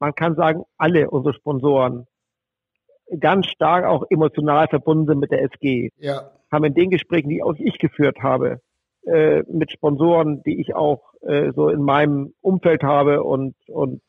man 0.00 0.14
kann 0.14 0.34
sagen, 0.34 0.64
alle 0.76 1.10
unsere 1.10 1.34
Sponsoren 1.34 2.06
ganz 3.20 3.46
stark 3.46 3.84
auch 3.84 4.04
emotional 4.10 4.68
verbunden 4.68 5.06
sind 5.06 5.18
mit 5.20 5.30
der 5.30 5.42
SG. 5.42 5.90
Ja. 5.98 6.30
Haben 6.50 6.64
in 6.64 6.74
den 6.74 6.90
Gesprächen, 6.90 7.28
die 7.28 7.42
auch 7.42 7.54
ich 7.58 7.78
geführt 7.78 8.18
habe, 8.22 8.60
äh, 9.06 9.42
mit 9.48 9.72
Sponsoren, 9.72 10.42
die 10.42 10.60
ich 10.60 10.74
auch 10.74 11.12
äh, 11.22 11.52
so 11.54 11.68
in 11.68 11.82
meinem 11.82 12.34
Umfeld 12.40 12.82
habe 12.82 13.22
und, 13.22 13.54
und 13.68 14.02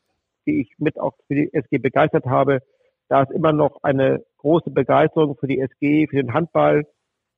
die 0.46 0.60
ich 0.60 0.72
mit 0.78 0.98
auch 0.98 1.14
für 1.26 1.34
die 1.34 1.52
SG 1.52 1.78
begeistert 1.78 2.26
habe, 2.26 2.60
da 3.08 3.22
ist 3.22 3.30
immer 3.30 3.52
noch 3.52 3.82
eine 3.82 4.24
große 4.38 4.70
Begeisterung 4.70 5.36
für 5.36 5.46
die 5.46 5.60
SG, 5.60 6.08
für 6.08 6.16
den 6.16 6.34
Handball. 6.34 6.84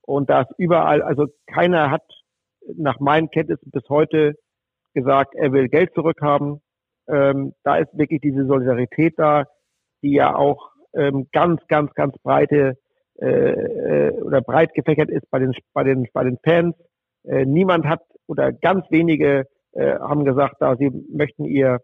Und 0.01 0.29
da 0.29 0.41
ist 0.41 0.51
überall, 0.57 1.01
also 1.01 1.27
keiner 1.47 1.91
hat 1.91 2.03
nach 2.75 2.99
meinen 2.99 3.29
Kenntnissen 3.29 3.71
bis 3.71 3.87
heute 3.89 4.35
gesagt, 4.93 5.35
er 5.35 5.51
will 5.51 5.69
Geld 5.69 5.93
zurückhaben. 5.93 6.61
Ähm, 7.07 7.53
da 7.63 7.77
ist 7.77 7.95
wirklich 7.97 8.21
diese 8.21 8.45
Solidarität 8.45 9.13
da, 9.17 9.45
die 10.01 10.13
ja 10.13 10.35
auch 10.35 10.71
ähm, 10.93 11.27
ganz, 11.31 11.61
ganz, 11.67 11.93
ganz 11.93 12.17
breite 12.19 12.77
äh, 13.21 13.27
äh, 13.27 14.21
oder 14.21 14.41
breit 14.41 14.73
gefächert 14.73 15.09
ist 15.09 15.29
bei 15.29 15.39
den, 15.39 15.53
bei 15.73 15.83
den, 15.83 16.07
bei 16.13 16.23
den 16.23 16.37
Fans. 16.43 16.75
Äh, 17.29 17.45
niemand 17.45 17.85
hat 17.85 18.01
oder 18.27 18.51
ganz 18.51 18.85
wenige 18.89 19.45
äh, 19.73 19.99
haben 19.99 20.25
gesagt, 20.25 20.55
da 20.59 20.75
sie 20.75 20.89
möchten 21.11 21.45
ihr, 21.45 21.79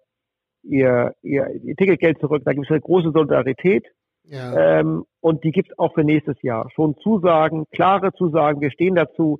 ihr, 0.63 1.13
ihr, 1.21 1.47
ihr 1.63 1.75
Ticketgeld 1.75 2.19
zurück. 2.19 2.41
Da 2.45 2.53
gibt 2.53 2.65
es 2.65 2.71
eine 2.71 2.81
große 2.81 3.11
Solidarität. 3.11 3.85
Ja. 4.23 4.79
Ähm, 4.79 5.05
und 5.21 5.43
die 5.43 5.51
gibt 5.51 5.69
es 5.69 5.77
auch 5.77 5.93
für 5.93 6.03
nächstes 6.03 6.41
Jahr. 6.41 6.69
Schon 6.73 6.97
Zusagen, 6.97 7.65
klare 7.71 8.11
Zusagen, 8.13 8.59
wir 8.59 8.71
stehen 8.71 8.95
dazu. 8.95 9.39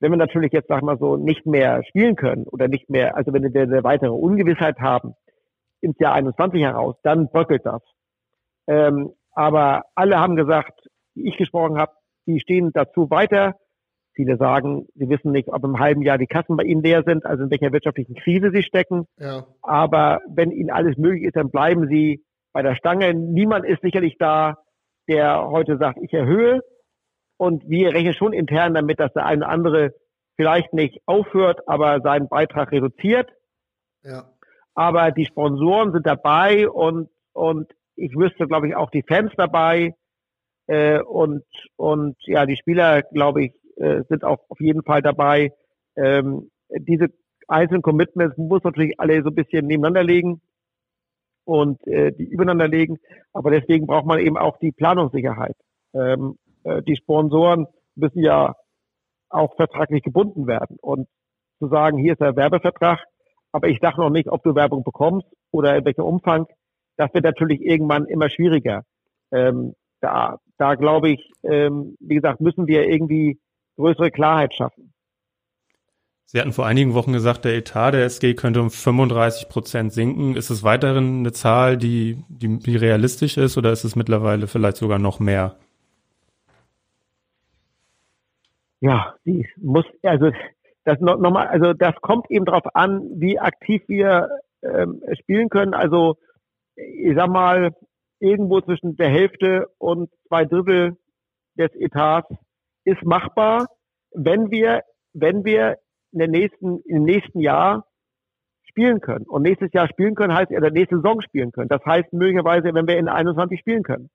Wenn 0.00 0.12
wir 0.12 0.18
natürlich 0.18 0.52
jetzt, 0.52 0.68
sag 0.68 0.82
mal 0.82 0.98
so, 0.98 1.16
nicht 1.16 1.46
mehr 1.46 1.82
spielen 1.84 2.14
können 2.14 2.44
oder 2.44 2.68
nicht 2.68 2.90
mehr, 2.90 3.16
also 3.16 3.32
wenn 3.32 3.42
wir 3.42 3.62
eine 3.62 3.84
weitere 3.84 4.10
Ungewissheit 4.10 4.78
haben 4.80 5.14
ins 5.80 5.98
Jahr 5.98 6.12
21 6.12 6.60
heraus, 6.60 6.96
dann 7.02 7.28
bröckelt 7.30 7.64
das. 7.64 7.82
Ähm, 8.66 9.12
aber 9.32 9.84
alle 9.94 10.18
haben 10.18 10.36
gesagt, 10.36 10.86
die 11.14 11.28
ich 11.28 11.36
gesprochen 11.36 11.78
habe, 11.78 11.92
die 12.26 12.38
stehen 12.40 12.70
dazu 12.72 13.10
weiter. 13.10 13.54
Viele 14.18 14.36
sagen, 14.36 14.88
sie 14.96 15.08
wissen 15.08 15.30
nicht, 15.30 15.48
ob 15.48 15.62
im 15.62 15.78
halben 15.78 16.02
Jahr 16.02 16.18
die 16.18 16.26
Kassen 16.26 16.56
bei 16.56 16.64
ihnen 16.64 16.82
leer 16.82 17.04
sind, 17.06 17.24
also 17.24 17.44
in 17.44 17.52
welcher 17.52 17.72
wirtschaftlichen 17.72 18.16
Krise 18.16 18.50
sie 18.52 18.64
stecken. 18.64 19.06
Ja. 19.16 19.46
Aber 19.62 20.22
wenn 20.28 20.50
ihnen 20.50 20.72
alles 20.72 20.96
möglich 20.96 21.22
ist, 21.22 21.36
dann 21.36 21.52
bleiben 21.52 21.86
sie 21.86 22.24
bei 22.52 22.62
der 22.62 22.74
Stange. 22.74 23.14
Niemand 23.14 23.64
ist 23.64 23.80
sicherlich 23.80 24.16
da, 24.18 24.58
der 25.06 25.48
heute 25.48 25.78
sagt, 25.78 26.00
ich 26.02 26.12
erhöhe. 26.12 26.64
Und 27.36 27.62
wir 27.70 27.94
rechnen 27.94 28.12
schon 28.12 28.32
intern 28.32 28.74
damit, 28.74 28.98
dass 28.98 29.12
der 29.12 29.24
eine 29.24 29.44
oder 29.44 29.50
andere 29.50 29.94
vielleicht 30.34 30.72
nicht 30.72 31.00
aufhört, 31.06 31.68
aber 31.68 32.00
seinen 32.00 32.28
Beitrag 32.28 32.72
reduziert. 32.72 33.30
Ja. 34.02 34.32
Aber 34.74 35.12
die 35.12 35.26
Sponsoren 35.26 35.92
sind 35.92 36.08
dabei 36.08 36.68
und, 36.68 37.08
und 37.34 37.70
ich 37.94 38.16
wüsste, 38.16 38.48
glaube 38.48 38.66
ich, 38.66 38.74
auch 38.74 38.90
die 38.90 39.04
Fans 39.06 39.30
dabei 39.36 39.94
äh, 40.66 40.98
und 41.02 41.44
und 41.76 42.16
ja, 42.26 42.46
die 42.46 42.56
Spieler, 42.56 43.02
glaube 43.02 43.44
ich, 43.44 43.52
äh, 43.78 44.02
sind 44.08 44.24
auch 44.24 44.38
auf 44.48 44.60
jeden 44.60 44.82
Fall 44.82 45.02
dabei. 45.02 45.52
Ähm, 45.96 46.50
diese 46.70 47.08
einzelnen 47.48 47.82
Commitments 47.82 48.36
muss 48.36 48.62
natürlich 48.62 48.98
alle 49.00 49.22
so 49.22 49.28
ein 49.30 49.34
bisschen 49.34 49.66
nebeneinander 49.66 50.04
legen 50.04 50.40
und 51.44 51.84
äh, 51.86 52.12
die 52.12 52.24
übereinander 52.24 52.68
legen, 52.68 52.98
aber 53.32 53.50
deswegen 53.50 53.86
braucht 53.86 54.06
man 54.06 54.18
eben 54.18 54.36
auch 54.36 54.58
die 54.58 54.72
Planungssicherheit. 54.72 55.56
Ähm, 55.94 56.36
äh, 56.64 56.82
die 56.82 56.96
Sponsoren 56.96 57.66
müssen 57.94 58.22
ja 58.22 58.54
auch 59.30 59.56
vertraglich 59.56 60.02
gebunden 60.02 60.46
werden 60.46 60.76
und 60.80 61.08
zu 61.58 61.68
sagen, 61.68 61.98
hier 61.98 62.12
ist 62.12 62.20
der 62.20 62.36
Werbevertrag, 62.36 63.02
aber 63.52 63.68
ich 63.68 63.78
sage 63.80 64.00
noch 64.00 64.10
nicht, 64.10 64.28
ob 64.28 64.42
du 64.42 64.54
Werbung 64.54 64.84
bekommst 64.84 65.26
oder 65.50 65.76
in 65.76 65.84
welchem 65.84 66.04
Umfang, 66.04 66.46
das 66.96 67.12
wird 67.14 67.24
natürlich 67.24 67.60
irgendwann 67.62 68.06
immer 68.06 68.28
schwieriger. 68.28 68.82
Ähm, 69.32 69.74
da, 70.00 70.38
da 70.58 70.74
glaube 70.74 71.10
ich, 71.10 71.32
ähm, 71.42 71.96
wie 72.00 72.16
gesagt, 72.16 72.40
müssen 72.40 72.66
wir 72.66 72.88
irgendwie 72.88 73.38
größere 73.78 74.10
Klarheit 74.10 74.52
schaffen. 74.54 74.92
Sie 76.26 76.38
hatten 76.38 76.52
vor 76.52 76.66
einigen 76.66 76.92
Wochen 76.92 77.14
gesagt, 77.14 77.46
der 77.46 77.56
Etat 77.56 77.92
der 77.92 78.04
SG 78.04 78.34
könnte 78.34 78.60
um 78.60 78.70
35 78.70 79.48
Prozent 79.48 79.94
sinken. 79.94 80.36
Ist 80.36 80.50
es 80.50 80.62
weiterhin 80.62 81.20
eine 81.20 81.32
Zahl, 81.32 81.78
die, 81.78 82.22
die, 82.28 82.58
die 82.58 82.76
realistisch 82.76 83.38
ist 83.38 83.56
oder 83.56 83.72
ist 83.72 83.84
es 83.84 83.96
mittlerweile 83.96 84.46
vielleicht 84.46 84.76
sogar 84.76 84.98
noch 84.98 85.20
mehr? 85.20 85.56
Ja, 88.80 89.14
die 89.24 89.48
muss, 89.56 89.86
also 90.02 90.30
das 90.84 91.00
nochmal, 91.00 91.46
also 91.46 91.72
das 91.72 91.94
kommt 92.02 92.30
eben 92.30 92.44
darauf 92.44 92.74
an, 92.74 93.08
wie 93.14 93.38
aktiv 93.38 93.82
wir 93.86 94.28
ähm, 94.62 95.02
spielen 95.18 95.48
können. 95.48 95.72
Also 95.72 96.18
ich 96.76 97.14
sag 97.16 97.28
mal, 97.30 97.74
irgendwo 98.20 98.60
zwischen 98.60 98.96
der 98.96 99.08
Hälfte 99.08 99.68
und 99.78 100.10
zwei 100.26 100.44
Drittel 100.44 100.96
des 101.56 101.74
Etats 101.74 102.28
ist 102.88 103.04
machbar, 103.04 103.66
wenn 104.12 104.50
wir, 104.50 104.82
wenn 105.12 105.44
wir 105.44 105.76
in 106.12 106.18
der 106.18 106.28
nächsten, 106.28 106.80
im 106.86 107.04
nächsten 107.04 107.40
Jahr 107.40 107.86
spielen 108.64 109.00
können. 109.00 109.26
Und 109.26 109.42
nächstes 109.42 109.72
Jahr 109.72 109.88
spielen 109.88 110.14
können 110.14 110.34
heißt, 110.34 110.50
oder 110.50 110.70
nächste 110.70 110.96
Saison 110.96 111.20
spielen 111.20 111.52
können. 111.52 111.68
Das 111.68 111.84
heißt 111.84 112.12
möglicherweise, 112.12 112.72
wenn 112.74 112.86
wir 112.86 112.98
in 112.98 113.08
21 113.08 113.60
spielen 113.60 113.82
können. 113.82 114.10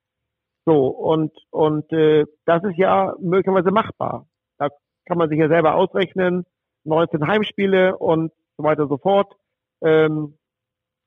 So, 0.66 0.86
und, 0.86 1.32
und 1.50 1.92
äh, 1.92 2.24
das 2.46 2.64
ist 2.64 2.78
ja 2.78 3.14
möglicherweise 3.20 3.70
machbar. 3.70 4.26
Da 4.58 4.68
kann 5.06 5.18
man 5.18 5.28
sich 5.28 5.38
ja 5.38 5.48
selber 5.48 5.74
ausrechnen, 5.74 6.44
19 6.84 7.26
Heimspiele 7.26 7.96
und 7.98 8.32
so 8.56 8.64
weiter 8.64 8.84
und 8.84 8.88
so 8.88 8.98
fort. 8.98 9.34
Ähm, 9.82 10.38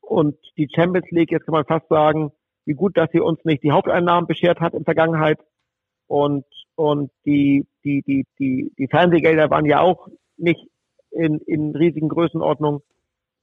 und 0.02 0.38
die 0.58 0.70
Champions 0.74 1.10
League, 1.12 1.32
jetzt 1.32 1.46
kann 1.46 1.54
man 1.54 1.66
fast 1.66 1.88
sagen, 1.90 2.32
wie 2.66 2.74
gut, 2.74 2.98
dass 2.98 3.10
sie 3.12 3.20
uns 3.20 3.44
nicht 3.44 3.64
die 3.64 3.72
Haupteinnahmen 3.72 4.28
beschert 4.28 4.60
hat 4.60 4.74
in 4.74 4.84
Vergangenheit. 4.84 5.40
Und, 6.08 6.46
und 6.78 7.10
die, 7.26 7.66
die, 7.84 8.04
die, 8.04 8.26
die, 8.40 8.72
die 8.78 8.88
Fernsehgelder 8.88 9.50
waren 9.50 9.66
ja 9.66 9.82
auch 9.82 10.08
nicht 10.38 10.60
in, 11.10 11.40
in 11.40 11.76
riesigen 11.76 12.08
Größenordnungen. 12.08 12.82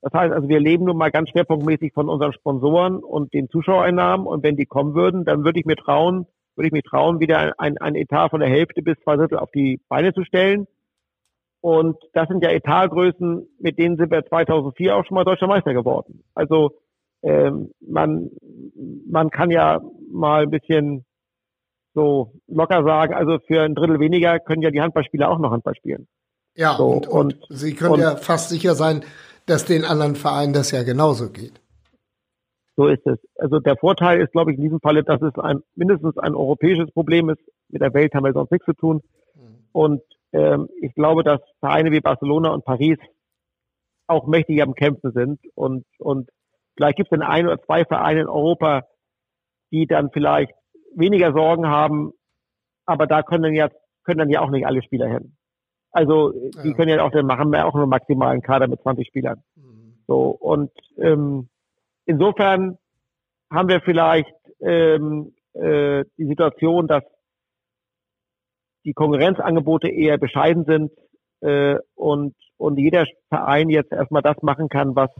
Das 0.02 0.12
heißt 0.12 0.32
also, 0.32 0.48
wir 0.48 0.60
leben 0.60 0.84
nun 0.84 0.96
mal 0.96 1.10
ganz 1.10 1.30
schwerpunktmäßig 1.30 1.92
von 1.94 2.08
unseren 2.08 2.32
Sponsoren 2.32 2.98
und 2.98 3.34
den 3.34 3.48
Zuschauereinnahmen. 3.48 4.26
Und 4.26 4.44
wenn 4.44 4.56
die 4.56 4.66
kommen 4.66 4.94
würden, 4.94 5.24
dann 5.24 5.44
würde 5.44 5.58
ich 5.58 5.66
mir 5.66 5.74
trauen, 5.74 6.26
würde 6.54 6.68
ich 6.68 6.72
mich 6.72 6.84
trauen, 6.84 7.18
wieder 7.18 7.54
ein, 7.58 7.76
ein 7.78 7.96
Etat 7.96 8.28
von 8.28 8.38
der 8.38 8.50
Hälfte 8.50 8.82
bis 8.82 8.96
zwei 9.02 9.16
Drittel 9.16 9.38
auf 9.38 9.50
die 9.50 9.80
Beine 9.88 10.14
zu 10.14 10.24
stellen. 10.24 10.68
Und 11.60 11.96
das 12.12 12.28
sind 12.28 12.44
ja 12.44 12.50
Etatgrößen, 12.50 13.48
mit 13.58 13.78
denen 13.78 13.96
sind 13.96 14.12
wir 14.12 14.24
2004 14.24 14.94
auch 14.94 15.04
schon 15.06 15.16
mal 15.16 15.24
Deutscher 15.24 15.48
Meister 15.48 15.74
geworden. 15.74 16.22
Also 16.34 16.70
ähm, 17.22 17.72
man, 17.80 18.30
man 19.10 19.30
kann 19.30 19.50
ja 19.50 19.80
mal 20.12 20.42
ein 20.42 20.50
bisschen 20.50 21.04
so 21.94 22.32
locker 22.48 22.84
sagen, 22.84 23.14
also 23.14 23.38
für 23.46 23.62
ein 23.62 23.74
Drittel 23.74 24.00
weniger 24.00 24.40
können 24.40 24.62
ja 24.62 24.70
die 24.70 24.80
Handballspieler 24.80 25.30
auch 25.30 25.38
noch 25.38 25.52
Handball 25.52 25.74
spielen. 25.76 26.08
Ja, 26.56 26.74
so, 26.76 26.86
und, 26.86 27.06
und, 27.06 27.42
und, 27.42 27.46
Sie 27.48 27.74
können 27.74 27.94
und, 27.94 28.00
ja 28.00 28.16
fast 28.16 28.50
sicher 28.50 28.74
sein, 28.74 29.04
dass 29.46 29.64
den 29.64 29.84
anderen 29.84 30.16
Vereinen 30.16 30.52
das 30.52 30.70
ja 30.70 30.82
genauso 30.82 31.30
geht. 31.30 31.60
So 32.76 32.88
ist 32.88 33.06
es. 33.06 33.18
Also 33.36 33.60
der 33.60 33.76
Vorteil 33.76 34.20
ist, 34.20 34.32
glaube 34.32 34.52
ich, 34.52 34.58
in 34.58 34.64
diesem 34.64 34.80
Falle, 34.80 35.04
dass 35.04 35.22
es 35.22 35.34
ein, 35.38 35.62
mindestens 35.76 36.18
ein 36.18 36.34
europäisches 36.34 36.90
Problem 36.92 37.30
ist. 37.30 37.40
Mit 37.68 37.82
der 37.82 37.94
Welt 37.94 38.14
haben 38.14 38.24
wir 38.24 38.32
sonst 38.32 38.50
nichts 38.50 38.66
zu 38.66 38.72
tun. 38.72 39.02
Mhm. 39.34 39.68
Und 39.72 40.02
ähm, 40.32 40.68
ich 40.80 40.94
glaube, 40.94 41.22
dass 41.22 41.40
Vereine 41.60 41.92
wie 41.92 42.00
Barcelona 42.00 42.50
und 42.50 42.64
Paris 42.64 42.98
auch 44.06 44.26
mächtig 44.26 44.60
am 44.60 44.74
Kämpfen 44.74 45.12
sind 45.12 45.40
und, 45.54 45.86
und 45.98 46.28
vielleicht 46.76 46.96
gibt 46.96 47.10
es 47.10 47.18
dann 47.18 47.26
ein 47.26 47.46
oder 47.46 47.62
zwei 47.62 47.84
Vereine 47.84 48.22
in 48.22 48.28
Europa, 48.28 48.82
die 49.72 49.86
dann 49.86 50.10
vielleicht 50.10 50.52
weniger 50.94 51.32
Sorgen 51.32 51.66
haben, 51.66 52.12
aber 52.86 53.06
da 53.06 53.22
können 53.22 53.44
dann 53.44 53.54
ja, 53.54 53.68
können 54.04 54.18
dann 54.18 54.30
ja 54.30 54.40
auch 54.40 54.50
nicht 54.50 54.66
alle 54.66 54.82
Spieler 54.82 55.08
hin. 55.08 55.36
Also 55.90 56.32
die 56.32 56.68
ja. 56.68 56.74
können 56.74 56.88
ja 56.90 57.02
auch 57.02 57.10
dann 57.10 57.26
machen 57.26 57.50
wir 57.50 57.66
auch 57.66 57.74
nur 57.74 57.86
maximalen 57.86 58.42
Kader 58.42 58.68
mit 58.68 58.80
20 58.82 59.06
Spielern. 59.06 59.42
Mhm. 59.54 59.94
So 60.06 60.30
und 60.30 60.70
ähm, 60.98 61.48
insofern 62.04 62.78
haben 63.50 63.68
wir 63.68 63.80
vielleicht 63.80 64.34
ähm, 64.60 65.34
äh, 65.54 66.04
die 66.18 66.26
Situation, 66.26 66.86
dass 66.88 67.04
die 68.84 68.92
Konkurrenzangebote 68.92 69.88
eher 69.88 70.18
bescheiden 70.18 70.64
sind 70.64 70.92
äh, 71.40 71.76
und, 71.94 72.34
und 72.56 72.78
jeder 72.78 73.06
Verein 73.28 73.68
jetzt 73.68 73.92
erstmal 73.92 74.22
das 74.22 74.42
machen 74.42 74.68
kann, 74.68 74.94
was, 74.94 75.10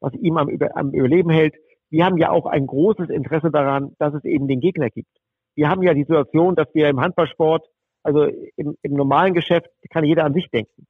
was 0.00 0.12
ihm 0.14 0.36
am, 0.36 0.48
am 0.74 0.90
Überleben 0.92 1.30
hält. 1.30 1.54
Wir 1.92 2.06
haben 2.06 2.16
ja 2.16 2.30
auch 2.30 2.46
ein 2.46 2.66
großes 2.66 3.10
Interesse 3.10 3.50
daran, 3.50 3.94
dass 3.98 4.14
es 4.14 4.24
eben 4.24 4.48
den 4.48 4.60
Gegner 4.60 4.88
gibt. 4.88 5.10
Wir 5.54 5.68
haben 5.68 5.82
ja 5.82 5.92
die 5.92 6.04
Situation, 6.04 6.56
dass 6.56 6.74
wir 6.74 6.88
im 6.88 7.00
Handballsport, 7.00 7.66
also 8.02 8.24
im, 8.56 8.78
im 8.80 8.92
normalen 8.94 9.34
Geschäft 9.34 9.68
kann 9.90 10.02
jeder 10.02 10.24
an 10.24 10.32
sich 10.32 10.48
denken. 10.50 10.86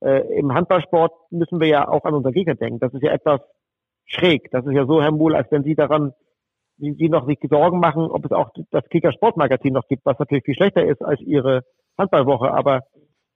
Äh, 0.00 0.38
Im 0.38 0.54
Handballsport 0.54 1.12
müssen 1.30 1.60
wir 1.60 1.68
ja 1.68 1.86
auch 1.86 2.04
an 2.04 2.14
unseren 2.14 2.32
Gegner 2.32 2.54
denken. 2.54 2.78
Das 2.80 2.94
ist 2.94 3.02
ja 3.02 3.12
etwas 3.12 3.42
schräg. 4.06 4.50
Das 4.50 4.64
ist 4.64 4.72
ja 4.72 4.86
so, 4.86 5.02
Herr 5.02 5.12
Muhl, 5.12 5.36
als 5.36 5.50
wenn 5.52 5.62
Sie 5.62 5.74
daran 5.74 6.14
die, 6.78 6.96
die 6.96 7.10
noch 7.10 7.26
sich 7.26 7.38
Sorgen 7.50 7.78
machen, 7.78 8.04
ob 8.04 8.24
es 8.24 8.32
auch 8.32 8.48
das 8.70 8.88
Kicker 8.88 9.12
Sportmagazin 9.12 9.74
noch 9.74 9.86
gibt, 9.88 10.06
was 10.06 10.18
natürlich 10.18 10.44
viel 10.44 10.54
schlechter 10.54 10.86
ist 10.86 11.02
als 11.02 11.20
ihre 11.20 11.64
Handballwoche. 11.98 12.50
Aber 12.50 12.80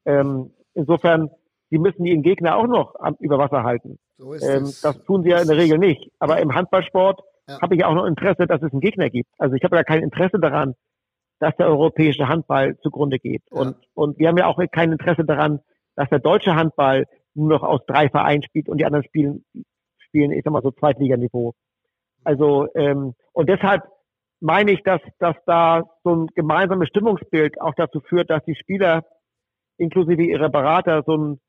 ähm, 0.06 0.54
insofern, 0.72 1.28
sie 1.68 1.76
müssen 1.76 2.06
ihren 2.06 2.22
Gegner 2.22 2.56
auch 2.56 2.66
noch 2.66 2.94
am, 2.98 3.14
über 3.20 3.36
Wasser 3.36 3.62
halten. 3.62 3.98
So 4.16 4.32
ist 4.32 4.42
ähm, 4.42 4.72
das 4.82 5.02
tun 5.04 5.22
sie 5.22 5.30
ja 5.30 5.40
in 5.40 5.48
der 5.48 5.56
Regel 5.56 5.78
nicht. 5.78 6.10
Aber 6.18 6.40
im 6.40 6.54
Handballsport 6.54 7.20
ja. 7.48 7.60
habe 7.60 7.74
ich 7.74 7.84
auch 7.84 7.94
noch 7.94 8.06
Interesse, 8.06 8.46
dass 8.46 8.62
es 8.62 8.72
einen 8.72 8.80
Gegner 8.80 9.10
gibt. 9.10 9.30
Also 9.38 9.54
ich 9.54 9.64
habe 9.64 9.76
ja 9.76 9.82
kein 9.82 10.02
Interesse 10.02 10.38
daran, 10.38 10.74
dass 11.40 11.56
der 11.56 11.68
europäische 11.68 12.28
Handball 12.28 12.78
zugrunde 12.78 13.18
geht. 13.18 13.42
Ja. 13.50 13.60
Und, 13.60 13.76
und 13.94 14.18
wir 14.18 14.28
haben 14.28 14.38
ja 14.38 14.46
auch 14.46 14.58
kein 14.70 14.92
Interesse 14.92 15.24
daran, 15.24 15.60
dass 15.96 16.08
der 16.08 16.20
deutsche 16.20 16.54
Handball 16.54 17.06
nur 17.34 17.48
noch 17.48 17.62
aus 17.62 17.80
drei 17.86 18.08
Vereinen 18.08 18.42
spielt 18.42 18.68
und 18.68 18.78
die 18.78 18.86
anderen 18.86 19.04
spielen, 19.04 19.44
spielen, 19.98 20.30
ich 20.30 20.42
sag 20.44 20.52
mal 20.52 20.62
so 20.62 20.70
Zweitliganiveau. 20.70 21.54
Also 22.22 22.68
ähm, 22.74 23.14
und 23.32 23.48
deshalb 23.48 23.82
meine 24.40 24.72
ich, 24.72 24.82
dass, 24.82 25.00
dass 25.18 25.36
da 25.46 25.84
so 26.04 26.14
ein 26.14 26.26
gemeinsames 26.34 26.88
Stimmungsbild 26.88 27.60
auch 27.60 27.74
dazu 27.76 28.00
führt, 28.00 28.30
dass 28.30 28.44
die 28.44 28.54
Spieler 28.54 29.04
inklusive 29.78 30.22
ihrer 30.22 30.48
Berater 30.48 31.02
so, 31.06 31.16
ein, 31.16 31.40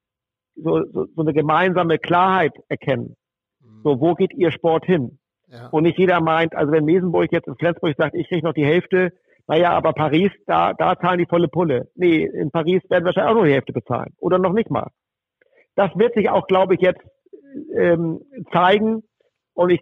so, 0.56 0.84
so, 0.92 1.06
so 1.16 1.22
eine 1.22 1.34
gemeinsame 1.34 1.98
Klarheit 1.98 2.54
erkennen. 2.68 3.16
Mhm. 3.62 3.82
So, 3.84 4.00
wo 4.00 4.14
geht 4.14 4.34
ihr 4.34 4.52
Sport 4.52 4.86
hin? 4.86 5.20
Ja. 5.48 5.68
Und 5.70 5.84
nicht 5.84 5.98
jeder 5.98 6.22
meint, 6.22 6.56
also 6.56 6.72
wenn 6.72 6.86
Mesenburg 6.86 7.32
jetzt 7.32 7.48
in 7.48 7.56
Flensburg 7.56 7.96
sagt, 7.98 8.16
ich 8.16 8.28
kriege 8.28 8.46
noch 8.46 8.54
die 8.54 8.66
Hälfte, 8.66 9.12
naja, 9.48 9.72
aber 9.72 9.94
Paris, 9.94 10.32
da, 10.48 10.74
da 10.74 10.98
zahlen 11.00 11.20
die 11.20 11.28
volle 11.28 11.48
Pulle. 11.48 11.88
Nee, 11.96 12.26
in 12.26 12.50
Paris 12.50 12.82
werden 12.90 13.04
wir 13.04 13.08
wahrscheinlich 13.08 13.32
auch 13.32 13.36
nur 13.36 13.46
die 13.46 13.54
Hälfte 13.54 13.74
bezahlen. 13.74 14.14
Oder 14.18 14.40
noch 14.40 14.54
nicht 14.54 14.72
mal. 14.72 14.90
Das 15.76 15.92
wird 15.96 16.16
sich 16.16 16.30
auch, 16.30 16.48
glaube 16.48 16.76
ich, 16.76 16.82
jetzt 16.82 17.02
ähm, 17.76 18.22
zeigen. 18.52 19.04
Und 19.54 19.70
ich 19.70 19.82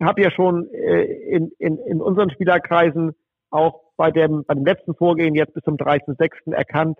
habe 0.00 0.22
ja 0.22 0.30
schon 0.30 0.68
äh, 0.72 1.02
in, 1.02 1.50
in, 1.58 1.78
in 1.78 2.00
unseren 2.00 2.30
Spielerkreisen 2.30 3.12
auch 3.50 3.80
bei 3.96 4.12
dem, 4.12 4.44
bei 4.46 4.54
dem 4.54 4.64
letzten 4.64 4.94
Vorgehen 4.94 5.34
jetzt 5.34 5.54
bis 5.54 5.64
zum 5.64 5.74
13.06. 5.74 6.54
erkannt, 6.54 6.98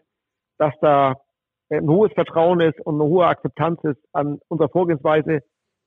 dass 0.58 0.74
da 0.80 1.14
ein 1.70 1.88
hohes 1.88 2.12
Vertrauen 2.12 2.60
ist 2.60 2.80
und 2.80 3.00
eine 3.00 3.04
hohe 3.04 3.26
Akzeptanz 3.26 3.82
ist 3.84 4.00
an 4.12 4.40
unserer 4.48 4.68
Vorgehensweise. 4.68 5.40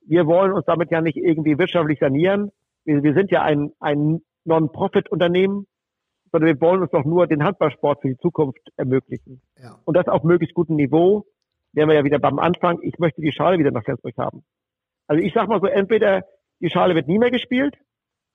Wir 0.06 0.26
wollen 0.26 0.52
uns 0.52 0.64
damit 0.66 0.90
ja 0.90 1.00
nicht 1.00 1.16
irgendwie 1.16 1.58
wirtschaftlich 1.58 1.98
sanieren. 1.98 2.50
Wir, 2.84 3.02
wir 3.02 3.14
sind 3.14 3.30
ja 3.30 3.42
ein, 3.42 3.72
ein 3.80 4.20
Non-Profit-Unternehmen, 4.44 5.66
sondern 6.32 6.48
wir 6.48 6.60
wollen 6.60 6.82
uns 6.82 6.90
doch 6.90 7.04
nur 7.04 7.26
den 7.26 7.44
Handballsport 7.44 8.02
für 8.02 8.08
die 8.08 8.18
Zukunft 8.18 8.60
ermöglichen. 8.76 9.40
Ja. 9.58 9.78
Und 9.84 9.96
das 9.96 10.08
auf 10.08 10.24
möglichst 10.24 10.54
gutem 10.54 10.76
Niveau. 10.76 11.24
Wären 11.72 11.88
wir 11.88 11.96
ja 11.96 12.04
wieder 12.04 12.18
beim 12.18 12.38
Anfang. 12.38 12.78
Ich 12.82 12.98
möchte 12.98 13.20
die 13.20 13.32
Schale 13.32 13.58
wieder 13.58 13.72
nach 13.72 13.82
Flensburg 13.82 14.16
haben. 14.16 14.44
Also 15.06 15.22
ich 15.22 15.34
sag 15.34 15.48
mal 15.48 15.60
so, 15.60 15.66
entweder 15.66 16.24
die 16.60 16.70
Schale 16.70 16.94
wird 16.94 17.08
nie 17.08 17.18
mehr 17.18 17.30
gespielt. 17.30 17.76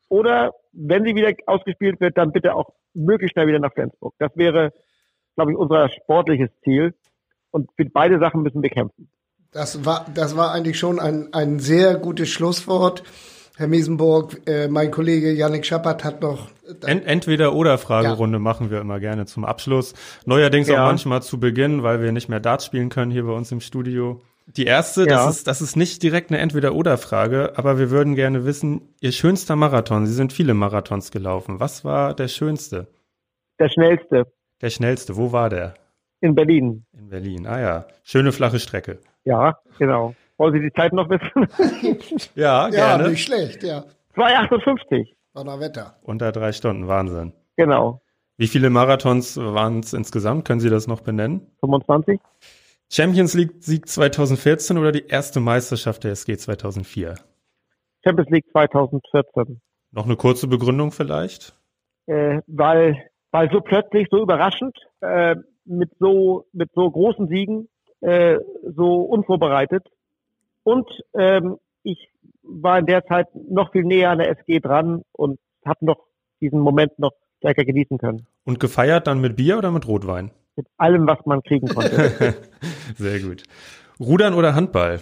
Oder 0.10 0.54
wenn 0.72 1.06
sie 1.06 1.16
wieder 1.16 1.34
ausgespielt 1.46 2.02
wird, 2.02 2.18
dann 2.18 2.32
bitte 2.32 2.56
auch 2.56 2.74
möglichst 2.94 3.34
schnell 3.34 3.48
wieder 3.48 3.60
nach 3.60 3.74
Flensburg. 3.74 4.14
Das 4.18 4.36
wäre, 4.36 4.74
glaube 5.36 5.52
ich, 5.52 5.58
unser 5.58 5.90
sportliches 5.90 6.50
Ziel. 6.64 6.96
Und 7.52 7.70
für 7.76 7.86
beide 7.86 8.20
Sachen 8.20 8.44
müssen 8.44 8.62
wir 8.62 8.70
kämpfen. 8.70 9.10
Das 9.52 9.86
war, 9.86 10.06
das 10.14 10.38
war 10.38 10.52
eigentlich 10.52 10.78
schon 10.78 11.00
ein, 11.00 11.34
ein 11.34 11.60
sehr 11.60 11.96
gutes 11.96 12.30
Schlusswort. 12.30 13.04
Herr 13.58 13.68
Miesenburg, 13.68 14.48
äh, 14.48 14.68
mein 14.68 14.90
Kollege 14.90 15.34
Yannick 15.34 15.66
Schappert 15.66 16.04
hat 16.04 16.22
noch. 16.22 16.48
Ent 16.86 17.06
entweder 17.06 17.54
oder 17.54 17.78
Fragerunde 17.78 18.38
ja. 18.38 18.40
machen 18.40 18.70
wir 18.70 18.80
immer 18.80 19.00
gerne 19.00 19.26
zum 19.26 19.44
Abschluss. 19.44 19.96
Neuerdings 20.26 20.70
ja. 20.70 20.82
auch 20.82 20.88
manchmal 20.88 21.22
zu 21.24 21.40
Beginn, 21.40 21.84
weil 21.84 22.02
wir 22.02 22.12
nicht 22.12 22.30
mehr 22.30 22.40
Darts 22.40 22.66
spielen 22.66 22.90
können 22.90 23.12
hier 23.12 23.26
bei 23.26 23.34
uns 23.34 23.52
im 23.52 23.60
Studio. 23.60 24.22
Die 24.56 24.66
erste, 24.66 25.02
ja. 25.02 25.08
das, 25.08 25.38
ist, 25.38 25.48
das 25.48 25.62
ist 25.62 25.76
nicht 25.76 26.02
direkt 26.02 26.32
eine 26.32 26.40
Entweder-Oder-Frage, 26.40 27.54
aber 27.56 27.78
wir 27.78 27.92
würden 27.92 28.16
gerne 28.16 28.46
wissen, 28.46 28.94
Ihr 29.02 29.12
schönster 29.12 29.56
Marathon, 29.56 30.06
Sie 30.06 30.14
sind 30.14 30.32
viele 30.32 30.54
Marathons 30.54 31.12
gelaufen. 31.12 31.60
Was 31.60 31.84
war 31.84 32.14
der 32.14 32.30
schönste? 32.30 32.88
Der 33.60 33.70
schnellste. 33.70 34.32
Der 34.62 34.70
schnellste, 34.70 35.18
wo 35.18 35.32
war 35.32 35.50
der? 35.50 35.74
In 36.22 36.36
Berlin. 36.36 36.86
In 36.94 37.10
Berlin, 37.10 37.48
ah 37.48 37.60
ja. 37.60 37.86
Schöne 38.04 38.32
flache 38.32 38.60
Strecke. 38.60 39.00
Ja, 39.24 39.58
genau. 39.78 40.16
Wollen 40.38 40.54
Sie 40.54 40.62
die 40.62 40.74
Zeit 40.74 40.94
noch 40.94 41.10
wissen? 41.10 41.48
ja, 42.36 42.70
gerne. 42.70 43.04
Ja, 43.04 43.10
nicht 43.10 43.24
schlecht, 43.24 43.64
ja. 43.64 43.86
2,58. 44.16 45.08
Wetter. 45.60 45.96
Unter 46.02 46.32
drei 46.34 46.52
Stunden, 46.52 46.88
Wahnsinn. 46.88 47.34
Genau. 47.56 48.02
Wie 48.38 48.48
viele 48.48 48.70
Marathons 48.70 49.38
waren 49.38 49.80
es 49.80 49.94
insgesamt? 49.94 50.46
Können 50.46 50.60
Sie 50.60 50.70
das 50.70 50.88
noch 50.88 51.02
benennen? 51.02 51.48
25. 51.60 52.20
Champions 52.90 53.34
League 53.34 53.56
Sieg 53.60 53.88
2014 53.88 54.78
oder 54.78 54.92
die 54.92 55.06
erste 55.08 55.40
Meisterschaft 55.40 56.04
der 56.04 56.12
SG 56.12 56.38
2004? 56.38 57.16
Champions 58.04 58.30
League 58.30 58.46
2014. 58.52 59.62
Noch 59.92 60.06
eine 60.06 60.16
kurze 60.16 60.48
Begründung 60.48 60.92
vielleicht? 60.92 61.54
Äh, 62.08 62.42
weil, 62.48 63.10
weil 63.32 63.52
so 63.52 63.62
plötzlich, 63.62 64.08
so 64.10 64.22
überraschend, 64.22 64.76
äh, 65.02 65.36
mit 65.66 65.92
so, 66.00 66.46
mit 66.54 66.70
so 66.74 66.90
großen 66.90 67.28
Siegen, 67.28 67.70
äh, 68.02 68.38
so 68.64 69.02
unvorbereitet. 69.02 69.86
Und 70.64 70.88
ähm, 71.14 71.58
ich 71.84 72.10
war 72.44 72.80
in 72.80 72.86
der 72.86 73.06
Zeit 73.06 73.28
noch 73.34 73.72
viel 73.72 73.84
näher 73.84 74.12
an 74.12 74.20
der 74.20 74.30
SG 74.38 74.60
dran 74.60 75.04
und 75.12 75.40
habe 75.66 75.86
noch 75.86 76.00
diesen 76.42 76.60
Moment 76.60 76.98
noch 77.00 77.14
stärker 77.38 77.66
genießen 77.66 77.98
können. 77.98 78.26
Und 78.46 78.60
gefeiert 78.60 79.08
dann 79.08 79.22
mit 79.22 79.36
Bier 79.36 79.58
oder 79.58 79.72
mit 79.72 79.88
Rotwein? 79.88 80.32
Mit 80.56 80.68
allem, 80.78 81.08
was 81.08 81.26
man 81.26 81.42
kriegen 81.44 81.68
konnte. 81.68 82.36
Sehr 82.96 83.20
gut. 83.20 83.44
Rudern 84.00 84.34
oder 84.34 84.56
Handball? 84.56 85.02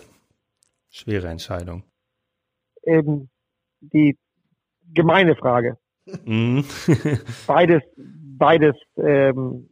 Schwere 0.89 1.27
Entscheidung. 1.27 1.83
ähm, 2.83 3.29
die 3.81 4.17
gemeine 4.93 5.35
Frage. 5.35 5.77
Mhm. 6.25 6.63
Beides, 7.47 7.83
beides 7.97 8.75
ähm, 8.97 9.69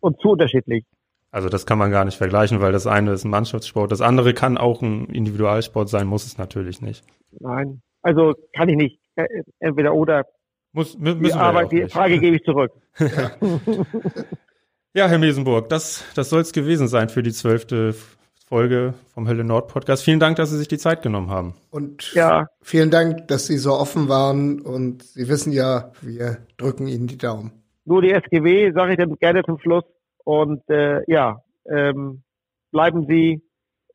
und 0.00 0.20
zu 0.20 0.30
unterschiedlich. 0.30 0.84
Also 1.30 1.48
das 1.48 1.66
kann 1.66 1.78
man 1.78 1.90
gar 1.90 2.04
nicht 2.04 2.16
vergleichen, 2.16 2.60
weil 2.60 2.72
das 2.72 2.86
eine 2.86 3.12
ist 3.12 3.24
ein 3.24 3.30
Mannschaftssport, 3.30 3.90
das 3.92 4.00
andere 4.00 4.32
kann 4.32 4.56
auch 4.56 4.80
ein 4.82 5.06
Individualsport 5.06 5.88
sein, 5.88 6.06
muss 6.06 6.24
es 6.24 6.38
natürlich 6.38 6.80
nicht. 6.80 7.04
Nein, 7.40 7.82
also 8.02 8.34
kann 8.54 8.68
ich 8.68 8.76
nicht. 8.76 9.00
Äh, 9.16 9.26
Entweder 9.58 9.92
oder. 9.94 10.24
Muss, 10.72 10.96
mü- 10.96 11.14
Die, 11.14 11.20
müssen 11.20 11.22
wir 11.22 11.28
ja 11.30 11.36
Arbeit, 11.40 11.66
auch 11.66 11.70
die. 11.70 11.88
Frage 11.88 12.18
gebe 12.20 12.36
ich 12.36 12.42
zurück. 12.44 12.72
Ja, 14.94 15.08
Herr 15.08 15.18
Mesenburg, 15.18 15.68
das, 15.68 16.04
das 16.14 16.30
soll 16.30 16.40
es 16.40 16.52
gewesen 16.54 16.88
sein 16.88 17.10
für 17.10 17.22
die 17.22 17.32
zwölfte 17.32 17.94
Folge 18.48 18.94
vom 19.12 19.28
Hölle 19.28 19.44
Nord 19.44 19.68
Podcast. 19.68 20.02
Vielen 20.02 20.20
Dank, 20.20 20.36
dass 20.36 20.48
Sie 20.50 20.56
sich 20.56 20.68
die 20.68 20.78
Zeit 20.78 21.02
genommen 21.02 21.28
haben. 21.28 21.54
Und 21.70 22.14
Ja, 22.14 22.46
vielen 22.62 22.90
Dank, 22.90 23.28
dass 23.28 23.46
Sie 23.46 23.58
so 23.58 23.74
offen 23.74 24.08
waren 24.08 24.58
und 24.62 25.02
Sie 25.02 25.28
wissen 25.28 25.52
ja, 25.52 25.92
wir 26.00 26.38
drücken 26.56 26.86
Ihnen 26.86 27.08
die 27.08 27.18
Daumen. 27.18 27.52
Nur 27.86 28.02
die 28.02 28.10
SGW 28.10 28.72
sage 28.72 28.92
ich 28.92 28.98
dann 28.98 29.14
gerne 29.16 29.42
zum 29.44 29.58
Schluss. 29.58 29.84
Und 30.24 30.68
äh, 30.68 31.00
ja, 31.10 31.42
ähm, 31.68 32.22
bleiben 32.72 33.06
Sie 33.08 33.42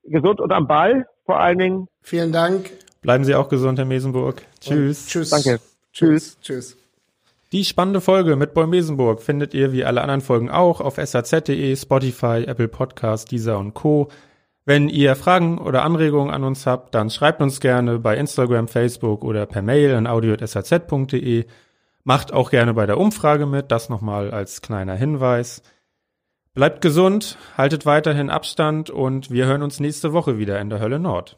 gesund 0.03 0.39
und 0.39 0.51
am 0.51 0.67
Ball 0.67 1.05
vor 1.25 1.39
allen 1.39 1.59
Dingen. 1.59 1.87
Vielen 2.01 2.31
Dank. 2.31 2.71
Bleiben 3.01 3.23
Sie 3.23 3.35
auch 3.35 3.49
gesund, 3.49 3.77
Herr 3.77 3.85
Mesenburg. 3.85 4.41
Tschüss. 4.59 5.03
Und 5.03 5.09
Tschüss. 5.09 5.29
Danke. 5.29 5.59
Tschüss. 5.93 6.39
Tschüss. 6.41 6.77
Die 7.51 7.65
spannende 7.65 7.99
Folge 7.99 8.37
mit 8.37 8.53
Boy 8.53 8.65
Mesenburg 8.65 9.21
findet 9.21 9.53
ihr 9.53 9.73
wie 9.73 9.83
alle 9.83 10.01
anderen 10.01 10.21
Folgen 10.21 10.49
auch 10.49 10.79
auf 10.79 10.95
saz.de, 10.95 11.75
Spotify, 11.75 12.45
Apple 12.47 12.69
Podcasts, 12.69 13.29
Deezer 13.29 13.59
und 13.59 13.73
Co. 13.73 14.07
Wenn 14.63 14.87
ihr 14.87 15.15
Fragen 15.15 15.57
oder 15.57 15.83
Anregungen 15.83 16.33
an 16.33 16.45
uns 16.45 16.65
habt, 16.65 16.95
dann 16.95 17.09
schreibt 17.09 17.41
uns 17.41 17.59
gerne 17.59 17.99
bei 17.99 18.15
Instagram, 18.15 18.69
Facebook 18.69 19.25
oder 19.25 19.45
per 19.47 19.61
Mail 19.61 19.95
an 19.95 20.07
audio.saz.de. 20.07 21.45
Macht 22.03 22.33
auch 22.33 22.49
gerne 22.49 22.73
bei 22.73 22.85
der 22.85 22.97
Umfrage 22.97 23.45
mit, 23.45 23.71
das 23.71 23.89
nochmal 23.89 24.31
als 24.31 24.61
kleiner 24.61 24.95
Hinweis. 24.95 25.61
Bleibt 26.53 26.81
gesund, 26.81 27.37
haltet 27.57 27.85
weiterhin 27.85 28.29
Abstand 28.29 28.89
und 28.89 29.29
wir 29.31 29.45
hören 29.45 29.63
uns 29.63 29.79
nächste 29.79 30.11
Woche 30.11 30.37
wieder 30.37 30.59
in 30.59 30.69
der 30.69 30.79
Hölle 30.79 30.99
Nord. 30.99 31.37